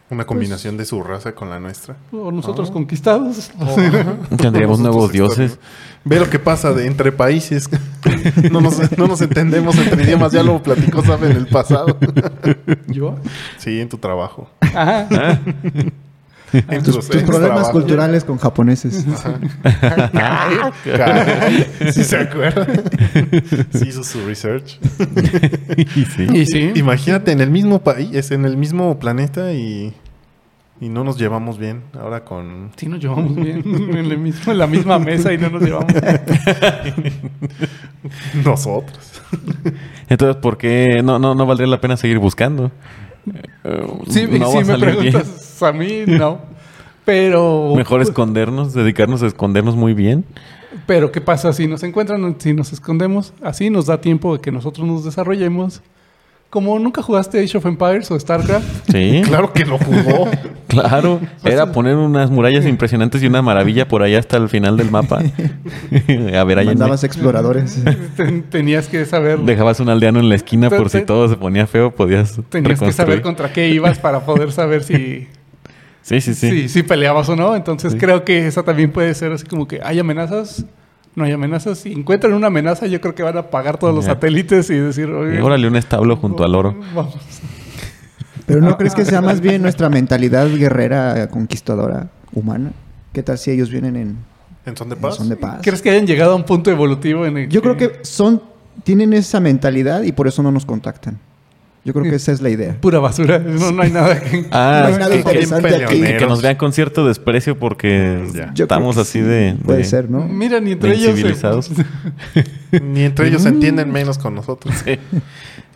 Una 0.07 0.23
pues, 0.23 0.27
combinación 0.27 0.77
de 0.77 0.85
su 0.85 1.01
raza 1.01 1.33
con 1.33 1.49
la 1.49 1.59
nuestra. 1.59 1.97
O 2.11 2.31
nosotros 2.31 2.69
conquistados. 2.69 3.51
Tendríamos 4.37 4.79
nuevos 4.79 5.11
dioses. 5.11 5.57
Ve 6.03 6.19
lo 6.19 6.29
que 6.29 6.37
pasa 6.37 6.73
de 6.73 6.85
entre 6.85 7.11
países. 7.11 7.67
no, 8.51 8.61
nos, 8.61 9.21
entendemos 9.21 9.75
entre 9.77 10.03
idiomas. 10.03 10.31
Ya 10.31 10.43
lo 10.43 10.61
platicó, 10.61 11.03
sabe, 11.03 11.31
en 11.31 11.37
el 11.37 11.47
pasado. 11.47 11.97
¿Yo? 12.87 13.15
Sí, 13.57 13.81
en 13.81 13.89
tu 13.89 13.97
trabajo. 13.97 14.47
Ajá. 14.61 15.07
Ah. 15.11 15.39
En 16.69 16.83
tus, 16.83 17.07
problemas 17.07 17.69
culturales 17.69 18.23
con 18.23 18.37
japoneses. 18.37 19.05
Si 21.91 22.03
se 22.03 22.17
acuerda. 22.17 22.67
Sí 23.73 23.89
hizo 23.89 24.03
su 24.03 24.25
research. 24.25 24.79
y 26.33 26.45
sí. 26.45 26.71
Imagínate 26.75 27.31
en 27.31 27.41
el 27.41 27.49
mismo 27.49 27.79
país, 27.79 28.31
en 28.31 28.45
el 28.45 28.57
mismo 28.57 28.99
planeta 28.99 29.53
y, 29.53 29.93
y 30.79 30.89
no 30.89 31.03
nos 31.03 31.17
llevamos 31.17 31.57
bien. 31.57 31.83
Ahora 31.99 32.23
con. 32.23 32.71
Sí, 32.75 32.87
nos 32.87 32.99
llevamos 32.99 33.35
bien. 33.35 33.63
En, 33.65 34.23
mismo, 34.23 34.51
en 34.51 34.57
la 34.57 34.67
misma 34.67 34.99
mesa 34.99 35.33
y 35.33 35.37
no 35.37 35.49
nos 35.49 35.61
llevamos 35.61 35.93
Nosotros. 38.43 39.21
Entonces, 40.09 40.37
¿por 40.41 40.57
qué 40.57 41.01
no, 41.03 41.19
no, 41.19 41.33
no 41.35 41.45
valdría 41.45 41.67
la 41.67 41.81
pena 41.81 41.97
seguir 41.97 42.19
buscando? 42.19 42.71
sí, 44.09 44.27
si 44.27 44.27
me 44.27 44.77
preguntas 44.77 45.44
a 45.63 45.71
mí, 45.71 46.03
no. 46.07 46.39
Pero... 47.03 47.73
Mejor 47.75 48.01
escondernos, 48.01 48.73
dedicarnos 48.73 49.21
a 49.21 49.27
escondernos 49.27 49.75
muy 49.75 49.93
bien. 49.93 50.25
Pero 50.87 51.11
¿qué 51.11 51.21
pasa 51.21 51.53
si 51.53 51.67
nos 51.67 51.83
encuentran, 51.83 52.35
si 52.39 52.53
nos 52.53 52.73
escondemos? 52.73 53.33
Así 53.41 53.69
nos 53.69 53.85
da 53.85 54.01
tiempo 54.01 54.35
de 54.35 54.41
que 54.41 54.51
nosotros 54.51 54.85
nos 54.87 55.05
desarrollemos 55.05 55.81
como 56.55 56.79
nunca 56.79 57.01
jugaste 57.01 57.43
Age 57.43 57.57
of 57.57 57.65
Empires 57.65 58.09
o 58.11 58.17
StarCraft. 58.17 58.89
Sí. 58.89 59.21
claro 59.25 59.51
que 59.51 59.65
lo 59.65 59.77
jugó. 59.77 60.29
claro. 60.67 61.19
Era 61.43 61.73
poner 61.73 61.97
unas 61.97 62.31
murallas 62.31 62.65
impresionantes 62.65 63.21
y 63.21 63.27
una 63.27 63.41
maravilla 63.41 63.89
por 63.89 64.03
allá 64.03 64.19
hasta 64.19 64.37
el 64.37 64.47
final 64.47 64.77
del 64.77 64.89
mapa. 64.89 65.19
a 65.19 66.43
ver, 66.45 66.59
ahí 66.59 66.65
Mandabas 66.67 67.03
exploradores. 67.03 67.83
tenías 68.49 68.87
que 68.87 69.03
saber. 69.03 69.39
Dejabas 69.39 69.81
un 69.81 69.89
aldeano 69.89 70.19
en 70.19 70.29
la 70.29 70.35
esquina 70.35 70.69
por 70.69 70.89
si 70.89 71.01
todo 71.01 71.27
se 71.27 71.35
ponía 71.35 71.67
feo, 71.67 71.93
podías. 71.93 72.39
Tenías 72.47 72.79
que 72.79 72.93
saber 72.93 73.21
contra 73.21 73.51
qué 73.51 73.67
ibas 73.67 73.99
para 73.99 74.21
poder 74.21 74.53
saber 74.53 74.83
si. 74.83 75.27
Sí, 76.05 76.21
sí, 76.21 76.35
sí. 76.35 76.69
Si, 76.69 76.83
peleabas 76.83 77.27
o 77.29 77.35
no. 77.35 77.55
Entonces 77.55 77.95
creo 77.99 78.23
que 78.23 78.45
esa 78.45 78.61
también 78.61 78.91
puede 78.91 79.13
ser 79.15 79.31
así 79.31 79.45
como 79.45 79.67
que 79.67 79.81
hay 79.83 79.97
amenazas 79.97 80.63
no 81.15 81.23
hay 81.23 81.31
amenazas. 81.31 81.79
Si 81.79 81.93
encuentran 81.93 82.33
una 82.33 82.47
amenaza, 82.47 82.87
yo 82.87 82.99
creo 82.99 83.15
que 83.15 83.23
van 83.23 83.37
a 83.37 83.41
apagar 83.41 83.77
todos 83.77 83.95
los 83.95 84.05
satélites 84.05 84.69
y 84.69 84.75
decir, 84.75 85.09
oye. 85.09 85.41
Órale, 85.41 85.65
un 85.67 85.77
establo 85.77 86.17
junto 86.17 86.43
al 86.43 86.53
oro. 86.55 86.75
Vamos. 86.93 87.15
Pero 88.45 88.59
¿no 88.59 88.77
crees 88.77 88.93
que 88.93 89.05
sea 89.05 89.21
más 89.21 89.39
bien 89.39 89.61
nuestra 89.61 89.89
mentalidad 89.89 90.47
guerrera, 90.49 91.29
conquistadora, 91.29 92.09
humana? 92.33 92.73
¿Qué 93.13 93.23
tal 93.23 93.37
si 93.37 93.49
ellos 93.49 93.69
vienen 93.69 93.95
en, 93.95 94.17
¿En 94.65 94.75
son 94.75 94.89
de 94.89 94.97
paz? 94.97 95.15
son 95.15 95.29
de 95.29 95.37
paz? 95.37 95.59
¿Crees 95.63 95.81
que 95.81 95.89
hayan 95.89 96.05
llegado 96.05 96.33
a 96.33 96.35
un 96.35 96.43
punto 96.43 96.69
evolutivo 96.69 97.25
en 97.25 97.37
el 97.37 97.49
Yo 97.49 97.61
creo 97.61 97.77
que 97.77 97.99
son 98.01 98.41
tienen 98.83 99.13
esa 99.13 99.39
mentalidad 99.39 100.03
y 100.03 100.11
por 100.11 100.27
eso 100.27 100.43
no 100.43 100.51
nos 100.51 100.65
contactan. 100.65 101.17
Yo 101.85 101.93
creo 101.93 102.03
que 102.05 102.15
esa 102.15 102.31
es 102.31 102.41
la 102.41 102.49
idea. 102.49 102.75
Pura 102.81 102.97
basura. 102.99 103.37
No, 103.37 103.79
hay 103.81 103.91
nada 103.91 104.19
que... 104.19 104.47
Ah, 104.51 104.87
no 104.87 104.93
hay 104.95 104.99
nada 104.99 105.15
interesante 105.15 105.85
aquí. 105.85 106.01
Que, 106.01 106.25
nos 106.25 106.41
vean 106.41 106.55
con 106.55 106.73
cierto 106.73 107.05
desprecio 107.05 107.59
porque 107.59 108.25
estamos 108.57 108.97
así 108.97 109.21
de, 109.21 109.55
Puede 109.63 109.83
ser, 109.83 110.09
¿no? 110.09 110.27
Mira, 110.27 110.59
ni 110.59 110.71
entre 110.71 110.95
ellos... 110.95 111.15
Civilizados. 111.15 111.71
ni 112.81 113.03
entre 113.03 113.27
ellos 113.27 113.43
se 113.43 113.49
entienden 113.49 113.91
menos 113.91 114.17
con 114.17 114.33
nosotros. 114.33 114.73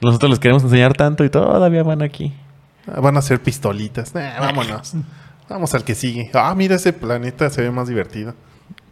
Nosotros 0.01 0.31
les 0.31 0.39
queremos 0.39 0.63
enseñar 0.63 0.93
tanto 0.93 1.23
y 1.23 1.29
todavía 1.29 1.83
van 1.83 2.01
aquí. 2.01 2.33
Ah, 2.87 2.99
van 3.01 3.15
a 3.15 3.19
hacer 3.19 3.39
pistolitas. 3.39 4.11
vámonos. 4.11 4.95
Vamos 5.47 5.75
al 5.75 5.83
que 5.83 5.93
sigue. 5.93 6.31
Ah, 6.33 6.55
mira, 6.57 6.75
ese 6.75 6.91
planeta 6.91 7.51
se 7.51 7.61
ve 7.61 7.69
más 7.69 7.87
divertido. 7.87 8.33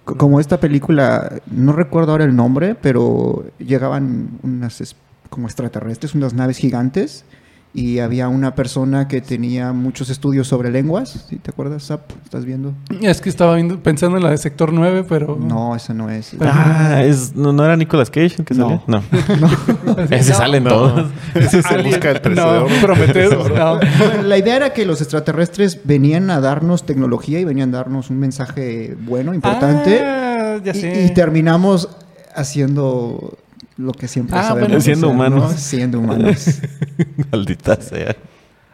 Como 0.04 0.40
esta 0.40 0.60
película, 0.60 1.42
no 1.48 1.74
recuerdo 1.74 2.12
ahora 2.12 2.26
el 2.26 2.36
nombre, 2.36 2.76
pero 2.76 3.44
llegaban 3.58 4.40
unas 4.44 4.82
como 5.30 5.48
extraterrestres, 5.48 6.16
unas 6.16 6.34
naves 6.34 6.58
gigantes, 6.58 7.26
y 7.74 8.00
había 8.00 8.28
una 8.28 8.56
persona 8.56 9.08
que 9.08 9.22
tenía 9.22 9.72
muchos 9.72 10.10
estudios 10.10 10.48
sobre 10.48 10.72
lenguas. 10.72 11.28
¿Sí 11.30 11.36
¿Te 11.36 11.52
acuerdas, 11.52 11.84
Zap? 11.86 12.10
¿Estás 12.24 12.44
viendo? 12.44 12.74
Es 13.02 13.22
que 13.22 13.30
estaba 13.30 13.56
pensando 13.84 14.18
en 14.18 14.24
la 14.24 14.32
de 14.32 14.38
Sector 14.40 14.74
9, 14.74 15.06
pero... 15.08 15.38
No, 15.40 15.76
esa 15.76 15.94
no 15.94 16.10
es. 16.10 16.36
Ah, 16.42 17.04
es, 17.04 17.36
¿no, 17.36 17.52
era 17.63 17.76
Nicolas 17.76 18.10
Cage 18.10 18.38
el 18.40 18.46
que 18.46 18.56
no. 18.56 18.82
No. 18.88 19.04
Ese 20.10 20.34
salen 20.34 20.63
todos. 20.63 21.12
Ese 21.36 21.62
se 21.62 21.82
busca 21.84 22.10
el 22.10 22.36
No, 22.36 22.66
Prometeo. 22.82 23.48
no. 23.50 23.80
La 24.24 24.38
idea 24.40 24.56
era 24.56 24.73
que 24.73 24.86
los 24.86 25.02
extraterrestres 25.02 25.82
venían 25.84 26.32
a 26.32 26.42
darnos 26.42 26.84
tecnología 26.84 27.40
y 27.40 27.46
venían 27.46 27.75
a 27.75 27.78
darnos 27.78 28.10
un 28.10 28.17
mensaje 28.17 28.98
bueno, 29.02 29.36
importante. 29.36 30.02
Ah, 30.04 30.58
ya 30.63 30.73
sé. 30.73 31.06
y 31.06 31.13
terminamos 31.13 31.90
haciendo 32.34 33.38
lo 33.78 33.94
que 33.94 34.08
siempre 34.08 34.38
ah, 34.38 34.50
sabemos. 34.50 34.84
siendo 34.84 35.10
humanos. 35.10 35.54
Siendo 35.54 36.00
humanos. 36.00 36.60
Maldita 37.32 37.80
sea. 37.82 38.15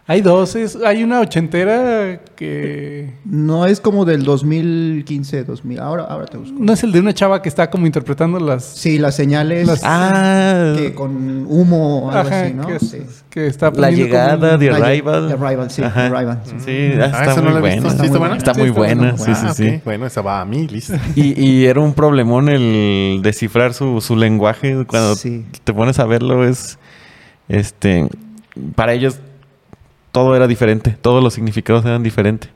Hay 0.06 0.20
dos, 0.20 0.58
hay 0.86 1.01
una 1.01 1.22
ochentera 1.22 2.20
que... 2.36 3.14
No 3.24 3.66
es 3.66 3.80
como 3.80 4.04
del 4.04 4.26
2015, 4.26 5.45
2000, 5.45 5.80
ahora, 5.80 6.04
ahora 6.04 6.26
te 6.26 6.36
busco. 6.38 6.58
No 6.60 6.74
es 6.74 6.84
el 6.84 6.91
de 6.91 6.99
una 6.99 7.14
chava 7.14 7.41
que 7.41 7.47
está 7.47 7.70
como 7.70 7.86
interpretando 7.86 8.38
las... 8.38 8.66
Sí, 8.66 8.99
las 8.99 9.16
señales. 9.16 9.70
Ah. 9.82 10.74
Que 10.76 10.93
con 10.93 11.45
humo 11.47 12.08
o 12.08 12.12
algo 12.12 12.30
así, 12.30 12.54
¿no? 12.54 12.68
Que, 12.68 12.80
sí. 12.80 12.97
que 13.30 13.47
está 13.47 13.72
La 13.72 13.91
llegada 13.91 14.58
de 14.58 14.72
Arrival. 14.72 15.32
Arrival, 15.32 15.72
sí, 15.72 15.82
Arrival. 15.84 16.41
Sí, 16.58 16.91
ah, 16.99 17.26
está, 17.26 17.41
muy 17.41 17.62
buena. 17.62 17.89
¿Sí 17.89 18.06
está 18.06 18.18
buena? 18.20 18.36
Está 18.36 18.54
muy 18.56 18.70
buena, 18.72 19.18
sí, 19.18 19.34
sí, 19.34 19.47
sí. 19.56 19.82
Bueno, 19.86 20.06
esa 20.06 20.22
va 20.22 20.41
a 20.41 20.45
mí, 20.45 20.68
listo. 20.68 20.95
Y, 21.16 21.41
y 21.41 21.66
era 21.66 21.80
un 21.80 21.93
problemón 21.93 22.49
el 22.49 23.22
descifrar 23.24 23.74
su, 23.74 24.01
su 24.01 24.18
lenguaje. 24.18 24.84
Cuando 24.86 25.16
te 25.16 25.74
pones 25.74 25.97
a 25.99 26.06
verlo 26.06 26.45
es... 26.45 26.78
Este... 27.47 28.10
Para 28.76 28.93
ellos 28.93 29.20
todo 30.14 30.36
era 30.38 30.47
diferente, 30.47 30.95
todos 31.01 31.22
los 31.22 31.34
significados 31.34 31.84
eran 31.84 32.03
diferentes. 32.03 32.49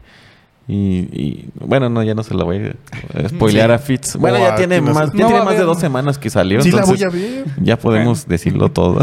Y, 0.70 1.46
bueno, 1.56 1.90
no, 1.90 2.04
ya 2.04 2.14
no 2.14 2.24
se 2.24 2.34
la 2.34 2.44
voy 2.44 2.74
a 3.14 3.30
spoilear 3.30 3.72
a 3.72 3.80
Fitz. 3.80 4.18
Bueno, 4.18 4.38
ya 4.38 4.56
tiene 4.56 4.82
más, 4.82 5.14
ya 5.14 5.28
tiene 5.28 5.42
más 5.42 5.58
de 5.58 5.64
dos 5.64 5.80
semanas 5.80 6.18
que 6.18 6.30
salió. 6.30 6.62
Sí, 6.62 6.72
la 6.72 6.84
voy 6.84 7.02
a 7.02 7.10
ver. 7.10 7.46
Ya 7.62 7.80
podemos 7.80 8.28
decirlo 8.28 8.70
todo. 8.74 9.00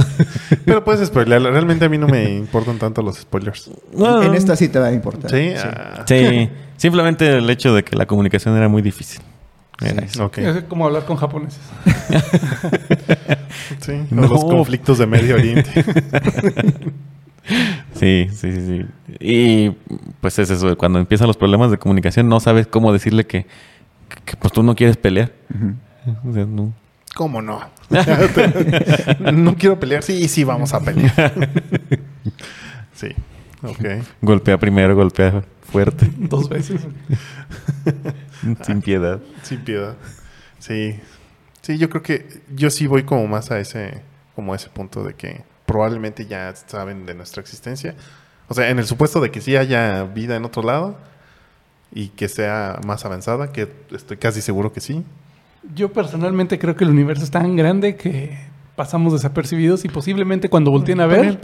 Pero 0.66 0.84
puedes 0.84 1.08
spoilearlo. 1.08 1.50
Realmente 1.50 1.86
a 1.86 1.88
mí 1.88 1.96
no 1.96 2.06
me 2.06 2.34
importan 2.34 2.78
tanto 2.78 3.00
los 3.00 3.16
spoilers. 3.16 3.70
en 3.94 4.34
esta 4.34 4.56
sí 4.56 4.68
te 4.68 4.78
va 4.78 4.88
a 4.88 4.92
importar. 4.92 5.30
Sí, 5.30 5.52
sí. 5.56 5.66
Ah. 5.66 6.04
simplemente 6.76 7.38
el 7.38 7.48
hecho 7.48 7.74
de 7.74 7.82
que 7.82 7.96
la 7.96 8.04
comunicación 8.04 8.54
era 8.56 8.68
muy 8.68 8.82
difícil. 8.82 9.22
Es 9.80 10.64
como 10.68 10.84
hablar 10.84 11.06
con 11.06 11.16
japoneses. 11.16 11.60
sí, 13.80 13.92
los 14.10 14.44
conflictos 14.44 14.98
de 14.98 15.06
Medio 15.06 15.34
Oriente. 15.34 15.70
Sí, 17.94 18.28
sí, 18.32 18.52
sí, 18.52 18.86
Y 19.20 19.70
pues 20.20 20.38
es 20.38 20.50
eso, 20.50 20.76
cuando 20.76 20.98
empiezan 20.98 21.26
los 21.26 21.36
problemas 21.36 21.70
de 21.70 21.78
comunicación 21.78 22.28
no 22.28 22.40
sabes 22.40 22.66
cómo 22.66 22.92
decirle 22.92 23.26
que, 23.26 23.46
pues 24.38 24.52
tú 24.52 24.62
no 24.62 24.74
quieres 24.74 24.96
pelear. 24.96 25.32
¿Cómo 27.14 27.42
no? 27.42 27.60
no 29.32 29.56
quiero 29.56 29.78
pelear. 29.78 30.02
Sí, 30.02 30.26
sí, 30.28 30.44
vamos 30.44 30.72
a 30.74 30.80
pelear. 30.80 31.32
sí, 32.94 33.08
ok. 33.62 34.04
Golpea 34.20 34.58
primero, 34.58 34.96
golpea 34.96 35.44
fuerte. 35.70 36.10
Dos 36.16 36.48
veces. 36.48 36.86
Sin 38.62 38.82
piedad. 38.82 39.20
Sin 39.42 39.60
piedad. 39.60 39.96
Sí. 40.58 40.98
Sí, 41.62 41.78
yo 41.78 41.88
creo 41.88 42.02
que 42.02 42.42
yo 42.54 42.70
sí 42.70 42.86
voy 42.86 43.04
como 43.04 43.26
más 43.26 43.50
a 43.50 43.58
ese, 43.58 44.02
como 44.34 44.52
a 44.52 44.56
ese 44.56 44.68
punto 44.68 45.02
de 45.02 45.14
que 45.14 45.44
probablemente 45.66 46.26
ya 46.26 46.54
saben 46.54 47.06
de 47.06 47.14
nuestra 47.14 47.40
existencia. 47.40 47.94
O 48.48 48.54
sea, 48.54 48.70
en 48.70 48.78
el 48.78 48.86
supuesto 48.86 49.20
de 49.20 49.30
que 49.30 49.40
sí 49.40 49.56
haya 49.56 50.04
vida 50.04 50.36
en 50.36 50.44
otro 50.44 50.62
lado 50.62 50.96
y 51.92 52.08
que 52.08 52.28
sea 52.28 52.80
más 52.86 53.04
avanzada, 53.04 53.52
que 53.52 53.68
estoy 53.92 54.16
casi 54.16 54.42
seguro 54.42 54.72
que 54.72 54.80
sí. 54.80 55.02
Yo 55.74 55.92
personalmente 55.92 56.58
creo 56.58 56.76
que 56.76 56.84
el 56.84 56.90
universo 56.90 57.24
es 57.24 57.30
tan 57.30 57.56
grande 57.56 57.96
que 57.96 58.36
pasamos 58.76 59.12
desapercibidos 59.12 59.84
y 59.84 59.88
posiblemente 59.88 60.50
cuando 60.50 60.70
volteen 60.70 61.00
a 61.00 61.06
ver, 61.06 61.40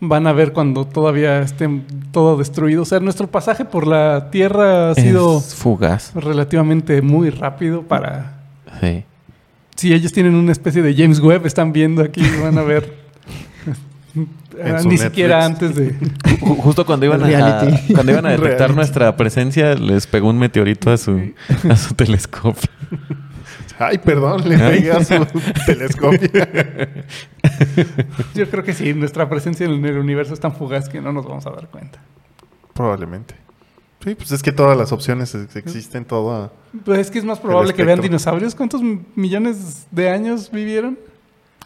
van 0.00 0.26
a 0.26 0.32
ver 0.32 0.52
cuando 0.52 0.86
todavía 0.86 1.40
estén 1.40 1.84
todo 2.10 2.36
destruido. 2.36 2.82
O 2.82 2.84
sea, 2.84 2.98
nuestro 3.00 3.28
pasaje 3.28 3.64
por 3.64 3.86
la 3.86 4.30
Tierra 4.30 4.90
ha 4.90 4.94
sido 4.94 5.40
fugaz. 5.40 6.12
relativamente 6.14 7.02
muy 7.02 7.30
rápido 7.30 7.82
para... 7.82 8.40
Sí. 8.80 9.04
Si 9.76 9.92
ellos 9.92 10.12
tienen 10.12 10.34
una 10.34 10.52
especie 10.52 10.82
de 10.82 10.94
James 10.94 11.20
Webb, 11.20 11.46
están 11.46 11.72
viendo 11.72 12.02
aquí, 12.02 12.22
van 12.42 12.58
a 12.58 12.62
ver 12.62 12.94
ni 14.84 14.98
siquiera 14.98 15.44
antes 15.44 15.74
de. 15.74 15.94
Justo 16.40 16.86
cuando 16.86 17.06
iban, 17.06 17.22
a, 17.22 17.66
cuando 17.92 18.12
iban 18.12 18.26
a 18.26 18.30
detectar 18.36 18.74
nuestra 18.74 19.16
presencia, 19.16 19.74
les 19.74 20.06
pegó 20.06 20.28
un 20.28 20.38
meteorito 20.38 20.90
a 20.90 20.96
su, 20.96 21.32
a 21.68 21.76
su 21.76 21.94
telescopio. 21.94 22.70
Ay, 23.78 23.98
perdón, 23.98 24.48
le 24.48 24.56
pegué 24.56 24.92
a 24.92 25.04
su 25.04 25.26
telescopio. 25.66 26.30
Yo 28.34 28.48
creo 28.48 28.62
que 28.62 28.72
sí, 28.72 28.94
nuestra 28.94 29.28
presencia 29.28 29.66
en 29.66 29.84
el 29.84 29.98
universo 29.98 30.32
es 30.32 30.38
tan 30.38 30.54
fugaz 30.54 30.88
que 30.88 31.00
no 31.00 31.12
nos 31.12 31.26
vamos 31.26 31.44
a 31.46 31.50
dar 31.50 31.68
cuenta. 31.68 31.98
Probablemente. 32.72 33.34
Sí, 34.04 34.14
pues 34.14 34.30
es 34.32 34.42
que 34.42 34.52
todas 34.52 34.76
las 34.76 34.92
opciones 34.92 35.34
existen, 35.54 36.04
todo. 36.04 36.52
Pues 36.84 37.00
es 37.00 37.10
que 37.10 37.18
es 37.18 37.24
más 37.24 37.40
probable 37.40 37.72
que 37.74 37.84
vean 37.84 38.00
dinosaurios. 38.00 38.54
¿Cuántos 38.54 38.82
millones 39.14 39.86
de 39.90 40.10
años 40.10 40.50
vivieron? 40.52 40.98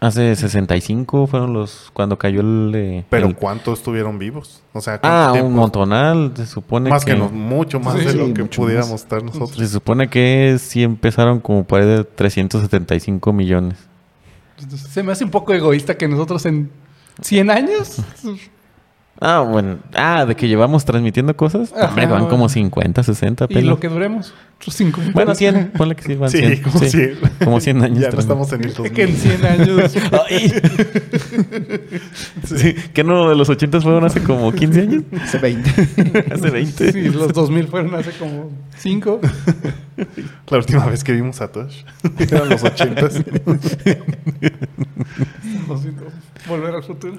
Hace 0.01 0.37
65 0.37 1.27
fueron 1.27 1.53
los 1.53 1.91
cuando 1.93 2.19
cayó 2.19 2.41
el. 2.41 3.05
Pero 3.11 3.35
¿cuántos 3.35 3.81
estuvieron 3.81 4.19
vivos? 4.19 4.63
O 4.73 4.81
sea, 4.81 5.01
ah, 5.03 5.35
un 5.43 5.53
montonal, 5.53 6.33
se 6.37 6.47
supone 6.47 6.91
más 6.91 7.05
que, 7.05 7.17
mucho 7.17 7.81
más 7.81 7.97
de 7.97 8.15
lo 8.15 8.33
que 8.33 8.45
pudiéramos 8.45 9.03
estar 9.03 9.23
nosotros. 9.23 9.57
Se 9.57 9.67
supone 9.67 10.09
que 10.09 10.57
sí 10.61 10.85
empezaron 10.85 11.41
como 11.41 11.65
por 11.65 11.85
de 11.85 12.05
375 12.05 13.33
millones. 13.33 13.77
Se 14.77 15.03
me 15.03 15.13
hace 15.13 15.25
un 15.25 15.31
poco 15.31 15.53
egoísta 15.53 15.97
que 15.97 16.07
nosotros 16.07 16.47
en 16.47 16.71
100 17.21 17.51
años 17.51 18.03
Ah, 19.21 19.41
bueno. 19.41 19.79
Ah, 19.95 20.25
de 20.27 20.37
que 20.37 20.47
llevamos 20.47 20.85
transmitiendo 20.85 21.37
cosas. 21.37 21.73
Ajá, 21.73 22.07
van 22.07 22.29
como 22.29 22.49
50, 22.49 23.03
60 23.03 23.47
Y 23.51 23.63
lo 23.63 23.81
que 23.81 23.89
duremos. 23.89 24.33
5 24.61 25.01
bueno, 25.13 25.35
100. 25.35 25.73
Ponle 25.77 25.97
que 25.97 26.03
sí, 26.03 26.15
van 26.15 26.31
sí, 26.31 26.39
100. 26.39 26.63
Como, 26.63 26.79
sí. 26.79 26.91
100. 26.91 27.19
como 27.45 27.61
100 27.61 27.83
años. 27.83 27.99
Ya 28.01 28.11
no 28.11 28.19
estamos 28.19 28.53
en 28.53 28.65
el 28.65 28.75
2000. 28.75 28.93
Que 28.93 29.03
en 29.03 29.17
100 29.17 29.47
años. 29.47 29.93
sí. 32.45 32.75
¿Que 32.93 33.05
no 33.05 33.29
de 33.29 33.37
los 33.37 33.49
80 33.49 33.81
fueron 33.81 34.05
hace 34.05 34.23
como 34.23 34.53
15 34.53 34.81
años? 34.81 35.03
Hace 35.23 35.39
20. 35.39 35.71
hace 36.35 36.51
20. 36.51 36.93
Sí, 36.93 37.09
los 37.11 37.33
2000 37.33 37.69
fueron 37.69 37.95
hace 37.95 38.13
como 38.13 38.51
5. 38.79 39.21
La 40.49 40.59
última 40.59 40.87
vez 40.87 41.03
que 41.03 41.13
vimos 41.13 41.41
a 41.41 41.51
Tosh 41.51 41.83
eran 42.19 42.49
los 42.49 42.63
80. 42.63 43.09
Volver 46.49 46.75
al 46.75 46.83
futuro. 46.85 47.19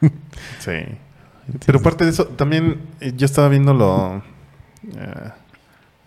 Sí. 0.58 0.72
Pero 1.66 1.80
aparte 1.80 2.04
de 2.04 2.10
eso, 2.10 2.26
también 2.26 2.80
eh, 3.00 3.12
yo 3.16 3.26
estaba 3.26 3.48
viendo 3.48 3.74
lo... 3.74 4.22
Eh, 4.96 5.30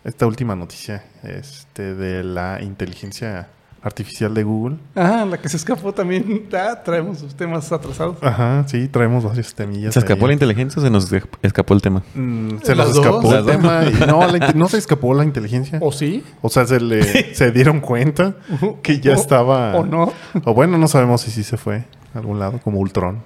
esta 0.03 0.25
última 0.25 0.55
noticia 0.55 1.03
este, 1.23 1.95
de 1.95 2.23
la 2.23 2.61
inteligencia 2.61 3.47
artificial 3.83 4.33
de 4.33 4.43
Google. 4.43 4.77
Ah, 4.95 5.25
la 5.29 5.37
que 5.37 5.49
se 5.49 5.57
escapó 5.57 5.93
también. 5.93 6.47
Ah, 6.53 6.81
traemos 6.83 7.21
temas 7.35 7.71
atrasados. 7.71 8.17
Ajá, 8.21 8.63
sí, 8.67 8.87
traemos 8.87 9.23
varios 9.23 9.53
temillas. 9.53 9.93
¿Se 9.93 9.99
escapó 9.99 10.27
la 10.27 10.33
inteligencia 10.33 10.79
o 10.79 10.85
se 10.85 10.89
nos 10.89 11.11
escapó 11.41 11.73
el 11.73 11.81
tema? 11.81 12.03
Mm, 12.13 12.59
se 12.61 12.75
nos 12.75 12.95
escapó 12.95 13.33
el 13.33 13.45
tema. 13.45 13.81
no, 14.07 14.27
no 14.55 14.69
se 14.69 14.77
escapó 14.83 15.13
la 15.13 15.23
inteligencia. 15.23 15.79
¿O 15.81 15.91
sí? 15.91 16.23
O 16.41 16.49
sea, 16.49 16.65
se 16.65 16.79
le 16.79 17.33
se 17.33 17.51
dieron 17.51 17.81
cuenta 17.81 18.35
que 18.81 18.99
ya 18.99 19.13
estaba. 19.13 19.75
O 19.75 19.85
no. 19.85 20.13
O 20.45 20.53
bueno, 20.53 20.77
no 20.77 20.87
sabemos 20.87 21.21
si 21.21 21.31
sí 21.31 21.43
se 21.43 21.57
fue 21.57 21.83
a 22.13 22.19
algún 22.19 22.39
lado, 22.39 22.59
como 22.63 22.79
Ultron. 22.79 23.21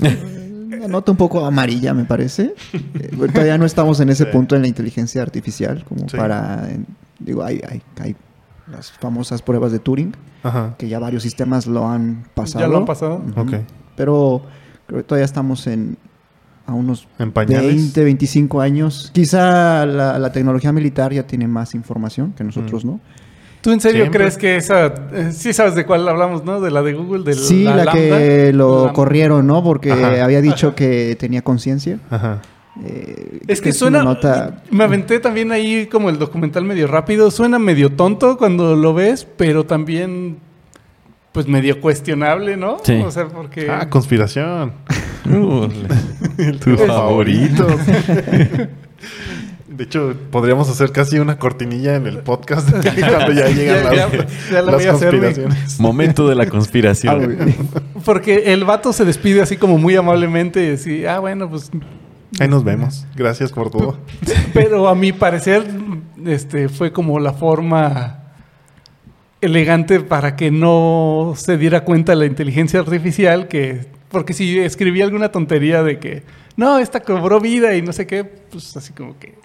Me 0.00 0.88
nota 0.88 1.10
un 1.10 1.16
poco 1.16 1.44
amarilla, 1.44 1.92
me 1.94 2.04
parece. 2.04 2.54
Eh, 2.72 3.10
todavía 3.32 3.58
no 3.58 3.66
estamos 3.66 4.00
en 4.00 4.08
ese 4.08 4.26
punto 4.26 4.56
en 4.56 4.62
la 4.62 4.68
inteligencia 4.68 5.22
artificial, 5.22 5.84
como 5.84 6.06
para. 6.06 6.68
digo, 7.18 7.42
hay, 7.42 7.60
hay, 7.68 7.82
hay, 8.00 8.16
las 8.70 8.92
famosas 8.92 9.42
pruebas 9.42 9.72
de 9.72 9.78
Turing, 9.78 10.14
que 10.78 10.88
ya 10.88 10.98
varios 10.98 11.22
sistemas 11.22 11.66
lo 11.66 11.88
han 11.88 12.24
pasado. 12.34 12.64
Ya 12.64 12.68
lo 12.68 12.78
han 12.78 12.84
pasado. 12.86 13.22
Pero 13.96 14.42
creo 14.86 15.00
que 15.00 15.04
todavía 15.04 15.24
estamos 15.24 15.66
en 15.66 15.98
a 16.66 16.72
unos 16.72 17.08
20, 17.18 18.04
25 18.04 18.60
años. 18.60 19.10
Quizá 19.12 19.84
la, 19.86 20.18
la, 20.18 20.32
tecnología 20.32 20.72
militar 20.72 21.12
ya 21.12 21.26
tiene 21.26 21.48
más 21.48 21.74
información 21.74 22.32
que 22.32 22.44
nosotros, 22.44 22.84
¿no? 22.84 23.00
¿Tú 23.60 23.72
en 23.72 23.80
serio 23.80 24.10
crees 24.10 24.38
que 24.38 24.56
esa... 24.56 24.86
Eh, 25.12 25.30
sí 25.32 25.52
sabes 25.52 25.74
de 25.74 25.84
cuál 25.84 26.08
hablamos, 26.08 26.44
¿no? 26.44 26.60
De 26.60 26.70
la 26.70 26.82
de 26.82 26.94
Google, 26.94 27.24
de 27.24 27.34
sí, 27.34 27.64
la, 27.64 27.92
que 27.92 28.52
lo 28.54 28.92
corrieron, 28.92 29.46
¿no? 29.46 29.62
Porque 29.62 29.92
había 29.92 30.40
dicho 30.40 30.74
que 30.74 31.16
tenía 31.18 31.42
conciencia. 31.42 31.98
Ajá. 32.10 32.40
Eh, 32.84 33.40
es 33.46 33.60
que, 33.60 33.72
suena... 33.72 34.02
Nota... 34.02 34.62
Me 34.70 34.84
aventé 34.84 35.20
también 35.20 35.52
ahí 35.52 35.86
como 35.86 36.08
el 36.08 36.18
documental 36.18 36.64
medio 36.64 36.86
rápido. 36.86 37.30
Suena 37.30 37.58
medio 37.58 37.92
tonto 37.92 38.38
cuando 38.38 38.76
lo 38.76 38.94
ves, 38.94 39.26
pero 39.36 39.64
también... 39.64 40.38
Pues 41.32 41.46
medio 41.46 41.80
cuestionable, 41.80 42.56
¿no? 42.56 42.78
Sí. 42.82 42.94
O 42.94 43.10
sea, 43.10 43.28
porque... 43.28 43.70
Ah, 43.70 43.88
conspiración. 43.88 44.72
tu 45.24 46.76
favorito. 46.76 47.66
De 49.80 49.84
hecho, 49.84 50.14
podríamos 50.30 50.68
hacer 50.68 50.92
casi 50.92 51.18
una 51.20 51.38
cortinilla 51.38 51.96
en 51.96 52.06
el 52.06 52.18
podcast 52.18 52.68
cuando 52.70 53.32
ya 53.32 53.48
llegan 53.48 53.82
las, 54.52 54.86
conspiraciones. 54.86 55.80
Momento 55.80 56.28
de 56.28 56.34
la 56.34 56.44
conspiración. 56.50 57.38
Ah, 57.40 57.80
Porque 58.04 58.52
el 58.52 58.66
vato 58.66 58.92
se 58.92 59.06
despide 59.06 59.40
así 59.40 59.56
como 59.56 59.78
muy 59.78 59.96
amablemente 59.96 60.62
y 60.62 60.70
dice, 60.72 61.08
ah, 61.08 61.20
bueno, 61.20 61.48
pues... 61.48 61.70
Ahí 62.38 62.46
nos 62.46 62.62
vemos. 62.62 63.06
Gracias 63.16 63.52
por 63.52 63.70
todo. 63.70 63.96
Pero 64.52 64.86
a 64.86 64.94
mi 64.94 65.14
parecer, 65.14 65.66
este, 66.26 66.68
fue 66.68 66.92
como 66.92 67.18
la 67.18 67.32
forma 67.32 68.34
elegante 69.40 70.00
para 70.00 70.36
que 70.36 70.50
no 70.50 71.32
se 71.38 71.56
diera 71.56 71.84
cuenta 71.84 72.14
la 72.14 72.26
inteligencia 72.26 72.80
artificial 72.80 73.48
que 73.48 73.86
Porque 74.10 74.34
si 74.34 74.58
escribía 74.58 75.04
alguna 75.06 75.32
tontería 75.32 75.82
de 75.82 75.98
que, 75.98 76.22
no, 76.56 76.78
esta 76.78 77.00
cobró 77.00 77.40
vida 77.40 77.74
y 77.76 77.80
no 77.80 77.94
sé 77.94 78.06
qué, 78.06 78.24
pues 78.24 78.76
así 78.76 78.92
como 78.92 79.18
que 79.18 79.39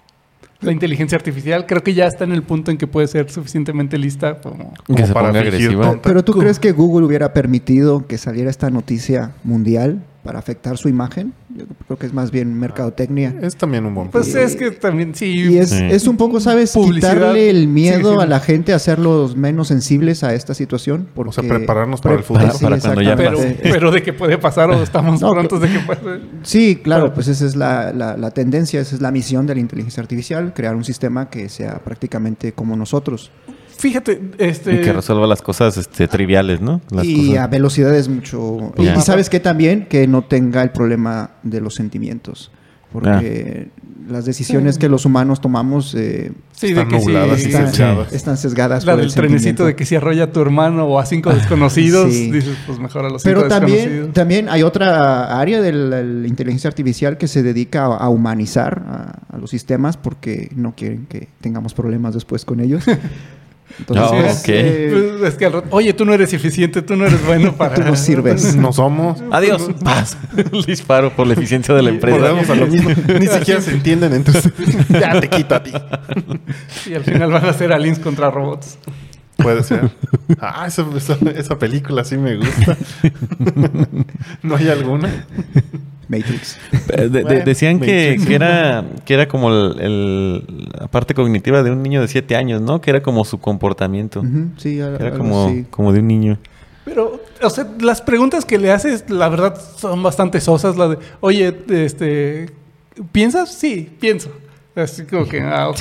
la 0.66 0.72
inteligencia 0.72 1.16
artificial 1.16 1.66
creo 1.66 1.82
que 1.82 1.94
ya 1.94 2.06
está 2.06 2.24
en 2.24 2.32
el 2.32 2.42
punto 2.42 2.70
en 2.70 2.78
que 2.78 2.86
puede 2.86 3.06
ser 3.06 3.30
suficientemente 3.30 3.98
lista 3.98 4.40
como, 4.40 4.74
para 5.12 5.28
agresiva. 5.28 6.00
Pero 6.02 6.24
tú 6.24 6.32
crees 6.32 6.58
que 6.58 6.72
Google 6.72 7.06
hubiera 7.06 7.32
permitido 7.32 8.06
que 8.06 8.18
saliera 8.18 8.50
esta 8.50 8.70
noticia 8.70 9.32
mundial 9.44 10.02
para 10.26 10.38
afectar 10.38 10.76
su 10.76 10.88
imagen? 10.88 11.32
Yo 11.56 11.64
creo 11.86 11.98
que 11.98 12.06
es 12.06 12.12
más 12.12 12.30
bien 12.30 12.58
mercadotecnia. 12.58 13.34
Es 13.40 13.56
también 13.56 13.86
un 13.86 13.94
buen 13.94 14.08
Pues 14.08 14.34
es 14.34 14.56
que 14.56 14.70
también, 14.70 15.14
sí. 15.14 15.26
Y 15.26 15.58
es, 15.58 16.06
un 16.06 16.16
poco, 16.16 16.40
¿sabes? 16.40 16.72
Quitarle 16.72 17.50
el 17.50 17.68
miedo 17.68 18.20
a 18.20 18.26
la 18.26 18.40
gente, 18.40 18.72
hacerlos 18.72 19.36
menos 19.36 19.68
sensibles 19.68 20.22
a 20.24 20.34
esta 20.34 20.54
situación. 20.54 21.08
o 21.14 21.32
sea, 21.32 21.44
prepararnos 21.44 22.00
para 22.00 22.16
el 22.16 22.22
futuro. 22.22 22.52
Para, 22.60 22.78
cuando 22.78 23.02
ya 23.02 23.16
pero, 23.16 23.38
pero, 23.62 23.90
de 23.90 24.02
que 24.02 24.12
puede 24.12 24.38
pasar 24.38 24.70
o 24.70 24.82
estamos 24.82 25.20
prontos 25.20 25.60
de 25.60 25.68
que 25.68 25.78
puede. 25.80 26.20
Sí, 26.42 26.80
claro, 26.82 27.14
pues 27.14 27.28
esa 27.28 27.46
es 27.46 27.56
la, 27.56 27.92
la, 27.92 28.30
tendencia, 28.30 28.80
esa 28.80 28.94
es 28.94 29.00
la 29.00 29.10
misión 29.10 29.46
de 29.46 29.54
la 29.54 29.60
inteligencia 29.60 30.02
artificial, 30.02 30.52
crear 30.54 30.74
un 30.74 30.84
sistema 30.84 31.30
que 31.30 31.48
sea 31.48 31.78
prácticamente 31.78 32.52
como 32.52 32.76
nosotros. 32.76 33.30
Fíjate, 33.78 34.20
este... 34.38 34.80
que 34.80 34.92
resuelva 34.92 35.26
las 35.26 35.42
cosas 35.42 35.76
este, 35.76 36.08
triviales, 36.08 36.60
¿no? 36.60 36.80
y 37.02 37.36
a 37.36 37.46
velocidades 37.46 38.08
mucho... 38.08 38.72
Y 38.78 39.00
sabes 39.00 39.28
que 39.28 39.40
también 39.40 39.86
que 39.86 40.06
no 40.06 40.22
tenga 40.22 40.62
el 40.62 40.70
problema 40.70 41.30
de 41.42 41.60
los 41.60 41.74
sentimientos. 41.74 42.50
Porque 42.92 43.68
ah. 43.68 43.82
las 44.08 44.24
decisiones 44.24 44.78
que 44.78 44.88
los 44.88 45.04
humanos 45.04 45.40
tomamos 45.40 45.94
eh, 45.94 46.32
están 46.62 46.88
nubladas 46.88 47.44
y 47.44 47.48
están, 47.50 48.06
están, 48.10 48.36
sesgadas. 48.38 48.86
La 48.86 48.96
del 48.96 49.12
trenecito 49.12 49.66
de 49.66 49.74
que 49.76 49.84
si 49.84 49.96
arrolla 49.96 50.24
a 50.24 50.32
tu 50.32 50.40
hermano 50.40 50.86
o 50.86 50.98
a 50.98 51.04
cinco 51.04 51.34
desconocidos, 51.34 52.10
dices, 52.10 52.56
pues 52.66 52.78
mejor 52.78 53.04
a 53.04 53.10
los 53.10 53.22
cinco 53.22 53.40
Pero 53.40 53.48
también, 53.48 54.12
también 54.12 54.48
hay 54.48 54.62
otra 54.62 55.38
área 55.38 55.60
de 55.60 55.72
la, 55.72 56.00
inteligencia 56.26 56.68
artificial 56.68 57.18
que 57.18 57.28
se 57.28 57.42
dedica 57.42 57.84
a, 57.84 58.08
humanizar 58.08 58.82
a, 58.88 59.34
a, 59.34 59.38
los 59.38 59.50
sistemas 59.50 59.96
porque 59.96 60.50
no 60.54 60.74
quieren 60.74 61.06
que 61.06 61.28
tengamos 61.40 61.74
problemas 61.74 62.14
después 62.14 62.44
con 62.44 62.60
ellos. 62.60 62.84
Entonces, 63.78 64.42
eh, 64.48 65.20
es 65.24 65.34
que 65.34 65.50
oye, 65.70 65.92
tú 65.92 66.04
no 66.04 66.14
eres 66.14 66.32
eficiente, 66.32 66.82
tú 66.82 66.96
no 66.96 67.06
eres 67.06 67.24
bueno 67.26 67.52
para. 67.56 67.74
Tú 67.74 67.82
no 67.82 67.96
sirves. 67.96 68.56
No 68.66 68.72
somos. 68.72 69.22
Adiós. 69.30 69.68
Paz. 69.84 70.16
Disparo 70.66 71.14
por 71.14 71.26
la 71.26 71.34
eficiencia 71.34 71.74
de 71.74 71.82
la 71.82 71.90
empresa. 71.90 72.30
A 72.30 72.54
lo 72.54 72.66
mismo. 72.66 72.90
Ni 73.18 73.26
siquiera 73.26 73.60
se 73.60 73.72
entienden, 73.72 74.12
entonces 74.14 74.50
ya 74.88 75.20
te 75.20 75.28
quito 75.28 75.54
a 75.54 75.62
ti. 75.62 75.72
Y 76.86 76.94
al 76.94 77.04
final 77.04 77.30
van 77.30 77.44
a 77.44 77.52
ser 77.52 77.72
aliens 77.72 77.98
contra 77.98 78.30
robots. 78.30 78.78
Puede 79.36 79.62
ser. 79.62 79.90
Ah, 80.40 80.64
esa, 80.66 80.86
esa 81.36 81.58
película 81.58 82.04
sí 82.04 82.16
me 82.16 82.36
gusta. 82.36 82.76
¿No 84.42 84.56
hay 84.56 84.68
alguna? 84.68 85.26
Matrix. 86.08 86.58
decían 87.44 87.80
Que, 87.80 88.16
era, 88.30 88.84
que 89.04 89.14
era 89.14 89.28
como 89.28 89.50
la 89.50 90.88
parte 90.88 91.14
cognitiva 91.14 91.62
de 91.62 91.70
un 91.70 91.82
niño 91.82 92.00
de 92.00 92.08
7 92.08 92.36
años, 92.36 92.60
¿no? 92.60 92.80
Que 92.80 92.90
era 92.90 93.02
como 93.02 93.24
su 93.24 93.38
comportamiento. 93.38 94.22
Sí, 94.56 94.78
era 94.78 95.12
como, 95.12 95.64
como 95.70 95.92
de 95.92 96.00
un 96.00 96.08
niño. 96.08 96.38
Pero, 96.84 97.20
o 97.42 97.50
sea, 97.50 97.66
las 97.80 98.00
preguntas 98.00 98.44
que 98.44 98.58
le 98.58 98.70
haces, 98.70 99.10
la 99.10 99.28
verdad, 99.28 99.60
son 99.76 100.04
bastante 100.04 100.40
sosas. 100.40 100.76
La 100.76 100.88
de, 100.88 100.98
oye, 101.18 101.52
este, 101.68 102.46
¿piensas? 103.10 103.52
Sí, 103.52 103.90
pienso. 103.98 104.30
Así 104.76 105.04
como 105.04 105.26
que, 105.26 105.40
ah, 105.40 105.72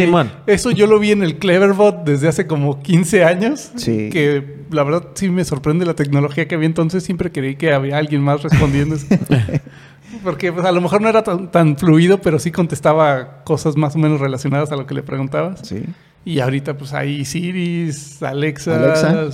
Eso 0.47 0.71
yo 0.71 0.87
lo 0.87 0.97
vi 0.99 1.11
en 1.11 1.21
el 1.21 1.37
Cleverbot 1.37 2.05
desde 2.05 2.29
hace 2.29 2.47
como 2.47 2.81
15 2.81 3.25
años. 3.25 3.71
Sí. 3.75 4.09
Que 4.09 4.63
la 4.71 4.83
verdad 4.83 5.09
sí 5.15 5.29
me 5.29 5.43
sorprende 5.43 5.85
la 5.85 5.95
tecnología 5.95 6.47
que 6.47 6.55
había 6.55 6.67
entonces. 6.67 7.03
Siempre 7.03 7.29
creí 7.31 7.55
que 7.55 7.73
había 7.73 7.97
alguien 7.97 8.21
más 8.21 8.41
respondiendo. 8.41 8.95
Porque 10.23 10.51
pues, 10.51 10.65
a 10.65 10.71
lo 10.71 10.81
mejor 10.81 11.01
no 11.01 11.09
era 11.09 11.23
tan, 11.23 11.77
fluido, 11.77 12.21
pero 12.21 12.39
sí 12.39 12.51
contestaba 12.51 13.43
cosas 13.43 13.75
más 13.77 13.95
o 13.95 13.99
menos 13.99 14.19
relacionadas 14.19 14.71
a 14.71 14.75
lo 14.75 14.85
que 14.85 14.93
le 14.93 15.03
preguntabas. 15.03 15.61
Sí. 15.67 15.83
Y 16.23 16.39
ahorita 16.39 16.75
pues 16.75 16.93
hay 16.93 17.25
Siri, 17.25 17.91
Alexa. 18.21 18.75
Alexa. 18.75 19.29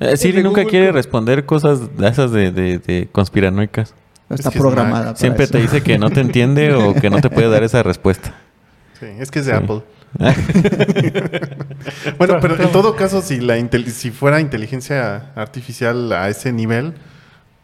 Eh, 0.00 0.16
Siri 0.16 0.42
nunca 0.42 0.64
quiere 0.64 0.92
responder 0.92 1.44
cosas 1.44 1.96
de 1.96 2.08
esas 2.08 2.32
de, 2.32 2.50
de 2.50 3.08
conspiranoicas. 3.12 3.94
Está 4.30 4.50
programada. 4.50 5.14
Siempre 5.14 5.46
te 5.46 5.58
dice 5.58 5.82
que 5.82 5.98
no 5.98 6.10
te 6.10 6.20
entiende 6.20 6.72
o 6.72 6.94
que 6.94 7.10
no 7.10 7.20
te 7.20 7.28
puede 7.28 7.48
dar 7.50 7.62
esa 7.62 7.82
respuesta. 7.82 8.34
Sí, 8.98 9.06
es 9.18 9.30
que 9.30 9.40
es 9.40 9.46
de 9.46 9.52
Apple. 9.52 9.82
bueno, 12.18 12.38
pero 12.40 12.62
en 12.62 12.70
todo 12.70 12.94
caso, 12.96 13.22
si, 13.22 13.40
la 13.40 13.56
si 13.86 14.10
fuera 14.10 14.40
inteligencia 14.40 15.32
artificial 15.34 16.12
a 16.12 16.28
ese 16.28 16.52
nivel, 16.52 16.94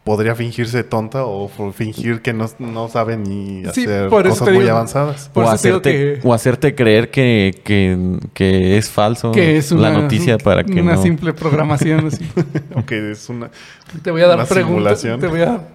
podría 0.08 0.34
fingirse 0.34 0.84
tonta 0.84 1.26
o 1.26 1.50
fingir 1.70 2.22
que 2.22 2.32
no, 2.32 2.46
no 2.58 2.88
sabe 2.88 3.18
ni 3.18 3.62
hacer 3.66 4.08
cosas 4.08 4.50
muy 4.50 4.66
avanzadas. 4.66 5.30
O 5.34 5.42
hacerte, 5.42 6.20
o 6.24 6.32
hacerte 6.32 6.74
creer 6.74 7.10
que, 7.10 7.60
que, 8.32 8.78
es 8.78 8.88
falso 8.88 9.32
que 9.32 9.58
es 9.58 9.70
una, 9.70 9.90
la 9.90 9.98
noticia 9.98 10.38
para 10.38 10.64
que 10.64 10.80
una 10.80 10.96
simple 10.96 11.34
programación. 11.34 12.06
así. 12.06 12.26
es 12.90 13.28
una 13.28 13.50
Te 14.02 14.10
voy 14.10 14.22
a 14.22 14.28
dar 14.28 14.46
preguntas, 14.46 15.02
te 15.02 15.26
voy 15.26 15.42
a 15.42 15.68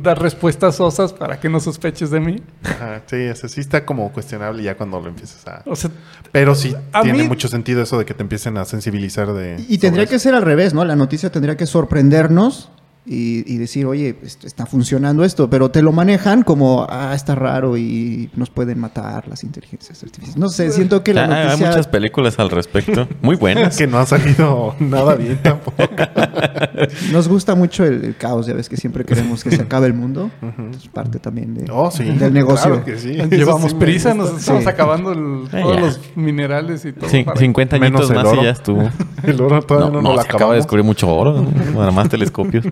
dar 0.00 0.22
respuestas 0.22 0.78
osas 0.78 1.12
para 1.12 1.40
que 1.40 1.48
no 1.48 1.58
sospeches 1.58 2.08
de 2.12 2.20
mí. 2.20 2.36
sí, 3.06 3.16
eso 3.16 3.48
sí 3.48 3.62
está 3.62 3.84
como 3.84 4.12
cuestionable 4.12 4.62
ya 4.62 4.76
cuando 4.76 5.00
lo 5.00 5.08
empiezas 5.08 5.44
a... 5.48 5.64
Pero 6.30 6.54
sí 6.54 6.72
tiene 7.02 7.24
mucho 7.24 7.48
sentido 7.48 7.82
eso 7.82 7.98
de 7.98 8.04
que 8.04 8.14
te 8.14 8.22
empiecen 8.22 8.58
a 8.58 8.64
sensibilizar 8.64 9.32
de... 9.32 9.56
Y 9.68 9.78
tendría 9.78 10.06
que 10.06 10.20
ser 10.20 10.36
al 10.36 10.42
revés, 10.42 10.72
¿no? 10.72 10.84
La 10.84 10.94
noticia 10.94 11.32
tendría 11.32 11.56
que 11.56 11.66
sorprendernos 11.66 12.70
y, 13.04 13.56
decir, 13.56 13.84
oye, 13.86 14.14
pues, 14.14 14.38
está 14.44 14.64
funcionando 14.64 15.24
esto, 15.24 15.50
pero 15.50 15.72
te 15.72 15.82
lo 15.82 15.90
manejan 15.90 16.42
como, 16.44 16.86
ah, 16.88 17.12
está 17.14 17.34
raro 17.34 17.76
y 17.76 18.30
nos 18.36 18.48
pueden 18.50 18.78
matar 18.78 19.26
las 19.26 19.42
inteligencias 19.42 20.00
artificiales. 20.04 20.36
No 20.36 20.48
sé, 20.48 20.70
siento 20.70 21.02
que 21.02 21.12
la 21.12 21.24
ah, 21.24 21.52
Hay 21.52 21.58
muchas 21.58 21.88
películas 21.88 22.38
al 22.38 22.50
respecto, 22.50 23.08
muy 23.20 23.34
buenas. 23.34 23.76
que 23.82 23.88
no 23.88 23.98
ha 23.98 24.06
salido 24.06 24.76
nada 24.78 25.16
bien 25.16 25.36
tampoco. 25.42 25.82
nos 27.12 27.26
gusta 27.26 27.56
mucho 27.56 27.84
el, 27.84 28.14
caos, 28.16 28.46
ya 28.46 28.54
ves 28.54 28.68
que 28.68 28.76
siempre 28.76 29.04
queremos 29.04 29.42
que 29.42 29.50
se 29.50 29.62
acabe 29.62 29.88
el 29.88 29.94
mundo. 29.94 30.30
Es 30.76 30.86
parte 30.88 31.18
también 31.18 31.54
de, 31.54 31.66
oh, 31.72 31.90
sí, 31.90 32.04
del 32.04 32.32
negocio. 32.32 32.84
que 32.84 32.98
sí. 32.98 33.14
Llevamos 33.30 33.74
prisa, 33.74 34.14
nos 34.14 34.38
estamos 34.38 34.66
acabando 34.68 35.12
todos 35.50 35.80
los 35.80 36.00
minerales 36.14 36.84
y 36.84 36.92
todo. 36.92 37.08
50 37.08 37.76
añitos 37.76 38.10
más 38.12 38.26
y 38.34 38.44
ya 38.44 38.50
estuvo. 38.50 38.88
el 39.24 39.40
oro 39.40 39.60
todavía 39.62 39.90
no, 39.90 40.02
no, 40.02 40.14
no 40.14 40.22
se 40.22 40.28
acaba 40.28 40.52
de 40.52 40.58
descubrir 40.58 40.84
mucho 40.84 41.12
oro, 41.12 41.44
nada 41.74 41.90
más 41.90 42.08
telescopios. 42.08 42.64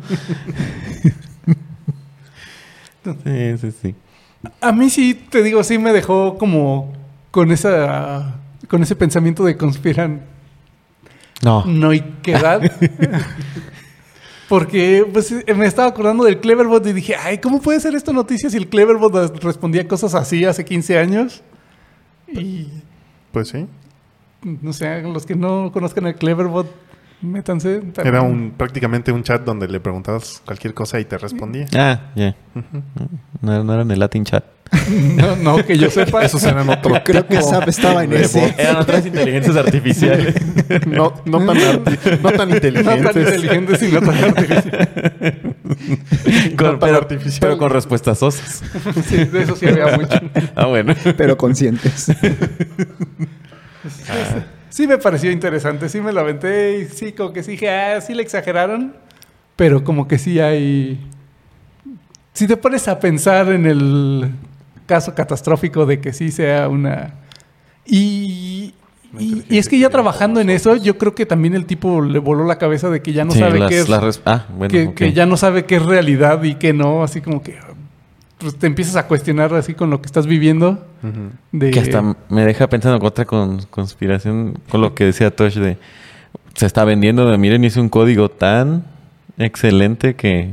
Sí, 3.24 3.58
sí, 3.58 3.72
sí. 3.82 3.94
A 4.60 4.72
mí 4.72 4.90
sí, 4.90 5.14
te 5.14 5.42
digo, 5.42 5.62
sí 5.64 5.78
me 5.78 5.92
dejó 5.92 6.38
como 6.38 6.92
con 7.30 7.52
esa 7.52 8.36
con 8.68 8.82
ese 8.82 8.96
pensamiento 8.96 9.44
de 9.44 9.56
conspiran 9.56 10.22
no. 11.42 11.64
no 11.64 11.90
hay 11.90 12.00
quedad. 12.22 12.60
Porque 14.48 15.06
pues, 15.12 15.32
me 15.54 15.66
estaba 15.66 15.88
acordando 15.88 16.24
del 16.24 16.40
Cleverbot 16.40 16.84
y 16.86 16.92
dije, 16.92 17.14
ay, 17.14 17.38
¿cómo 17.38 17.60
puede 17.60 17.78
ser 17.80 17.94
esto 17.94 18.12
noticia 18.12 18.50
si 18.50 18.56
el 18.56 18.68
Cleverbot 18.68 19.42
respondía 19.42 19.86
cosas 19.86 20.14
así 20.14 20.44
hace 20.44 20.64
15 20.64 20.98
años? 20.98 21.42
Y... 22.26 22.66
Pues 23.32 23.48
sí. 23.48 23.66
No 24.42 24.72
sé, 24.72 25.02
los 25.02 25.24
que 25.24 25.36
no 25.36 25.70
conozcan 25.72 26.06
el 26.06 26.16
Cleverbot, 26.16 26.66
Métanse. 27.22 27.82
Era 28.02 28.22
un, 28.22 28.52
prácticamente 28.56 29.12
un 29.12 29.22
chat 29.22 29.44
donde 29.44 29.68
le 29.68 29.78
preguntabas 29.80 30.42
cualquier 30.44 30.72
cosa 30.72 30.98
y 31.00 31.04
te 31.04 31.18
respondía. 31.18 31.66
Ah, 31.76 32.12
ya. 32.14 32.34
no, 33.42 33.62
no, 33.62 33.72
era 33.74 33.82
en 33.82 33.90
el 33.90 33.98
Latin 33.98 34.24
chat. 34.24 34.44
no, 35.16 35.36
no, 35.36 35.66
que 35.66 35.76
yo 35.76 35.90
sepa. 35.90 36.24
Esos 36.24 36.42
eran 36.44 36.68
otro. 36.68 36.94
Creo 37.04 37.26
que 37.26 37.42
SAP 37.42 37.68
estaba 37.68 38.04
en 38.04 38.12
ese. 38.12 38.54
Eran 38.56 38.76
otras 38.76 39.04
inteligencias 39.04 39.56
artificiales. 39.56 40.34
no, 40.86 41.14
no, 41.24 41.38
tan 41.44 41.56
no 42.22 42.32
tan 42.32 42.50
inteligentes. 42.50 43.02
No 43.02 43.10
tan 43.10 43.22
inteligentes 43.22 43.82
y 43.82 43.92
no 43.92 44.00
tan 44.00 44.24
artificiales. 44.24 44.88
Con, 46.56 46.78
pero, 46.78 47.06
pero, 47.40 47.58
con 47.58 47.70
respuestas 47.70 48.18
sosas. 48.18 48.62
sí, 49.06 49.24
de 49.24 49.42
eso 49.42 49.56
sí 49.56 49.66
había 49.66 49.96
mucho. 49.96 50.18
Ah, 50.54 50.66
bueno. 50.66 50.94
Pero 51.16 51.36
conscientes. 51.36 52.10
ah. 54.08 54.44
Sí 54.70 54.86
me 54.86 54.98
pareció 54.98 55.30
interesante, 55.32 55.88
sí 55.88 56.00
me 56.00 56.12
lo 56.12 56.20
aventé 56.20 56.78
y 56.78 56.84
sí, 56.86 57.12
como 57.12 57.32
que 57.32 57.42
sí 57.42 57.52
dije, 57.52 57.70
ah, 57.70 58.00
sí 58.00 58.14
le 58.14 58.22
exageraron, 58.22 58.94
pero 59.56 59.84
como 59.84 60.08
que 60.08 60.16
sí 60.16 60.38
hay... 60.38 60.98
Si 62.32 62.46
te 62.46 62.56
pones 62.56 62.86
a 62.86 63.00
pensar 63.00 63.50
en 63.50 63.66
el 63.66 64.30
caso 64.86 65.14
catastrófico 65.14 65.86
de 65.86 66.00
que 66.00 66.12
sí 66.12 66.30
sea 66.30 66.68
una... 66.68 67.14
Y, 67.84 68.74
y, 69.18 69.58
es 69.58 69.68
que 69.68 69.76
ya 69.78 69.90
trabajando 69.90 70.40
en 70.40 70.50
eso, 70.50 70.76
yo 70.76 70.96
creo 70.96 71.16
que 71.16 71.26
también 71.26 71.54
el 71.54 71.66
tipo 71.66 72.00
le 72.00 72.20
voló 72.20 72.44
la 72.44 72.56
cabeza 72.56 72.88
de 72.90 73.02
que 73.02 73.12
ya 73.12 73.24
no 73.24 73.32
sabe 73.32 73.66
qué 73.68 73.80
es... 73.80 74.22
Ah, 74.24 74.46
bueno, 74.56 74.94
que, 74.94 75.12
ya 75.12 75.26
no 75.26 75.36
sabe 75.36 75.64
qué 75.64 75.76
es 75.76 75.84
realidad 75.84 76.44
y 76.44 76.54
qué 76.54 76.72
no, 76.72 77.02
así 77.02 77.20
como 77.20 77.42
que 77.42 77.58
pues, 78.40 78.56
te 78.56 78.66
empiezas 78.66 78.96
a 78.96 79.06
cuestionar 79.06 79.54
así 79.54 79.74
con 79.74 79.90
lo 79.90 80.00
que 80.00 80.06
estás 80.06 80.26
viviendo. 80.26 80.84
Que 81.58 81.78
hasta 81.78 82.16
me 82.28 82.44
deja 82.44 82.68
pensando 82.68 82.96
en 82.96 83.04
otra 83.04 83.24
conspiración 83.24 84.58
con 84.68 84.80
lo 84.80 84.94
que 84.94 85.04
decía 85.04 85.34
Tosh 85.34 85.56
de 85.56 85.76
se 86.54 86.66
está 86.66 86.84
vendiendo 86.84 87.30
de 87.30 87.38
miren 87.38 87.64
hice 87.64 87.80
un 87.80 87.88
código 87.88 88.28
tan 88.28 88.84
excelente 89.38 90.14
que 90.14 90.50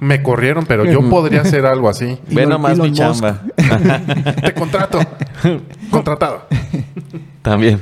Me 0.00 0.22
corrieron, 0.22 0.66
pero 0.66 0.84
yo 0.84 1.08
podría 1.08 1.42
hacer 1.42 1.66
algo 1.66 1.88
así. 1.88 2.18
Ve 2.28 2.46
nomás 2.46 2.78
mi 2.78 2.92
chamba. 2.92 3.40
Te 4.42 4.54
contrato. 4.54 4.98
Contratado. 5.90 6.46
También. 7.42 7.80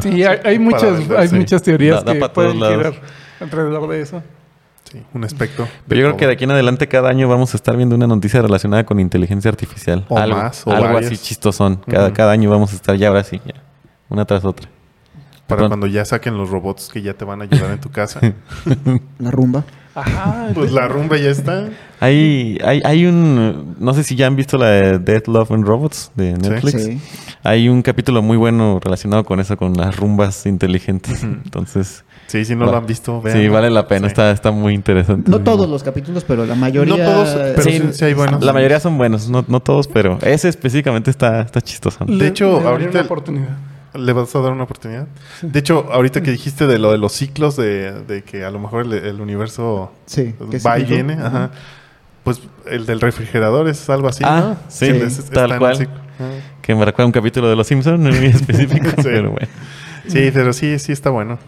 Sí, 0.00 0.24
hay, 0.24 0.58
muchas, 0.58 1.10
hay 1.10 1.28
muchas 1.30 1.62
teorías 1.62 2.02
que 2.04 2.28
pueden 2.30 2.54
girar 2.54 2.94
alrededor 3.40 3.88
de 3.88 4.00
eso. 4.00 4.22
Sí, 4.90 5.02
un 5.12 5.24
aspecto. 5.24 5.66
Pero 5.88 6.00
yo 6.00 6.06
creo 6.08 6.16
que 6.16 6.26
de 6.26 6.32
aquí 6.34 6.44
en 6.44 6.50
adelante 6.50 6.88
cada 6.88 7.08
año 7.08 7.28
vamos 7.28 7.54
a 7.54 7.56
estar 7.56 7.76
viendo 7.76 7.96
una 7.96 8.06
noticia 8.06 8.42
relacionada 8.42 8.84
con 8.84 9.00
inteligencia 9.00 9.50
artificial. 9.50 10.04
O 10.08 10.18
algo, 10.18 10.36
más, 10.36 10.66
o 10.66 10.72
algo 10.72 10.98
así 10.98 11.16
chistosón. 11.16 11.76
Cada, 11.88 12.12
cada 12.12 12.32
año 12.32 12.50
vamos 12.50 12.72
a 12.72 12.76
estar 12.76 12.96
ya 12.96 13.08
ahora 13.08 13.24
sí, 13.24 13.40
ya. 13.44 13.54
Una 14.08 14.24
tras 14.24 14.44
otra. 14.44 14.68
Para 15.46 15.68
cuando 15.68 15.86
ya 15.86 16.04
saquen 16.04 16.38
los 16.38 16.50
robots 16.50 16.88
que 16.92 17.02
ya 17.02 17.14
te 17.14 17.24
van 17.24 17.42
a 17.42 17.44
ayudar 17.44 17.70
en 17.72 17.80
tu 17.80 17.90
casa. 17.90 18.20
La 19.18 19.30
rumba. 19.30 19.64
Ajá. 19.94 20.48
Pues 20.54 20.72
la 20.72 20.88
rumba 20.88 21.16
ya 21.16 21.30
está. 21.30 21.68
Hay, 22.00 22.58
hay, 22.64 22.82
hay 22.84 23.06
un... 23.06 23.76
No 23.78 23.94
sé 23.94 24.02
si 24.02 24.16
ya 24.16 24.26
han 24.26 24.34
visto 24.34 24.58
la 24.58 24.66
de 24.66 24.98
Death, 24.98 25.28
Love 25.28 25.52
and 25.52 25.64
Robots 25.64 26.10
de 26.16 26.32
Netflix. 26.32 26.82
Sí. 26.82 27.00
Hay 27.46 27.68
un 27.68 27.82
capítulo 27.82 28.22
muy 28.22 28.38
bueno 28.38 28.80
relacionado 28.82 29.22
con 29.24 29.38
eso, 29.38 29.58
con 29.58 29.74
las 29.74 29.94
rumbas 29.96 30.46
inteligentes. 30.46 31.22
Entonces... 31.22 32.02
Sí, 32.26 32.42
si 32.46 32.56
no 32.56 32.64
lo 32.64 32.74
han 32.74 32.86
visto, 32.86 33.20
vean. 33.20 33.38
Sí, 33.38 33.48
vale 33.48 33.68
la 33.68 33.86
pena. 33.86 34.06
Está, 34.06 34.30
está 34.30 34.50
muy 34.50 34.72
interesante. 34.72 35.30
No 35.30 35.40
todos 35.40 35.68
los 35.68 35.82
capítulos, 35.82 36.24
pero 36.24 36.46
la 36.46 36.54
mayoría... 36.54 36.96
No 36.96 37.04
todos, 37.04 37.28
pero 37.54 37.92
sí, 37.92 38.02
hay 38.02 38.14
buenos. 38.14 38.42
La 38.42 38.54
mayoría 38.54 38.80
son 38.80 38.96
buenos. 38.96 39.28
No, 39.28 39.44
no 39.46 39.60
todos, 39.60 39.88
pero 39.88 40.18
ese 40.22 40.48
específicamente 40.48 41.10
está, 41.10 41.42
está 41.42 41.60
chistoso. 41.60 42.06
De 42.06 42.26
hecho, 42.26 42.66
ahorita... 42.66 42.92
Una 42.92 43.02
oportunidad. 43.02 43.58
¿Le 43.92 44.12
vas 44.14 44.34
a 44.34 44.40
dar 44.40 44.52
una 44.52 44.64
oportunidad? 44.64 45.06
De 45.42 45.58
hecho, 45.58 45.86
ahorita 45.92 46.22
que 46.22 46.30
dijiste 46.30 46.66
de 46.66 46.78
lo 46.78 46.92
de 46.92 46.98
los 46.98 47.12
ciclos, 47.12 47.56
de, 47.56 48.24
que 48.26 48.42
a 48.44 48.50
lo 48.50 48.58
mejor 48.58 48.86
el, 48.92 49.20
universo 49.20 49.92
va 50.66 50.78
y 50.78 50.84
viene, 50.84 51.18
pues 52.24 52.40
el 52.66 52.86
del 52.86 53.02
refrigerador 53.02 53.68
es 53.68 53.90
algo 53.90 54.08
así, 54.08 54.24
ah, 54.26 54.56
Sí, 54.68 54.90
tal 55.30 55.58
cual. 55.58 55.88
Que 56.64 56.74
me 56.74 56.82
recuerda 56.82 57.04
un 57.04 57.12
capítulo 57.12 57.50
de 57.50 57.56
Los 57.56 57.66
Simpsons, 57.66 58.00
muy 58.00 58.26
específico, 58.26 58.88
sí. 58.96 59.02
pero 59.02 59.32
bueno. 59.32 59.48
Sí, 60.06 60.30
pero 60.32 60.52
sí, 60.54 60.78
sí 60.78 60.92
está 60.92 61.10
bueno. 61.10 61.38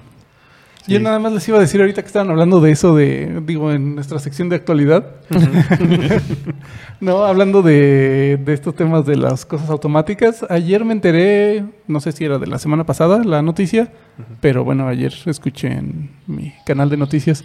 Yo 0.87 1.01
nada 1.01 1.19
más 1.19 1.33
les 1.33 1.49
iba 1.49 1.57
a 1.57 1.61
decir 1.61 1.81
ahorita 1.81 2.03
que 2.03 2.07
estaban 2.07 2.31
hablando 2.31 2.61
de 2.61 2.71
eso, 2.71 2.95
de, 2.95 3.41
digo, 3.45 3.73
en 3.73 3.95
nuestra 3.95 4.19
sección 4.19 4.51
de 4.51 4.57
actualidad. 4.57 5.07
no, 7.01 7.25
hablando 7.25 7.63
de, 7.63 8.39
de, 8.45 8.53
estos 8.53 8.77
temas 8.77 9.07
de 9.07 9.17
las 9.17 9.47
cosas 9.47 9.71
automáticas. 9.71 10.45
Ayer 10.51 10.85
me 10.85 10.93
enteré, 10.93 11.65
no 11.89 11.99
sé 12.01 12.13
si 12.13 12.25
era 12.25 12.39
de 12.39 12.47
la 12.47 12.59
semana 12.59 12.85
pasada 12.85 13.25
la 13.25 13.41
noticia, 13.41 13.91
pero 14.41 14.65
bueno, 14.65 14.87
ayer 14.87 15.15
escuché 15.25 15.73
en 15.73 16.11
mi 16.27 16.53
canal 16.67 16.91
de 16.91 16.99
noticias 16.99 17.43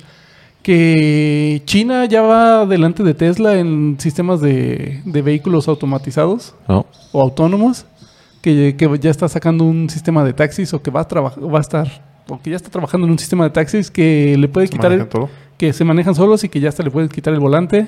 que 0.64 1.62
China 1.66 2.05
ya 2.05 2.22
va 2.22 2.66
delante 2.66 3.03
de 3.03 3.14
Tesla 3.14 3.57
en 3.57 3.97
sistemas 3.99 4.41
de, 4.41 5.01
de 5.05 5.22
vehículos 5.22 5.68
automatizados 5.68 6.53
o 6.68 7.22
autónomos, 7.22 7.86
que, 8.41 8.76
que, 8.78 8.99
ya 8.99 9.09
está 9.09 9.28
sacando 9.28 9.64
un 9.64 9.89
sistema 9.89 10.24
de 10.24 10.34
taxis 10.34 10.74
o 10.74 10.82
que 10.82 10.91
va 10.91 11.01
a, 11.01 11.20
va 11.20 11.57
a 11.57 11.62
estar 11.62 12.12
porque 12.28 12.49
ya 12.49 12.55
está 12.55 12.70
trabajando 12.70 13.05
en 13.07 13.12
un 13.12 13.20
sistema 13.20 13.43
de 13.43 13.49
taxis 13.49 13.91
que 13.91 14.38
le 14.38 14.47
puede 14.47 14.68
quitar 14.68 14.91
el, 14.91 15.07
que 15.57 15.74
se 15.74 15.84
manejan 15.84 16.16
solos 16.16 16.43
y 16.43 16.49
que 16.49 16.59
ya 16.59 16.70
hasta 16.70 16.82
le 16.82 16.91
puede 16.91 17.09
quitar 17.09 17.34
el 17.34 17.39
volante 17.39 17.88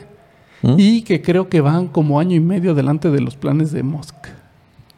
¿Mm? 0.61 0.76
y 0.78 1.01
que 1.03 1.21
creo 1.21 1.49
que 1.49 1.61
van 1.61 1.88
como 1.88 2.19
año 2.19 2.36
y 2.36 2.39
medio 2.39 2.74
delante 2.74 3.09
de 3.09 3.21
los 3.21 3.36
planes 3.36 3.71
de 3.71 3.84
Musk. 3.84 4.15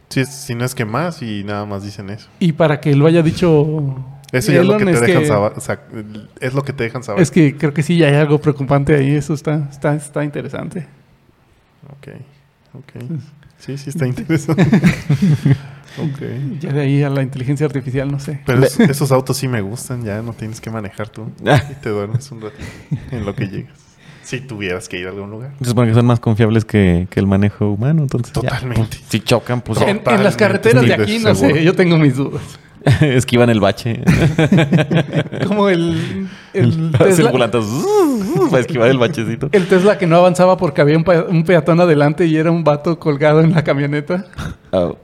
Sí, 0.09 0.25
si 0.25 0.55
no 0.55 0.65
es 0.65 0.73
que 0.73 0.85
más 0.85 1.21
y 1.21 1.43
nada 1.43 1.65
más 1.65 1.83
dicen 1.83 2.09
eso. 2.09 2.27
Y 2.39 2.53
para 2.53 2.79
que 2.79 2.95
lo 2.95 3.05
haya 3.05 3.21
dicho 3.21 3.95
eso 4.37 4.51
ya 4.51 4.61
es 4.61 4.67
lo 4.67 4.77
que 4.77 4.85
te 4.85 4.99
dejan 4.99 5.25
saber, 5.25 5.53
es 6.39 6.53
lo 6.53 6.63
que 6.63 6.73
te 6.73 6.83
dejan 6.83 7.03
saber. 7.03 7.21
Es 7.21 7.31
que 7.31 7.55
creo 7.55 7.73
que 7.73 7.83
sí 7.83 7.97
ya 7.97 8.07
hay 8.07 8.15
algo 8.15 8.39
preocupante 8.39 8.95
ahí, 8.95 9.15
eso 9.15 9.33
está 9.33 9.67
está 9.71 9.95
está 9.95 10.23
interesante. 10.23 10.85
Ok. 11.89 12.07
Ok. 12.73 13.03
Sí, 13.57 13.77
sí 13.77 13.89
está 13.89 14.07
interesante. 14.07 14.63
Okay. 15.97 16.57
Ya 16.59 16.73
de 16.73 16.81
ahí 16.81 17.03
a 17.03 17.09
la 17.09 17.21
inteligencia 17.21 17.65
artificial, 17.65 18.11
no 18.11 18.19
sé. 18.19 18.41
Pero 18.45 18.63
esos 18.63 19.11
autos 19.11 19.37
sí 19.37 19.47
me 19.47 19.61
gustan, 19.61 20.03
ya 20.03 20.21
no 20.21 20.33
tienes 20.33 20.59
que 20.59 20.69
manejar 20.69 21.09
tú. 21.09 21.31
y 21.41 21.75
te 21.75 21.89
duermes 21.89 22.29
un 22.31 22.41
rato 22.41 22.57
en 23.11 23.25
lo 23.25 23.33
que 23.33 23.47
llegas. 23.47 23.79
Si 24.23 24.41
tuvieras 24.41 24.89
que 24.89 24.99
ir 24.99 25.05
a 25.05 25.11
algún 25.11 25.29
lugar. 25.29 25.53
Se 25.61 25.69
supone 25.69 25.87
que 25.87 25.93
son 25.93 26.07
más 26.07 26.19
confiables 26.19 26.65
que, 26.65 27.07
que 27.11 27.19
el 27.19 27.27
manejo 27.27 27.69
humano, 27.69 28.01
entonces. 28.01 28.33
Totalmente. 28.33 28.97
si 29.07 29.19
chocan, 29.19 29.61
pues. 29.61 29.79
En, 29.81 30.01
en, 30.03 30.23
las 30.23 30.35
carreteras 30.35 30.83
de 30.83 30.93
aquí, 30.95 31.19
no 31.19 31.35
sé, 31.35 31.63
yo 31.63 31.75
tengo 31.75 31.97
mis 31.97 32.15
dudas. 32.15 32.41
Esquivan 33.01 33.49
el 33.49 33.59
bache. 33.59 34.01
Como 35.47 35.69
el. 35.69 36.27
el 36.53 36.91
Tesla. 36.97 37.31
para 37.31 38.59
esquivar 38.59 38.89
el 38.89 38.97
bachecito. 38.97 39.49
El 39.51 39.67
Tesla 39.67 39.97
que 39.97 40.05
no 40.07 40.17
avanzaba 40.17 40.57
porque 40.57 40.81
había 40.81 40.97
un, 40.97 41.43
peatón 41.43 41.79
adelante 41.81 42.25
y 42.25 42.37
era 42.37 42.51
un 42.51 42.63
vato 42.63 42.99
colgado 42.99 43.41
en 43.41 43.53
la 43.53 43.63
camioneta. 43.63 44.25
Oh. 44.71 44.97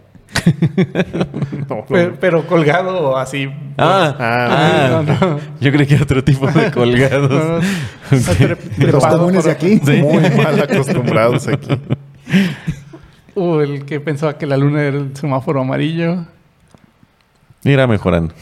pero, 2.19 2.45
colgado 2.47 3.17
así. 3.17 3.49
Ah, 3.77 4.15
ah, 4.19 5.03
ah 5.07 5.37
yo 5.59 5.71
creo 5.71 5.87
que 5.87 5.95
era 5.95 6.03
otro 6.03 6.23
tipo 6.23 6.47
de 6.47 6.71
colgados. 6.71 7.63
Los 8.77 9.05
comunes 9.05 9.43
de 9.43 9.51
aquí. 9.51 9.81
Muy 9.83 10.29
mal 10.29 10.61
acostumbrados 10.61 11.47
aquí. 11.47 11.69
O 13.33 13.61
el 13.61 13.85
que 13.85 13.99
pensaba 13.99 14.37
que 14.37 14.45
la 14.45 14.57
luna 14.57 14.83
era 14.83 14.97
el 14.97 15.15
semáforo 15.15 15.61
amarillo. 15.61 16.25
Irá 17.63 17.85
mejorando. 17.87 18.33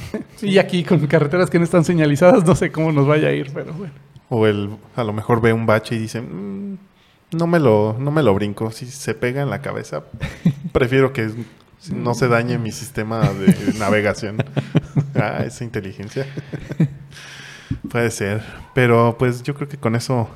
Y 0.41 0.57
aquí 0.57 0.83
con 0.83 1.05
carreteras 1.07 1.49
que 1.49 1.59
no 1.59 1.65
están 1.65 1.83
señalizadas, 1.83 2.45
no 2.45 2.55
sé 2.55 2.71
cómo 2.71 2.91
nos 2.91 3.05
vaya 3.05 3.27
a 3.27 3.31
ir, 3.31 3.51
pero 3.53 3.73
bueno. 3.73 3.93
O 4.29 4.47
el, 4.47 4.69
a 4.95 5.03
lo 5.03 5.11
mejor 5.11 5.41
ve 5.41 5.51
un 5.51 5.65
bache 5.65 5.95
y 5.95 5.99
dice, 5.99 6.21
mm, 6.21 6.77
no, 7.31 7.47
me 7.47 7.59
lo, 7.59 7.97
no 7.99 8.11
me 8.11 8.23
lo 8.23 8.33
brinco. 8.33 8.71
Si 8.71 8.85
se 8.85 9.13
pega 9.13 9.41
en 9.41 9.49
la 9.49 9.61
cabeza, 9.61 10.03
prefiero 10.71 11.11
que 11.11 11.31
no 11.93 12.13
se 12.13 12.27
dañe 12.27 12.57
mi 12.57 12.71
sistema 12.71 13.21
de 13.33 13.73
navegación. 13.77 14.37
ah, 15.15 15.43
esa 15.45 15.63
inteligencia. 15.63 16.25
Puede 17.89 18.11
ser. 18.11 18.43
Pero 18.73 19.15
pues 19.19 19.43
yo 19.43 19.53
creo 19.55 19.67
que 19.67 19.77
con 19.77 19.95
eso 19.95 20.29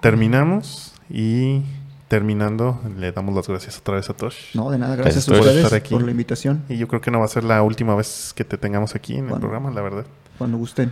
terminamos 0.00 0.94
y 1.08 1.62
terminando 2.10 2.80
le 2.98 3.12
damos 3.12 3.32
las 3.36 3.46
gracias 3.46 3.78
otra 3.78 3.94
vez 3.94 4.10
a 4.10 4.14
Tosh. 4.14 4.54
No, 4.54 4.68
de 4.68 4.78
nada, 4.78 4.96
gracias 4.96 5.28
a 5.28 5.32
ustedes 5.32 5.82
por 5.88 6.02
la 6.02 6.10
invitación. 6.10 6.64
Y 6.68 6.76
yo 6.76 6.88
creo 6.88 7.00
que 7.00 7.12
no 7.12 7.20
va 7.20 7.24
a 7.24 7.28
ser 7.28 7.44
la 7.44 7.62
última 7.62 7.94
vez 7.94 8.32
que 8.34 8.44
te 8.44 8.58
tengamos 8.58 8.96
aquí 8.96 9.14
en 9.14 9.30
el 9.30 9.38
programa, 9.38 9.70
la 9.70 9.80
verdad. 9.80 10.04
Cuando 10.36 10.58
gusten. 10.58 10.90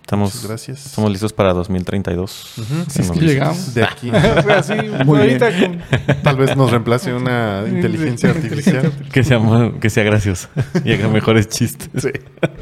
Estamos, 0.00 0.46
gracias. 0.46 0.86
Estamos 0.86 1.10
listos 1.10 1.34
para 1.34 1.52
2032. 1.52 2.54
es 2.96 3.10
que 3.10 3.20
llegamos. 3.20 3.74
De 3.74 3.84
aquí. 3.84 4.10
Tal 6.22 6.36
vez 6.38 6.56
nos 6.56 6.70
reemplace 6.70 7.12
una 7.12 7.64
inteligencia 7.68 8.30
artificial. 8.30 8.90
Que 9.12 9.22
sea, 9.22 9.38
que 9.78 9.90
sea 9.90 10.04
graciosa 10.04 10.48
y 10.82 10.94
haga 10.94 11.08
mejores 11.08 11.46
chistes. 11.48 11.90
Sí. 12.02 12.10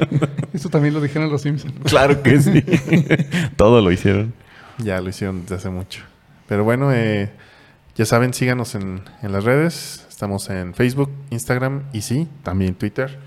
Eso 0.53 0.67
también 0.67 0.93
lo 0.93 0.99
dijeron 0.99 1.29
los 1.29 1.41
Simpsons. 1.41 1.73
Claro 1.85 2.21
que 2.21 2.41
sí. 2.41 2.65
Todo 3.55 3.81
lo 3.81 3.93
hicieron. 3.93 4.33
Ya 4.79 4.99
lo 4.99 5.07
hicieron 5.07 5.43
desde 5.43 5.55
hace 5.55 5.69
mucho. 5.69 6.01
Pero 6.47 6.65
bueno, 6.65 6.93
eh, 6.93 7.31
ya 7.95 8.05
saben, 8.05 8.33
síganos 8.33 8.75
en, 8.75 9.01
en 9.21 9.31
las 9.31 9.43
redes. 9.43 10.05
Estamos 10.09 10.49
en 10.49 10.73
Facebook, 10.73 11.09
Instagram 11.29 11.83
y 11.93 12.01
sí, 12.01 12.27
también 12.43 12.75
Twitter. 12.75 13.19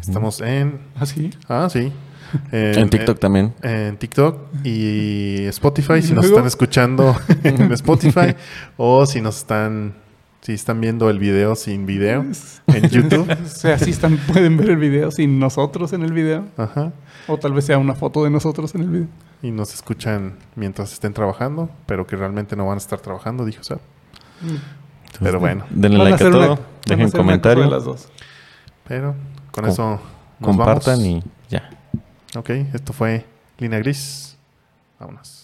Estamos 0.00 0.40
en... 0.40 0.80
¿Ah, 0.96 1.06
sí? 1.06 1.30
Ah, 1.48 1.68
sí. 1.70 1.92
En, 2.50 2.90
TikTok 2.90 3.20
también. 3.20 3.54
En 3.62 3.96
TikTok 3.96 4.64
y 4.64 5.44
Spotify, 5.46 6.02
si 6.02 6.14
nos 6.14 6.24
están 6.24 6.46
escuchando 6.46 7.16
en 7.44 7.70
Spotify 7.72 8.34
o 8.76 9.06
si 9.06 9.20
nos 9.20 9.36
están 9.36 9.94
si 10.40 10.52
están 10.52 10.80
viendo 10.80 11.08
el 11.08 11.18
video 11.18 11.54
sin 11.54 11.86
video 11.86 12.24
en 12.66 12.88
YouTube. 12.90 13.30
o 13.44 13.48
sea, 13.48 13.78
si 13.78 13.90
están, 13.90 14.18
pueden 14.18 14.56
ver 14.58 14.70
el 14.70 14.76
video 14.76 15.10
sin 15.10 15.38
nosotros 15.38 15.92
en 15.92 16.02
el 16.02 16.12
video. 16.12 16.44
Ajá. 16.56 16.92
O 17.28 17.38
tal 17.38 17.54
vez 17.54 17.64
sea 17.64 17.78
una 17.78 17.94
foto 17.94 18.24
de 18.24 18.30
nosotros 18.30 18.74
en 18.74 18.82
el 18.82 18.88
video. 18.88 19.08
Y 19.42 19.50
nos 19.50 19.72
escuchan 19.72 20.34
mientras 20.54 20.92
estén 20.92 21.14
trabajando, 21.14 21.70
pero 21.86 22.06
que 22.06 22.16
realmente 22.16 22.56
no 22.56 22.66
van 22.66 22.74
a 22.74 22.78
estar 22.78 23.00
trabajando, 23.00 23.46
dijo 23.46 23.62
Pero 25.20 25.40
bueno. 25.40 25.64
Denle 25.70 25.98
like 25.98 26.24
a, 26.24 26.30
todo, 26.30 26.58
dejen 26.86 27.10
comentarios. 27.10 27.70
las 27.70 27.84
dos. 27.84 28.08
Pero 28.86 29.14
con 29.50 29.66
eso 29.66 30.00
compartan 30.40 31.00
y 31.00 31.22
ya. 31.48 31.70
Ok, 32.36 32.50
esto 32.50 32.92
fue 32.92 33.24
Línea 33.58 33.78
Gris. 33.78 34.36
Vámonos. 34.98 35.43